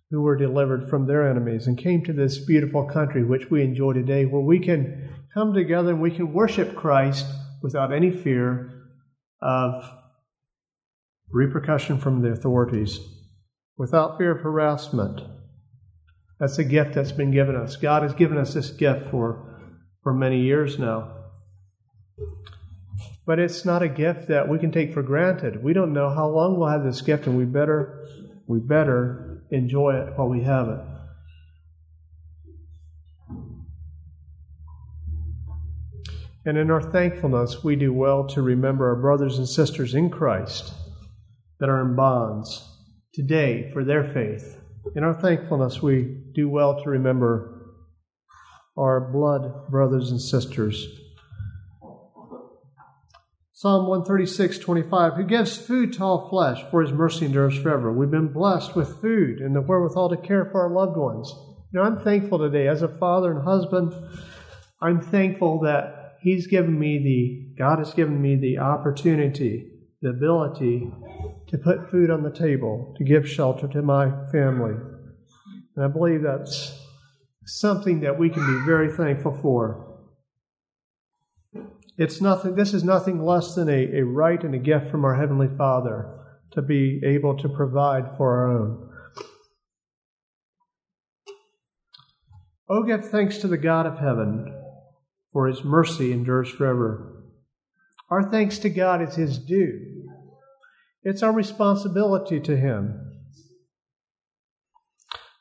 who 0.09 0.21
were 0.21 0.37
delivered 0.37 0.89
from 0.89 1.05
their 1.05 1.29
enemies 1.29 1.67
and 1.67 1.77
came 1.77 2.03
to 2.03 2.13
this 2.13 2.43
beautiful 2.45 2.85
country 2.85 3.23
which 3.23 3.49
we 3.49 3.63
enjoy 3.63 3.93
today, 3.93 4.25
where 4.25 4.41
we 4.41 4.59
can 4.59 5.09
come 5.33 5.53
together 5.53 5.89
and 5.89 6.01
we 6.01 6.11
can 6.11 6.33
worship 6.33 6.75
Christ 6.75 7.25
without 7.61 7.91
any 7.93 8.11
fear 8.11 8.71
of 9.41 9.83
repercussion 11.29 11.99
from 11.99 12.21
the 12.21 12.29
authorities, 12.29 12.99
without 13.77 14.17
fear 14.17 14.31
of 14.31 14.41
harassment. 14.41 15.21
That's 16.39 16.57
a 16.59 16.63
gift 16.63 16.93
that's 16.93 17.11
been 17.11 17.31
given 17.31 17.55
us. 17.55 17.75
God 17.75 18.03
has 18.03 18.13
given 18.13 18.37
us 18.37 18.53
this 18.53 18.69
gift 18.69 19.09
for, 19.09 19.46
for 20.07 20.13
many 20.13 20.39
years 20.39 20.79
now. 20.79 21.11
But 23.25 23.39
it's 23.39 23.65
not 23.65 23.83
a 23.83 23.89
gift 23.89 24.29
that 24.29 24.47
we 24.47 24.57
can 24.57 24.71
take 24.71 24.93
for 24.93 25.03
granted. 25.03 25.61
We 25.61 25.73
don't 25.73 25.91
know 25.91 26.09
how 26.09 26.29
long 26.29 26.57
we'll 26.57 26.69
have 26.69 26.85
this 26.85 27.01
gift, 27.01 27.27
and 27.27 27.37
we 27.37 27.43
better 27.43 28.07
we 28.47 28.59
better 28.59 29.43
enjoy 29.51 29.95
it 29.95 30.13
while 30.15 30.29
we 30.29 30.43
have 30.43 30.69
it. 30.69 30.79
And 36.45 36.57
in 36.57 36.71
our 36.71 36.81
thankfulness, 36.81 37.61
we 37.61 37.75
do 37.75 37.91
well 37.91 38.27
to 38.27 38.41
remember 38.41 38.87
our 38.87 38.95
brothers 38.95 39.37
and 39.37 39.49
sisters 39.49 39.93
in 39.93 40.09
Christ 40.09 40.73
that 41.59 41.67
are 41.67 41.81
in 41.81 41.97
bonds 41.97 42.65
today 43.13 43.71
for 43.73 43.83
their 43.83 44.05
faith. 44.05 44.57
In 44.95 45.03
our 45.03 45.13
thankfulness, 45.13 45.81
we 45.81 46.03
do 46.33 46.47
well 46.47 46.81
to 46.81 46.89
remember 46.89 47.56
our 48.77 49.11
blood 49.11 49.69
brothers 49.69 50.11
and 50.11 50.21
sisters 50.21 50.87
Psalm 53.59 53.87
136, 53.87 54.59
25, 54.59 55.13
who 55.13 55.23
gives 55.23 55.57
food 55.57 55.91
to 55.93 56.03
all 56.03 56.29
flesh, 56.29 56.63
for 56.69 56.83
his 56.83 56.91
mercy 56.91 57.25
endures 57.25 57.57
forever. 57.57 57.91
We've 57.91 58.11
been 58.11 58.31
blessed 58.31 58.75
with 58.75 59.01
food 59.01 59.39
and 59.39 59.55
the 59.55 59.61
wherewithal 59.61 60.09
to 60.09 60.17
care 60.17 60.45
for 60.45 60.61
our 60.61 60.69
loved 60.69 60.95
ones. 60.95 61.33
You 61.71 61.79
know, 61.79 61.81
I'm 61.81 61.99
thankful 61.99 62.37
today 62.37 62.67
as 62.67 62.83
a 62.83 62.87
father 62.87 63.31
and 63.31 63.41
husband. 63.41 63.95
I'm 64.79 65.01
thankful 65.01 65.61
that 65.61 66.17
he's 66.21 66.45
given 66.45 66.77
me 66.77 66.99
the, 66.99 67.55
God 67.57 67.79
has 67.79 67.95
given 67.95 68.21
me 68.21 68.35
the 68.35 68.59
opportunity, 68.59 69.71
the 70.03 70.09
ability 70.09 70.91
to 71.47 71.57
put 71.57 71.89
food 71.89 72.11
on 72.11 72.21
the 72.21 72.29
table, 72.29 72.93
to 72.99 73.03
give 73.03 73.27
shelter 73.27 73.67
to 73.69 73.81
my 73.81 74.11
family. 74.31 74.75
And 75.75 75.83
I 75.83 75.87
believe 75.87 76.21
that's 76.21 76.79
something 77.47 78.01
that 78.01 78.19
we 78.19 78.29
can 78.29 78.45
be 78.45 78.65
very 78.65 78.91
thankful 78.91 79.37
for. 79.41 79.99
It's 81.97 82.21
nothing, 82.21 82.55
this 82.55 82.73
is 82.73 82.83
nothing 82.83 83.23
less 83.23 83.55
than 83.55 83.69
a, 83.69 83.99
a 83.99 84.05
right 84.05 84.43
and 84.43 84.53
a 84.53 84.59
gift 84.59 84.91
from 84.91 85.03
our 85.03 85.15
Heavenly 85.15 85.49
Father 85.57 86.13
to 86.51 86.61
be 86.61 87.01
able 87.03 87.37
to 87.37 87.49
provide 87.49 88.15
for 88.17 88.37
our 88.37 88.57
own. 88.59 88.89
Oh, 92.69 92.83
give 92.83 93.09
thanks 93.09 93.37
to 93.39 93.47
the 93.47 93.57
God 93.57 93.85
of 93.85 93.97
heaven, 93.97 94.53
for 95.31 95.47
his 95.47 95.63
mercy 95.63 96.11
endures 96.11 96.49
forever. 96.49 97.23
Our 98.09 98.29
thanks 98.29 98.59
to 98.59 98.69
God 98.69 99.01
is 99.01 99.15
his 99.15 99.37
due. 99.37 100.05
It's 101.03 101.23
our 101.23 101.31
responsibility 101.31 102.41
to 102.41 102.57
him. 102.57 103.06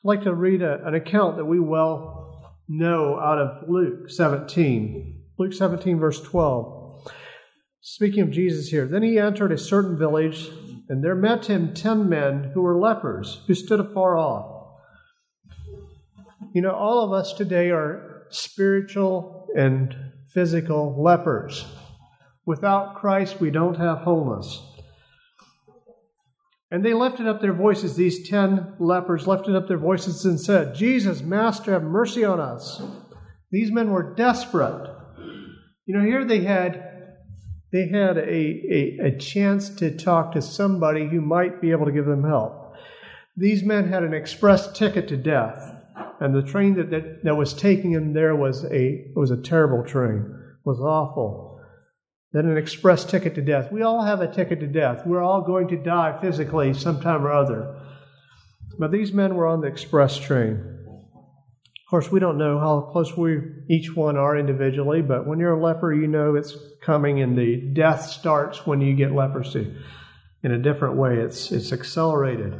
I'd 0.07 0.19
like 0.19 0.23
to 0.23 0.35
read 0.35 0.63
a, 0.63 0.87
an 0.87 0.95
account 0.95 1.37
that 1.37 1.47
we 1.47 1.59
well 1.59 2.55
know 2.69 3.19
out 3.19 3.39
of 3.39 3.69
Luke 3.69 4.09
17. 4.09 5.21
Luke 5.37 5.53
17, 5.53 5.99
verse 5.99 6.21
12. 6.21 7.11
Speaking 7.81 8.23
of 8.23 8.31
Jesus 8.31 8.69
here, 8.69 8.87
then 8.87 9.03
he 9.03 9.19
entered 9.19 9.51
a 9.51 9.59
certain 9.59 9.99
village, 9.99 10.49
and 10.89 11.03
there 11.03 11.17
met 11.17 11.47
him 11.47 11.75
ten 11.75 12.09
men 12.09 12.53
who 12.55 12.63
were 12.63 12.79
lepers, 12.79 13.43
who 13.49 13.55
stood 13.55 13.81
afar 13.81 14.17
off. 14.17 14.77
You 16.55 16.63
know, 16.63 16.71
all 16.71 17.03
of 17.03 17.13
us 17.13 17.33
today 17.33 17.71
are 17.73 18.29
spiritual 18.31 19.49
and 19.57 19.93
physical 20.33 21.03
lepers. 21.03 21.67
Without 22.45 22.95
Christ, 22.95 23.41
we 23.41 23.51
don't 23.51 23.79
have 23.79 23.99
wholeness. 23.99 24.66
And 26.71 26.85
they 26.85 26.95
lifted 26.95 27.29
up 27.29 27.41
their 27.41 27.53
voices, 27.53 27.95
these 27.95 28.29
ten 28.29 28.75
lepers 28.81 29.27
lifted 29.27 29.55
up 29.55 29.69
their 29.69 29.79
voices 29.79 30.25
and 30.25 30.41
said, 30.41 30.75
Jesus, 30.75 31.23
Master, 31.23 31.73
have 31.73 31.85
mercy 31.85 32.25
on 32.25 32.41
us. 32.41 32.83
These 33.53 33.71
men 33.71 33.91
were 33.91 34.15
desperate. 34.15 34.93
You 35.87 35.97
know, 35.97 36.05
here 36.05 36.25
they 36.25 36.41
had 36.41 36.83
they 37.73 37.89
had 37.89 38.17
a, 38.17 38.23
a, 38.23 38.99
a 39.07 39.19
chance 39.19 39.69
to 39.69 39.97
talk 39.97 40.33
to 40.33 40.43
somebody 40.43 41.09
who 41.09 41.21
might 41.21 41.61
be 41.61 41.73
able 41.73 41.87
to 41.87 41.93
give 41.93 42.07
them 42.07 42.25
help. 42.25 42.75
These 43.37 43.65
men 43.65 43.89
had 43.89 44.03
an 44.03 44.15
express 44.15 44.73
ticket 44.73 45.09
to 45.09 45.17
death, 45.17 45.75
and 46.21 46.35
the 46.35 46.43
train 46.43 46.77
that, 46.77 46.91
that, 46.91 47.25
that 47.25 47.37
was 47.37 47.53
taking 47.53 47.93
them 47.93 48.13
there 48.13 48.35
was 48.35 48.65
a 48.65 49.11
was 49.15 49.31
a 49.31 49.37
terrible 49.37 49.85
train, 49.85 50.35
was 50.65 50.81
awful 50.81 51.56
than 52.37 52.51
an 52.51 52.59
express 52.59 53.07
ticket 53.07 53.35
to 53.35 53.41
death. 53.41 53.73
We 53.73 53.81
all 53.81 54.03
have 54.03 54.21
a 54.21 54.31
ticket 54.31 54.61
to 54.61 54.67
death. 54.67 55.07
We're 55.07 55.23
all 55.23 55.41
going 55.41 55.69
to 55.69 55.77
die 55.79 56.19
physically 56.21 56.75
sometime 56.75 57.25
or 57.25 57.33
other. 57.33 57.81
But 58.79 58.93
these 58.93 59.11
men 59.11 59.37
were 59.37 59.47
on 59.47 59.63
the 59.63 59.69
express 59.69 60.19
train. 60.19 60.53
Of 60.85 61.89
course, 61.89 62.13
we 62.13 62.21
don't 62.21 62.37
know 62.37 62.59
how 62.59 62.91
close 62.93 63.17
we 63.17 63.41
each 63.71 63.97
one 63.97 64.19
are 64.19 64.37
individually, 64.37 65.01
but 65.01 65.27
when 65.27 65.39
you're 65.39 65.59
a 65.59 65.65
leper, 65.65 65.95
you 65.95 66.09
know 66.09 66.35
it's 66.35 66.55
coming 66.83 67.23
and 67.23 67.39
the 67.39 67.57
death 67.73 68.03
starts 68.03 68.67
when 68.67 68.83
you 68.83 68.95
get 68.95 69.13
leprosy. 69.13 69.75
In 70.43 70.53
a 70.53 70.59
different 70.59 70.97
way, 70.97 71.17
it's, 71.17 71.51
it's 71.51 71.73
accelerated. 71.73 72.53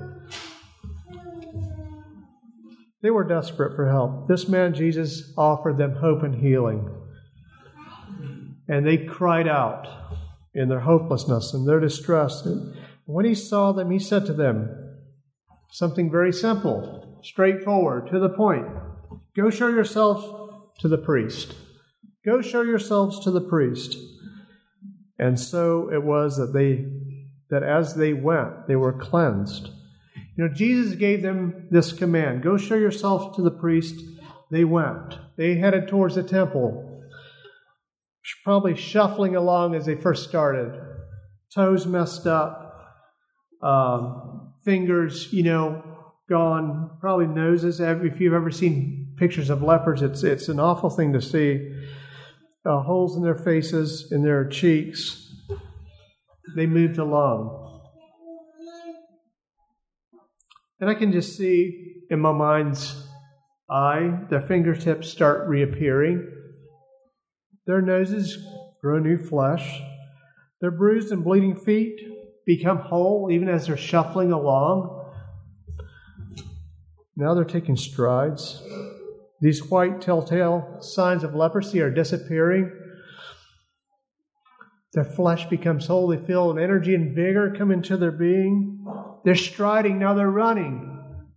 They 3.03 3.11
were 3.11 3.25
desperate 3.25 3.77
for 3.77 3.91
help. 3.91 4.27
This 4.27 4.49
man, 4.49 4.73
Jesus, 4.73 5.35
offered 5.37 5.77
them 5.77 5.97
hope 5.97 6.23
and 6.23 6.35
healing. 6.35 6.89
And 8.69 8.87
they 8.87 8.99
cried 8.99 9.49
out 9.49 9.87
in 10.55 10.69
their 10.69 10.81
hopelessness 10.81 11.53
and 11.55 11.69
their 11.69 11.81
distress. 11.81 12.45
And 12.45 12.75
when 13.05 13.25
he 13.25 13.35
saw 13.35 13.73
them, 13.73 13.91
he 13.91 13.99
said 13.99 14.27
to 14.27 14.33
them 14.33 14.97
something 15.71 16.11
very 16.11 16.33
simple, 16.33 17.21
straightforward, 17.23 18.09
to 18.11 18.19
the 18.19 18.31
point 18.31 18.67
Go 19.37 19.51
show 19.51 19.69
yourselves 19.69 20.25
to 20.81 20.89
the 20.89 20.99
priest. 20.99 21.55
Go 22.25 22.41
show 22.41 22.63
yourselves 22.63 23.21
to 23.25 23.31
the 23.31 23.41
priest. 23.41 23.97
And 25.19 25.39
so 25.39 25.93
it 25.93 26.03
was 26.03 26.39
that 26.39 26.53
they 26.53 26.87
that 27.51 27.63
as 27.63 27.95
they 27.95 28.13
went, 28.13 28.67
they 28.67 28.77
were 28.77 28.93
cleansed. 28.93 29.71
You 30.37 30.45
know, 30.45 30.53
Jesus 30.53 30.97
gave 30.97 31.23
them 31.23 31.69
this 31.71 31.93
command 31.93 32.43
go 32.43 32.57
show 32.57 32.75
yourselves 32.75 33.37
to 33.37 33.43
the 33.43 33.51
priest. 33.51 34.03
They 34.51 34.65
went. 34.65 35.19
They 35.37 35.57
headed 35.57 35.89
towards 35.89 36.15
the 36.15 36.23
temple 36.23 36.86
probably 38.43 38.77
shuffling 38.77 39.37
along 39.37 39.75
as 39.75 39.87
they 39.87 39.95
first 39.95 40.29
started. 40.29 40.73
Toes 41.55 41.87
messed 41.87 42.27
up, 42.27 42.95
um, 43.63 44.53
fingers, 44.65 45.33
you 45.33 45.43
know, 45.43 45.83
gone, 46.29 46.91
probably 47.01 47.27
noses. 47.27 47.81
If 47.81 48.21
you've 48.21 48.35
ever 48.35 48.51
seen 48.51 49.15
pictures 49.17 49.51
of 49.51 49.63
lepers, 49.63 50.03
it's, 50.03 50.23
it's 50.23 50.49
an 50.49 50.59
awful 50.59 50.91
thing 50.91 51.13
to 51.13 51.21
see. 51.21 51.73
Uh, 52.65 52.83
holes 52.83 53.17
in 53.17 53.23
their 53.23 53.37
faces, 53.37 54.11
in 54.11 54.23
their 54.23 54.49
cheeks. 54.49 55.33
They 56.57 56.67
moved 56.67 56.99
along. 56.99 57.81
And 60.81 60.91
I 60.91 60.95
can 60.95 61.13
just 61.13 61.37
see 61.37 62.03
in 62.11 62.21
my 62.21 62.33
mind's 62.33 63.07
eye 63.71 64.21
their 64.31 64.43
fingertips 64.43 65.09
start 65.09 65.49
reappearing 65.49 66.36
their 67.67 67.83
noses 67.83 68.39
grow 68.81 68.99
new 68.99 69.19
flesh. 69.19 69.81
Their 70.61 70.71
bruised 70.71 71.13
and 71.13 71.25
bleeding 71.25 71.57
feet 71.57 72.01
become 72.47 72.79
whole 72.79 73.29
even 73.31 73.49
as 73.49 73.67
they're 73.67 73.77
shuffling 73.77 74.33
along. 74.33 75.13
Now 77.17 77.35
they're 77.35 77.45
taking 77.45 77.77
strides. 77.77 78.63
These 79.41 79.69
white 79.69 80.01
telltale 80.01 80.79
signs 80.81 81.25
of 81.25 81.35
leprosy 81.35 81.81
are 81.81 81.91
disappearing. 81.91 82.71
Their 84.95 85.05
flesh 85.05 85.47
becomes 85.47 85.87
whole. 85.87 86.09
They 86.09 86.25
feel 86.25 86.51
an 86.51 86.59
energy 86.59 86.95
and 86.95 87.15
vigor 87.15 87.55
come 87.57 87.71
into 87.71 87.97
their 87.97 88.13
being. 88.13 88.85
They're 89.25 89.35
striding, 89.35 89.99
now 89.99 90.15
they're 90.15 90.31
running. 90.31 90.93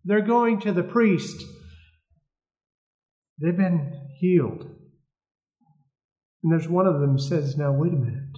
They're 0.05 0.21
going 0.21 0.61
to 0.61 0.71
the 0.71 0.84
priest. 0.84 1.43
They've 3.41 3.57
been 3.57 3.93
healed. 4.19 4.78
And 6.43 6.51
there's 6.51 6.67
one 6.67 6.87
of 6.87 6.99
them 6.99 7.19
says, 7.19 7.57
Now, 7.57 7.71
wait 7.71 7.93
a 7.93 7.97
minute. 7.97 8.37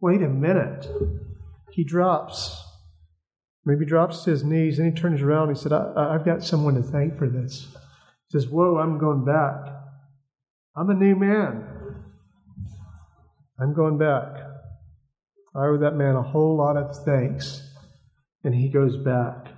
Wait 0.00 0.22
a 0.22 0.28
minute. 0.28 0.88
He 1.72 1.84
drops, 1.84 2.62
maybe 3.64 3.84
drops 3.84 4.24
to 4.24 4.30
his 4.30 4.44
knees, 4.44 4.78
and 4.78 4.92
he 4.92 5.00
turns 5.00 5.22
around 5.22 5.48
and 5.48 5.56
he 5.56 5.62
said, 5.62 5.72
I, 5.72 6.12
have 6.12 6.24
got 6.24 6.42
someone 6.42 6.74
to 6.74 6.82
thank 6.82 7.18
for 7.18 7.28
this. 7.28 7.68
He 8.28 8.38
says, 8.38 8.48
Whoa, 8.48 8.78
I'm 8.78 8.98
going 8.98 9.24
back. 9.24 9.74
I'm 10.76 10.90
a 10.90 10.94
new 10.94 11.16
man. 11.16 11.64
I'm 13.60 13.74
going 13.74 13.98
back. 13.98 14.36
I 15.54 15.66
owe 15.66 15.78
that 15.78 15.96
man 15.96 16.14
a 16.14 16.22
whole 16.22 16.56
lot 16.56 16.76
of 16.76 16.96
thanks. 17.04 17.62
And 18.44 18.54
he 18.54 18.68
goes 18.68 18.96
back. 18.96 19.48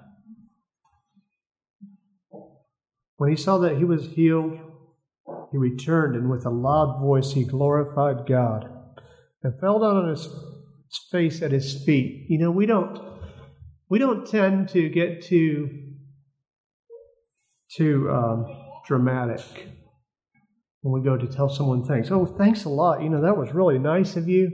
When 3.17 3.29
he 3.29 3.37
saw 3.37 3.59
that 3.59 3.77
he 3.77 3.85
was 3.85 4.07
healed, 4.07 4.59
he 5.51 5.59
returned, 5.59 6.17
and 6.17 6.31
with 6.31 6.47
a 6.47 6.51
loud 6.51 7.01
voice 7.01 7.33
he 7.33 7.45
glorified 7.45 8.27
God 8.27 8.71
and 9.43 9.59
fell 9.61 9.79
down 9.81 9.97
on 9.97 10.09
his 10.09 10.29
face 11.11 11.43
at 11.43 11.53
his 11.53 11.83
feet. 11.85 12.27
You 12.29 12.39
know, 12.39 12.51
we 12.51 12.67
don't 12.67 12.99
we 13.89 13.99
don't 13.99 14.27
tend 14.27 14.69
to 14.71 14.89
get 14.89 15.23
too 15.23 15.69
too 17.77 18.11
um, 18.11 18.47
dramatic 18.87 19.41
when 20.83 21.01
we 21.01 21.05
go 21.05 21.17
to 21.17 21.27
tell 21.27 21.49
someone 21.49 21.85
thanks. 21.85 22.11
Oh, 22.11 22.27
thanks 22.27 22.65
a 22.65 22.69
lot. 22.69 23.03
You 23.03 23.09
know, 23.09 23.23
that 23.23 23.37
was 23.37 23.53
really 23.53 23.79
nice 23.79 24.17
of 24.17 24.29
you. 24.29 24.51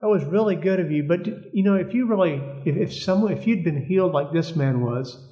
That 0.00 0.08
was 0.08 0.24
really 0.24 0.56
good 0.56 0.80
of 0.80 0.90
you. 0.90 1.04
But 1.04 1.26
you 1.54 1.62
know, 1.62 1.74
if 1.74 1.94
you 1.94 2.06
really, 2.06 2.42
if, 2.64 2.76
if 2.76 2.94
someone, 2.94 3.32
if 3.32 3.46
you'd 3.46 3.64
been 3.64 3.84
healed 3.84 4.12
like 4.12 4.32
this 4.32 4.56
man 4.56 4.80
was, 4.82 5.28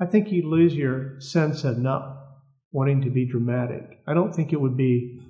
I 0.00 0.06
think 0.06 0.30
you'd 0.30 0.44
lose 0.44 0.74
your 0.74 1.20
sense 1.20 1.64
of 1.64 1.78
not 1.78 2.23
wanting 2.74 3.00
to 3.02 3.10
be 3.10 3.24
dramatic. 3.24 4.00
I 4.06 4.12
don't 4.14 4.34
think 4.34 4.52
it 4.52 4.60
would 4.60 4.76
be 4.76 5.20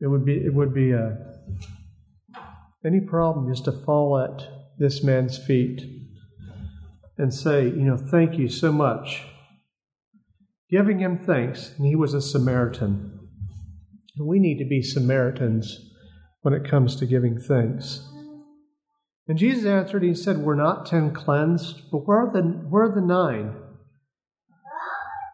it 0.00 0.08
would 0.08 0.24
be 0.26 0.34
it 0.34 0.52
would 0.52 0.74
be 0.74 0.90
a, 0.90 1.16
uh, 2.34 2.40
any 2.84 3.00
problem 3.00 3.50
just 3.50 3.64
to 3.66 3.72
fall 3.72 4.18
at 4.18 4.48
this 4.78 5.04
man's 5.04 5.38
feet 5.38 5.82
and 7.16 7.32
say, 7.32 7.64
you 7.64 7.84
know, 7.84 7.96
thank 7.96 8.36
you 8.36 8.48
so 8.48 8.72
much. 8.72 9.22
Giving 10.70 10.98
him 10.98 11.18
thanks, 11.18 11.74
and 11.76 11.86
he 11.86 11.94
was 11.94 12.14
a 12.14 12.20
Samaritan. 12.20 13.18
And 14.16 14.26
we 14.26 14.38
need 14.38 14.58
to 14.58 14.64
be 14.64 14.82
Samaritans 14.82 15.92
when 16.40 16.54
it 16.54 16.68
comes 16.68 16.96
to 16.96 17.06
giving 17.06 17.38
thanks. 17.38 18.08
And 19.28 19.38
Jesus 19.38 19.66
answered, 19.66 20.02
He 20.02 20.14
said, 20.14 20.38
We're 20.38 20.54
not 20.54 20.86
ten 20.86 21.12
cleansed, 21.12 21.90
but 21.92 22.06
where 22.06 22.26
are 22.26 22.32
the, 22.32 22.40
where 22.42 22.84
are 22.84 22.94
the 22.94 23.06
nine? 23.06 23.54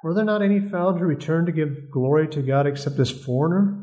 Were 0.03 0.15
there 0.15 0.25
not 0.25 0.43
any 0.43 0.61
found 0.61 0.99
who 0.99 1.07
returned 1.07 1.47
to 1.47 1.53
give 1.53 1.91
glory 1.91 2.29
to 2.29 2.43
God 2.43 2.67
except 2.67 2.97
this 2.97 3.11
foreigner? 3.11 3.83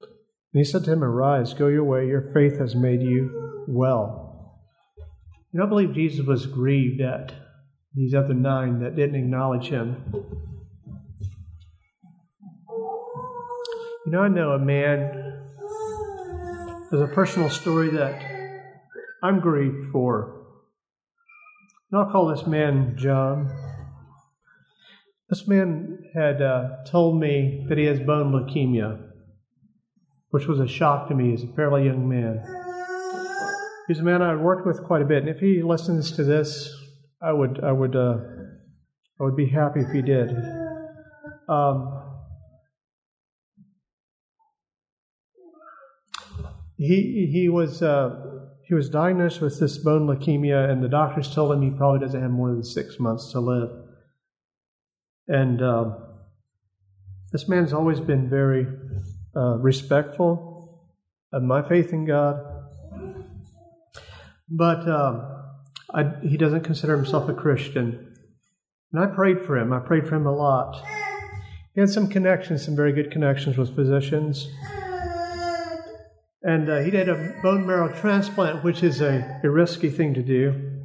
And 0.00 0.60
he 0.60 0.64
said 0.64 0.84
to 0.84 0.92
him, 0.92 1.04
Arise, 1.04 1.54
go 1.54 1.68
your 1.68 1.84
way, 1.84 2.06
your 2.06 2.32
faith 2.32 2.58
has 2.58 2.74
made 2.74 3.02
you 3.02 3.64
well. 3.68 4.28
You 5.52 5.60
know, 5.60 5.66
I 5.66 5.68
believe 5.68 5.94
Jesus 5.94 6.26
was 6.26 6.46
grieved 6.46 7.00
at 7.00 7.32
these 7.94 8.14
other 8.14 8.34
nine 8.34 8.80
that 8.80 8.96
didn't 8.96 9.16
acknowledge 9.16 9.68
him. 9.68 9.96
You 14.06 14.12
know, 14.12 14.22
I 14.22 14.28
know 14.28 14.52
a 14.52 14.58
man, 14.58 15.42
there's 16.90 17.02
a 17.02 17.12
personal 17.14 17.50
story 17.50 17.90
that 17.90 18.22
I'm 19.22 19.40
grieved 19.40 19.90
for. 19.92 20.46
And 21.90 22.00
I'll 22.00 22.10
call 22.10 22.28
this 22.28 22.46
man 22.46 22.94
John. 22.96 23.50
This 25.28 25.46
man 25.46 25.98
had 26.14 26.40
uh, 26.40 26.84
told 26.86 27.20
me 27.20 27.66
that 27.68 27.76
he 27.76 27.84
has 27.84 28.00
bone 28.00 28.32
leukemia, 28.32 28.98
which 30.30 30.46
was 30.46 30.58
a 30.58 30.66
shock 30.66 31.08
to 31.08 31.14
me 31.14 31.34
as 31.34 31.42
a 31.42 31.48
fairly 31.48 31.84
young 31.84 32.08
man. 32.08 32.42
He's 33.88 33.98
a 33.98 34.02
man 34.02 34.22
I 34.22 34.34
worked 34.36 34.66
with 34.66 34.82
quite 34.84 35.02
a 35.02 35.04
bit, 35.04 35.18
and 35.18 35.28
if 35.28 35.38
he 35.38 35.62
listens 35.62 36.12
to 36.12 36.24
this, 36.24 36.74
I 37.20 37.32
would, 37.32 37.62
I 37.62 37.72
would, 37.72 37.94
uh, 37.94 38.16
I 39.20 39.24
would 39.24 39.36
be 39.36 39.48
happy 39.48 39.80
if 39.80 39.90
he 39.92 40.00
did. 40.00 40.30
Um, 41.46 42.04
he 46.78 47.28
he 47.30 47.48
was 47.50 47.82
uh, 47.82 48.38
he 48.66 48.74
was 48.74 48.88
diagnosed 48.88 49.42
with 49.42 49.60
this 49.60 49.76
bone 49.76 50.06
leukemia, 50.06 50.70
and 50.70 50.82
the 50.82 50.88
doctors 50.88 51.34
told 51.34 51.52
him 51.52 51.60
he 51.60 51.70
probably 51.70 52.00
doesn't 52.00 52.20
have 52.20 52.30
more 52.30 52.50
than 52.50 52.62
six 52.62 52.98
months 52.98 53.32
to 53.32 53.40
live. 53.40 53.87
And 55.28 55.62
uh, 55.62 55.90
this 57.32 57.48
man's 57.48 57.74
always 57.74 58.00
been 58.00 58.30
very 58.30 58.66
uh, 59.36 59.58
respectful 59.58 60.88
of 61.32 61.42
my 61.42 61.68
faith 61.68 61.92
in 61.92 62.06
God, 62.06 62.42
but 64.48 64.88
um, 64.88 65.44
I, 65.92 66.04
he 66.22 66.38
doesn't 66.38 66.62
consider 66.62 66.96
himself 66.96 67.28
a 67.28 67.34
Christian. 67.34 68.14
And 68.92 69.04
I 69.04 69.14
prayed 69.14 69.44
for 69.44 69.58
him. 69.58 69.74
I 69.74 69.80
prayed 69.80 70.08
for 70.08 70.14
him 70.14 70.26
a 70.26 70.34
lot. 70.34 70.82
He 71.74 71.80
had 71.80 71.90
some 71.90 72.08
connections, 72.08 72.64
some 72.64 72.74
very 72.74 72.92
good 72.92 73.10
connections 73.10 73.58
with 73.58 73.76
physicians. 73.76 74.48
And 76.42 76.70
uh, 76.70 76.78
he 76.78 76.90
did 76.90 77.10
a 77.10 77.38
bone 77.42 77.66
marrow 77.66 77.92
transplant, 78.00 78.64
which 78.64 78.82
is 78.82 79.02
a, 79.02 79.40
a, 79.44 79.50
risky 79.50 79.90
thing 79.90 80.14
to 80.14 80.22
do 80.22 80.77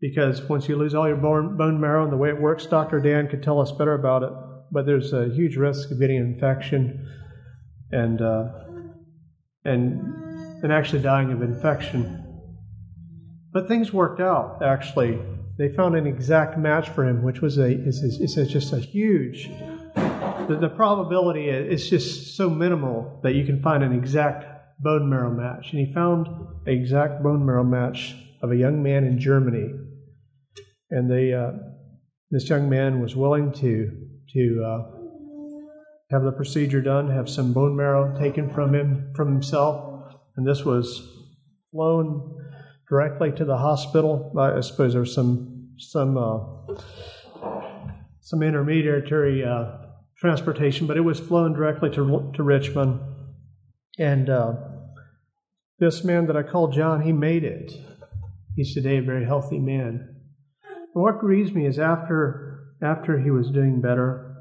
because 0.00 0.42
once 0.42 0.68
you 0.68 0.76
lose 0.76 0.94
all 0.94 1.08
your 1.08 1.16
bone, 1.16 1.56
bone 1.56 1.80
marrow 1.80 2.04
and 2.04 2.12
the 2.12 2.16
way 2.16 2.28
it 2.28 2.40
works, 2.40 2.66
Dr. 2.66 3.00
Dan 3.00 3.28
could 3.28 3.42
tell 3.42 3.60
us 3.60 3.72
better 3.72 3.94
about 3.94 4.22
it. 4.22 4.32
But 4.70 4.86
there's 4.86 5.12
a 5.12 5.28
huge 5.28 5.56
risk 5.56 5.90
of 5.90 6.00
getting 6.00 6.18
an 6.18 6.34
infection 6.34 7.08
and 7.92 8.20
uh, 8.20 8.48
and 9.64 10.62
and 10.62 10.72
actually 10.72 11.02
dying 11.02 11.32
of 11.32 11.42
infection. 11.42 12.22
But 13.52 13.68
things 13.68 13.92
worked 13.92 14.20
out. 14.20 14.62
Actually, 14.62 15.18
they 15.58 15.68
found 15.70 15.96
an 15.96 16.06
exact 16.06 16.58
match 16.58 16.90
for 16.90 17.08
him, 17.08 17.22
which 17.22 17.40
was 17.40 17.58
a 17.58 17.66
is, 17.66 18.02
is, 18.02 18.52
just 18.52 18.72
a 18.72 18.78
huge. 18.78 19.50
The, 19.94 20.58
the 20.60 20.68
probability 20.68 21.48
is 21.48 21.88
just 21.88 22.36
so 22.36 22.50
minimal 22.50 23.20
that 23.22 23.34
you 23.34 23.44
can 23.44 23.62
find 23.62 23.82
an 23.82 23.92
exact 23.92 24.44
bone 24.80 25.08
marrow 25.08 25.30
match. 25.30 25.72
And 25.72 25.86
he 25.86 25.92
found 25.92 26.26
an 26.66 26.72
exact 26.72 27.22
bone 27.22 27.44
marrow 27.44 27.64
match 27.64 28.14
of 28.42 28.52
a 28.52 28.56
young 28.56 28.82
man 28.82 29.04
in 29.04 29.18
Germany. 29.18 29.72
And 30.90 31.10
they, 31.10 31.32
uh, 31.32 31.52
this 32.30 32.48
young 32.48 32.68
man 32.68 33.00
was 33.00 33.16
willing 33.16 33.52
to, 33.52 33.90
to 34.32 34.64
uh, 34.64 34.90
have 36.10 36.22
the 36.22 36.32
procedure 36.32 36.80
done, 36.80 37.10
have 37.10 37.28
some 37.28 37.52
bone 37.52 37.76
marrow 37.76 38.18
taken 38.18 38.52
from 38.52 38.74
him, 38.74 39.12
from 39.14 39.32
himself. 39.32 40.12
And 40.36 40.46
this 40.46 40.64
was 40.64 41.08
flown 41.72 42.36
directly 42.88 43.32
to 43.32 43.44
the 43.44 43.56
hospital. 43.56 44.32
I 44.38 44.60
suppose 44.60 44.92
there 44.92 45.00
was 45.00 45.14
some, 45.14 45.70
some, 45.78 46.16
uh, 46.16 46.74
some 48.20 48.42
intermediary 48.42 49.44
uh, 49.44 49.78
transportation, 50.18 50.86
but 50.86 50.96
it 50.96 51.02
was 51.02 51.18
flown 51.18 51.52
directly 51.52 51.90
to, 51.90 52.32
to 52.34 52.42
Richmond 52.42 53.00
and 53.98 54.28
uh, 54.28 54.52
this 55.78 56.04
man 56.04 56.26
that 56.26 56.36
I 56.36 56.42
call 56.42 56.68
John, 56.68 57.02
he 57.02 57.12
made 57.12 57.44
it. 57.44 57.72
He's 58.54 58.74
today 58.74 58.98
a 58.98 59.02
very 59.02 59.24
healthy 59.24 59.58
man. 59.58 60.15
But 60.96 61.02
what 61.02 61.18
grieves 61.18 61.52
me 61.52 61.66
is 61.66 61.78
after 61.78 62.72
after 62.82 63.18
he 63.18 63.30
was 63.30 63.50
doing 63.50 63.82
better, 63.82 64.34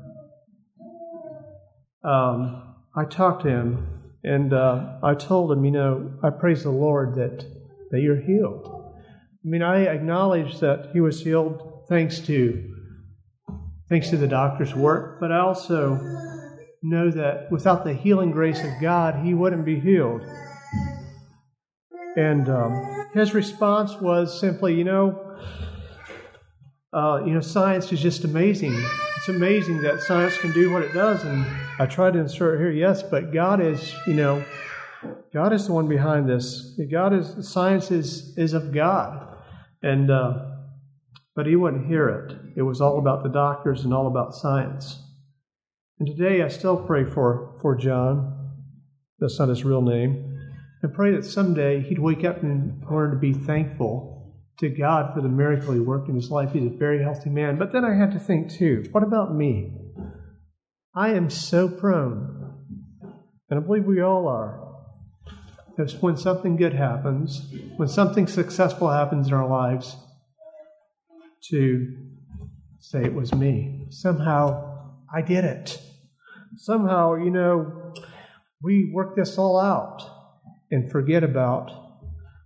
um, 2.02 2.76
I 2.96 3.04
talked 3.04 3.44
to 3.44 3.50
him 3.50 3.86
and 4.24 4.54
uh, 4.54 5.00
I 5.04 5.16
told 5.16 5.52
him, 5.52 5.66
you 5.66 5.72
know, 5.72 6.14
I 6.24 6.30
praise 6.30 6.64
the 6.64 6.70
Lord 6.70 7.16
that 7.16 7.46
that 7.92 8.00
you're 8.00 8.22
healed. 8.22 8.94
I 9.04 9.44
mean, 9.44 9.64
I 9.64 9.88
acknowledge 9.88 10.62
that 10.62 10.92
he 10.94 11.02
was 11.02 11.22
healed 11.22 11.84
thanks 11.90 12.22
to 12.22 12.74
thanks 13.90 14.10
to 14.12 14.18
the 14.18 14.30
doctor's 14.30 14.74
work, 14.74 15.20
but 15.20 15.34
I 15.34 15.40
also 15.40 16.00
know 16.82 17.12
that 17.12 17.52
without 17.52 17.84
the 17.84 17.94
healing 17.94 18.32
grace 18.32 18.64
of 18.64 18.80
God, 18.80 19.26
he 19.26 19.34
wouldn't 19.34 19.66
be 19.66 19.82
healed. 19.82 20.22
And 22.16 22.48
um, 22.48 23.08
his 23.14 23.34
response 23.34 24.00
was 24.00 24.40
simply, 24.40 24.76
you 24.76 24.86
know, 24.86 25.26
uh, 26.96 27.22
you 27.26 27.34
know, 27.34 27.42
science 27.42 27.92
is 27.92 28.02
just 28.02 28.24
amazing. 28.24 28.74
It's 29.18 29.28
amazing 29.28 29.82
that 29.82 30.02
science 30.02 30.38
can 30.38 30.54
do 30.54 30.72
what 30.72 30.82
it 30.82 30.94
does. 30.94 31.24
And 31.26 31.46
I 31.78 31.86
tried 31.86 32.14
to 32.14 32.20
insert 32.20 32.58
here, 32.60 32.72
yes, 32.72 33.04
but 33.04 33.34
God 33.34 33.60
is, 33.60 33.94
you 34.08 34.14
know, 34.14 34.44
God 35.34 35.52
is 35.52 35.68
the 35.68 35.74
one 35.74 35.90
behind 35.90 36.30
this. 36.30 36.80
God 36.90 37.14
is 37.14 37.48
science 37.52 37.92
is 37.92 38.36
is 38.38 38.54
of 38.54 38.74
God, 38.74 39.38
and 39.84 40.10
uh, 40.10 40.46
but 41.36 41.46
he 41.46 41.58
wouldn't 41.58 41.86
hear 41.86 42.08
it. 42.08 42.38
It 42.56 42.62
was 42.62 42.80
all 42.80 42.98
about 42.98 43.24
the 43.24 43.30
doctors 43.30 43.84
and 43.84 43.94
all 43.94 44.08
about 44.08 44.34
science. 44.34 44.98
And 46.00 46.08
today 46.08 46.42
I 46.42 46.48
still 46.48 46.78
pray 46.78 47.04
for, 47.04 47.58
for 47.62 47.76
John. 47.76 48.52
That's 49.20 49.38
not 49.38 49.50
his 49.50 49.64
real 49.64 49.82
name. 49.82 50.40
And 50.82 50.94
pray 50.94 51.12
that 51.12 51.26
someday 51.26 51.82
he'd 51.82 52.00
wake 52.00 52.24
up 52.24 52.42
and 52.42 52.84
learn 52.90 53.12
to 53.12 53.18
be 53.18 53.34
thankful 53.34 54.15
to 54.60 54.70
God 54.70 55.14
for 55.14 55.22
the 55.22 55.30
miracle 55.30 55.74
he 55.74 55.80
worked 55.80 56.10
in 56.10 56.16
his 56.16 56.32
life. 56.32 56.52
He's 56.54 56.66
a 56.66 56.70
very 56.70 57.04
healthy 57.04 57.30
man. 57.30 57.58
But 57.58 57.74
then 57.74 57.84
I 57.84 57.96
had 57.96 58.12
to 58.14 58.20
think 58.20 58.52
too, 58.52 58.86
what 58.92 59.04
about 59.04 59.36
me? 59.36 59.74
I 60.96 61.10
am 61.10 61.30
so 61.30 61.68
prone, 61.68 62.54
and 63.50 63.60
I 63.60 63.62
believe 63.62 63.84
we 63.84 64.02
all 64.02 64.28
are, 64.30 64.62
that 65.78 65.92
when 66.02 66.16
something 66.16 66.56
good 66.56 66.74
happens, 66.74 67.54
when 67.76 67.90
something 67.90 68.28
successful 68.28 68.90
happens 68.90 69.28
in 69.28 69.34
our 69.34 69.48
lives, 69.48 69.98
to 71.50 71.94
say 72.80 73.04
it 73.04 73.14
was 73.14 73.34
me. 73.36 73.88
Somehow 73.90 74.94
I 75.14 75.22
did 75.22 75.44
it. 75.44 75.82
Somehow, 76.56 77.16
you 77.16 77.30
know, 77.30 77.94
we 78.64 78.90
work 78.94 79.16
this 79.18 79.38
all 79.38 79.60
out 79.60 80.02
and 80.72 80.90
forget 80.90 81.24
about 81.24 81.85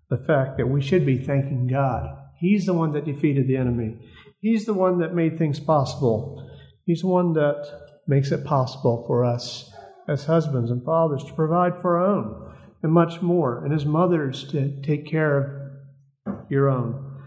the 0.09 0.17
fact 0.17 0.57
that 0.57 0.67
we 0.67 0.81
should 0.81 1.05
be 1.05 1.17
thanking 1.17 1.67
God. 1.67 2.17
He's 2.39 2.65
the 2.65 2.73
one 2.73 2.93
that 2.93 3.05
defeated 3.05 3.47
the 3.47 3.57
enemy. 3.57 3.97
He's 4.39 4.65
the 4.65 4.73
one 4.73 4.99
that 4.99 5.13
made 5.13 5.37
things 5.37 5.59
possible. 5.59 6.49
He's 6.85 7.01
the 7.01 7.07
one 7.07 7.33
that 7.33 7.71
makes 8.07 8.31
it 8.31 8.45
possible 8.45 9.03
for 9.05 9.23
us 9.25 9.71
as 10.07 10.25
husbands 10.25 10.71
and 10.71 10.83
fathers 10.83 11.23
to 11.25 11.33
provide 11.33 11.81
for 11.81 11.97
our 11.97 12.05
own 12.05 12.55
and 12.81 12.91
much 12.91 13.21
more, 13.21 13.63
and 13.65 13.73
as 13.73 13.85
mothers 13.85 14.47
to 14.51 14.81
take 14.81 15.05
care 15.05 15.81
of 16.25 16.35
your 16.49 16.69
own. 16.69 17.21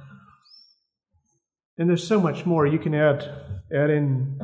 And 1.76 1.88
there's 1.88 2.06
so 2.06 2.20
much 2.20 2.46
more 2.46 2.66
you 2.66 2.78
can 2.78 2.94
add 2.94 3.22
add 3.74 3.90
in 3.90 4.38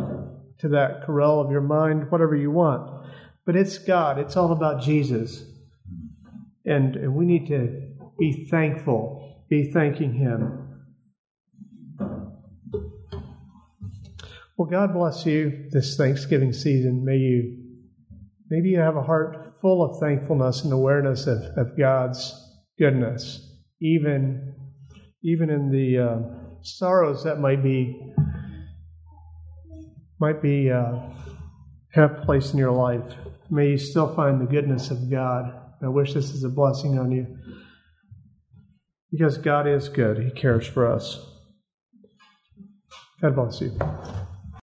to 0.59 0.69
that 0.69 1.05
corral 1.05 1.41
of 1.41 1.51
your 1.51 1.61
mind, 1.61 2.11
whatever 2.11 2.35
you 2.35 2.51
want. 2.51 3.07
But 3.47 3.57
it's 3.57 3.79
God, 3.79 4.19
it's 4.19 4.37
all 4.37 4.53
about 4.53 4.83
Jesus. 4.83 5.45
And, 6.65 6.97
and 6.97 7.15
we 7.15 7.25
need 7.25 7.47
to 7.49 7.95
be 8.19 8.49
thankful, 8.51 9.45
be 9.49 9.71
thanking 9.73 10.13
Him. 10.15 10.65
Well, 14.57 14.69
God 14.69 14.93
bless 14.93 15.25
you 15.25 15.69
this 15.71 15.97
Thanksgiving 15.97 16.53
season. 16.53 17.05
May 17.05 17.17
you 17.17 17.57
maybe 18.51 18.71
you 18.71 18.81
have 18.81 18.97
a 18.97 19.03
heart 19.03 19.55
full 19.61 19.85
of 19.85 20.01
thankfulness 20.01 20.65
and 20.65 20.73
awareness 20.73 21.27
of, 21.27 21.39
of 21.57 21.79
God's 21.79 22.35
goodness, 22.77 23.57
even 23.81 24.55
even 25.23 25.51
in 25.51 25.71
the 25.71 25.99
uh, 25.99 26.19
sorrows 26.63 27.23
that 27.25 27.39
might 27.39 27.63
be 27.63 28.01
might 30.19 30.43
be 30.43 30.71
uh, 30.71 30.93
have 31.93 32.23
place 32.23 32.53
in 32.53 32.59
your 32.59 32.73
life. 32.73 33.15
May 33.51 33.71
you 33.71 33.79
still 33.79 34.15
find 34.15 34.41
the 34.41 34.47
goodness 34.47 34.91
of 34.91 35.09
God. 35.09 35.55
I 35.81 35.89
wish 35.89 36.15
this 36.15 36.31
is 36.31 36.43
a 36.43 36.49
blessing 36.49 36.99
on 36.99 37.13
you. 37.13 37.27
Because 39.11 39.39
God 39.39 39.67
is 39.67 39.89
good, 39.89 40.19
He 40.19 40.31
cares 40.31 40.67
for 40.67 40.87
us. 40.91 41.27
God 43.21 43.35
bless 43.35 43.61
you. 43.61 43.79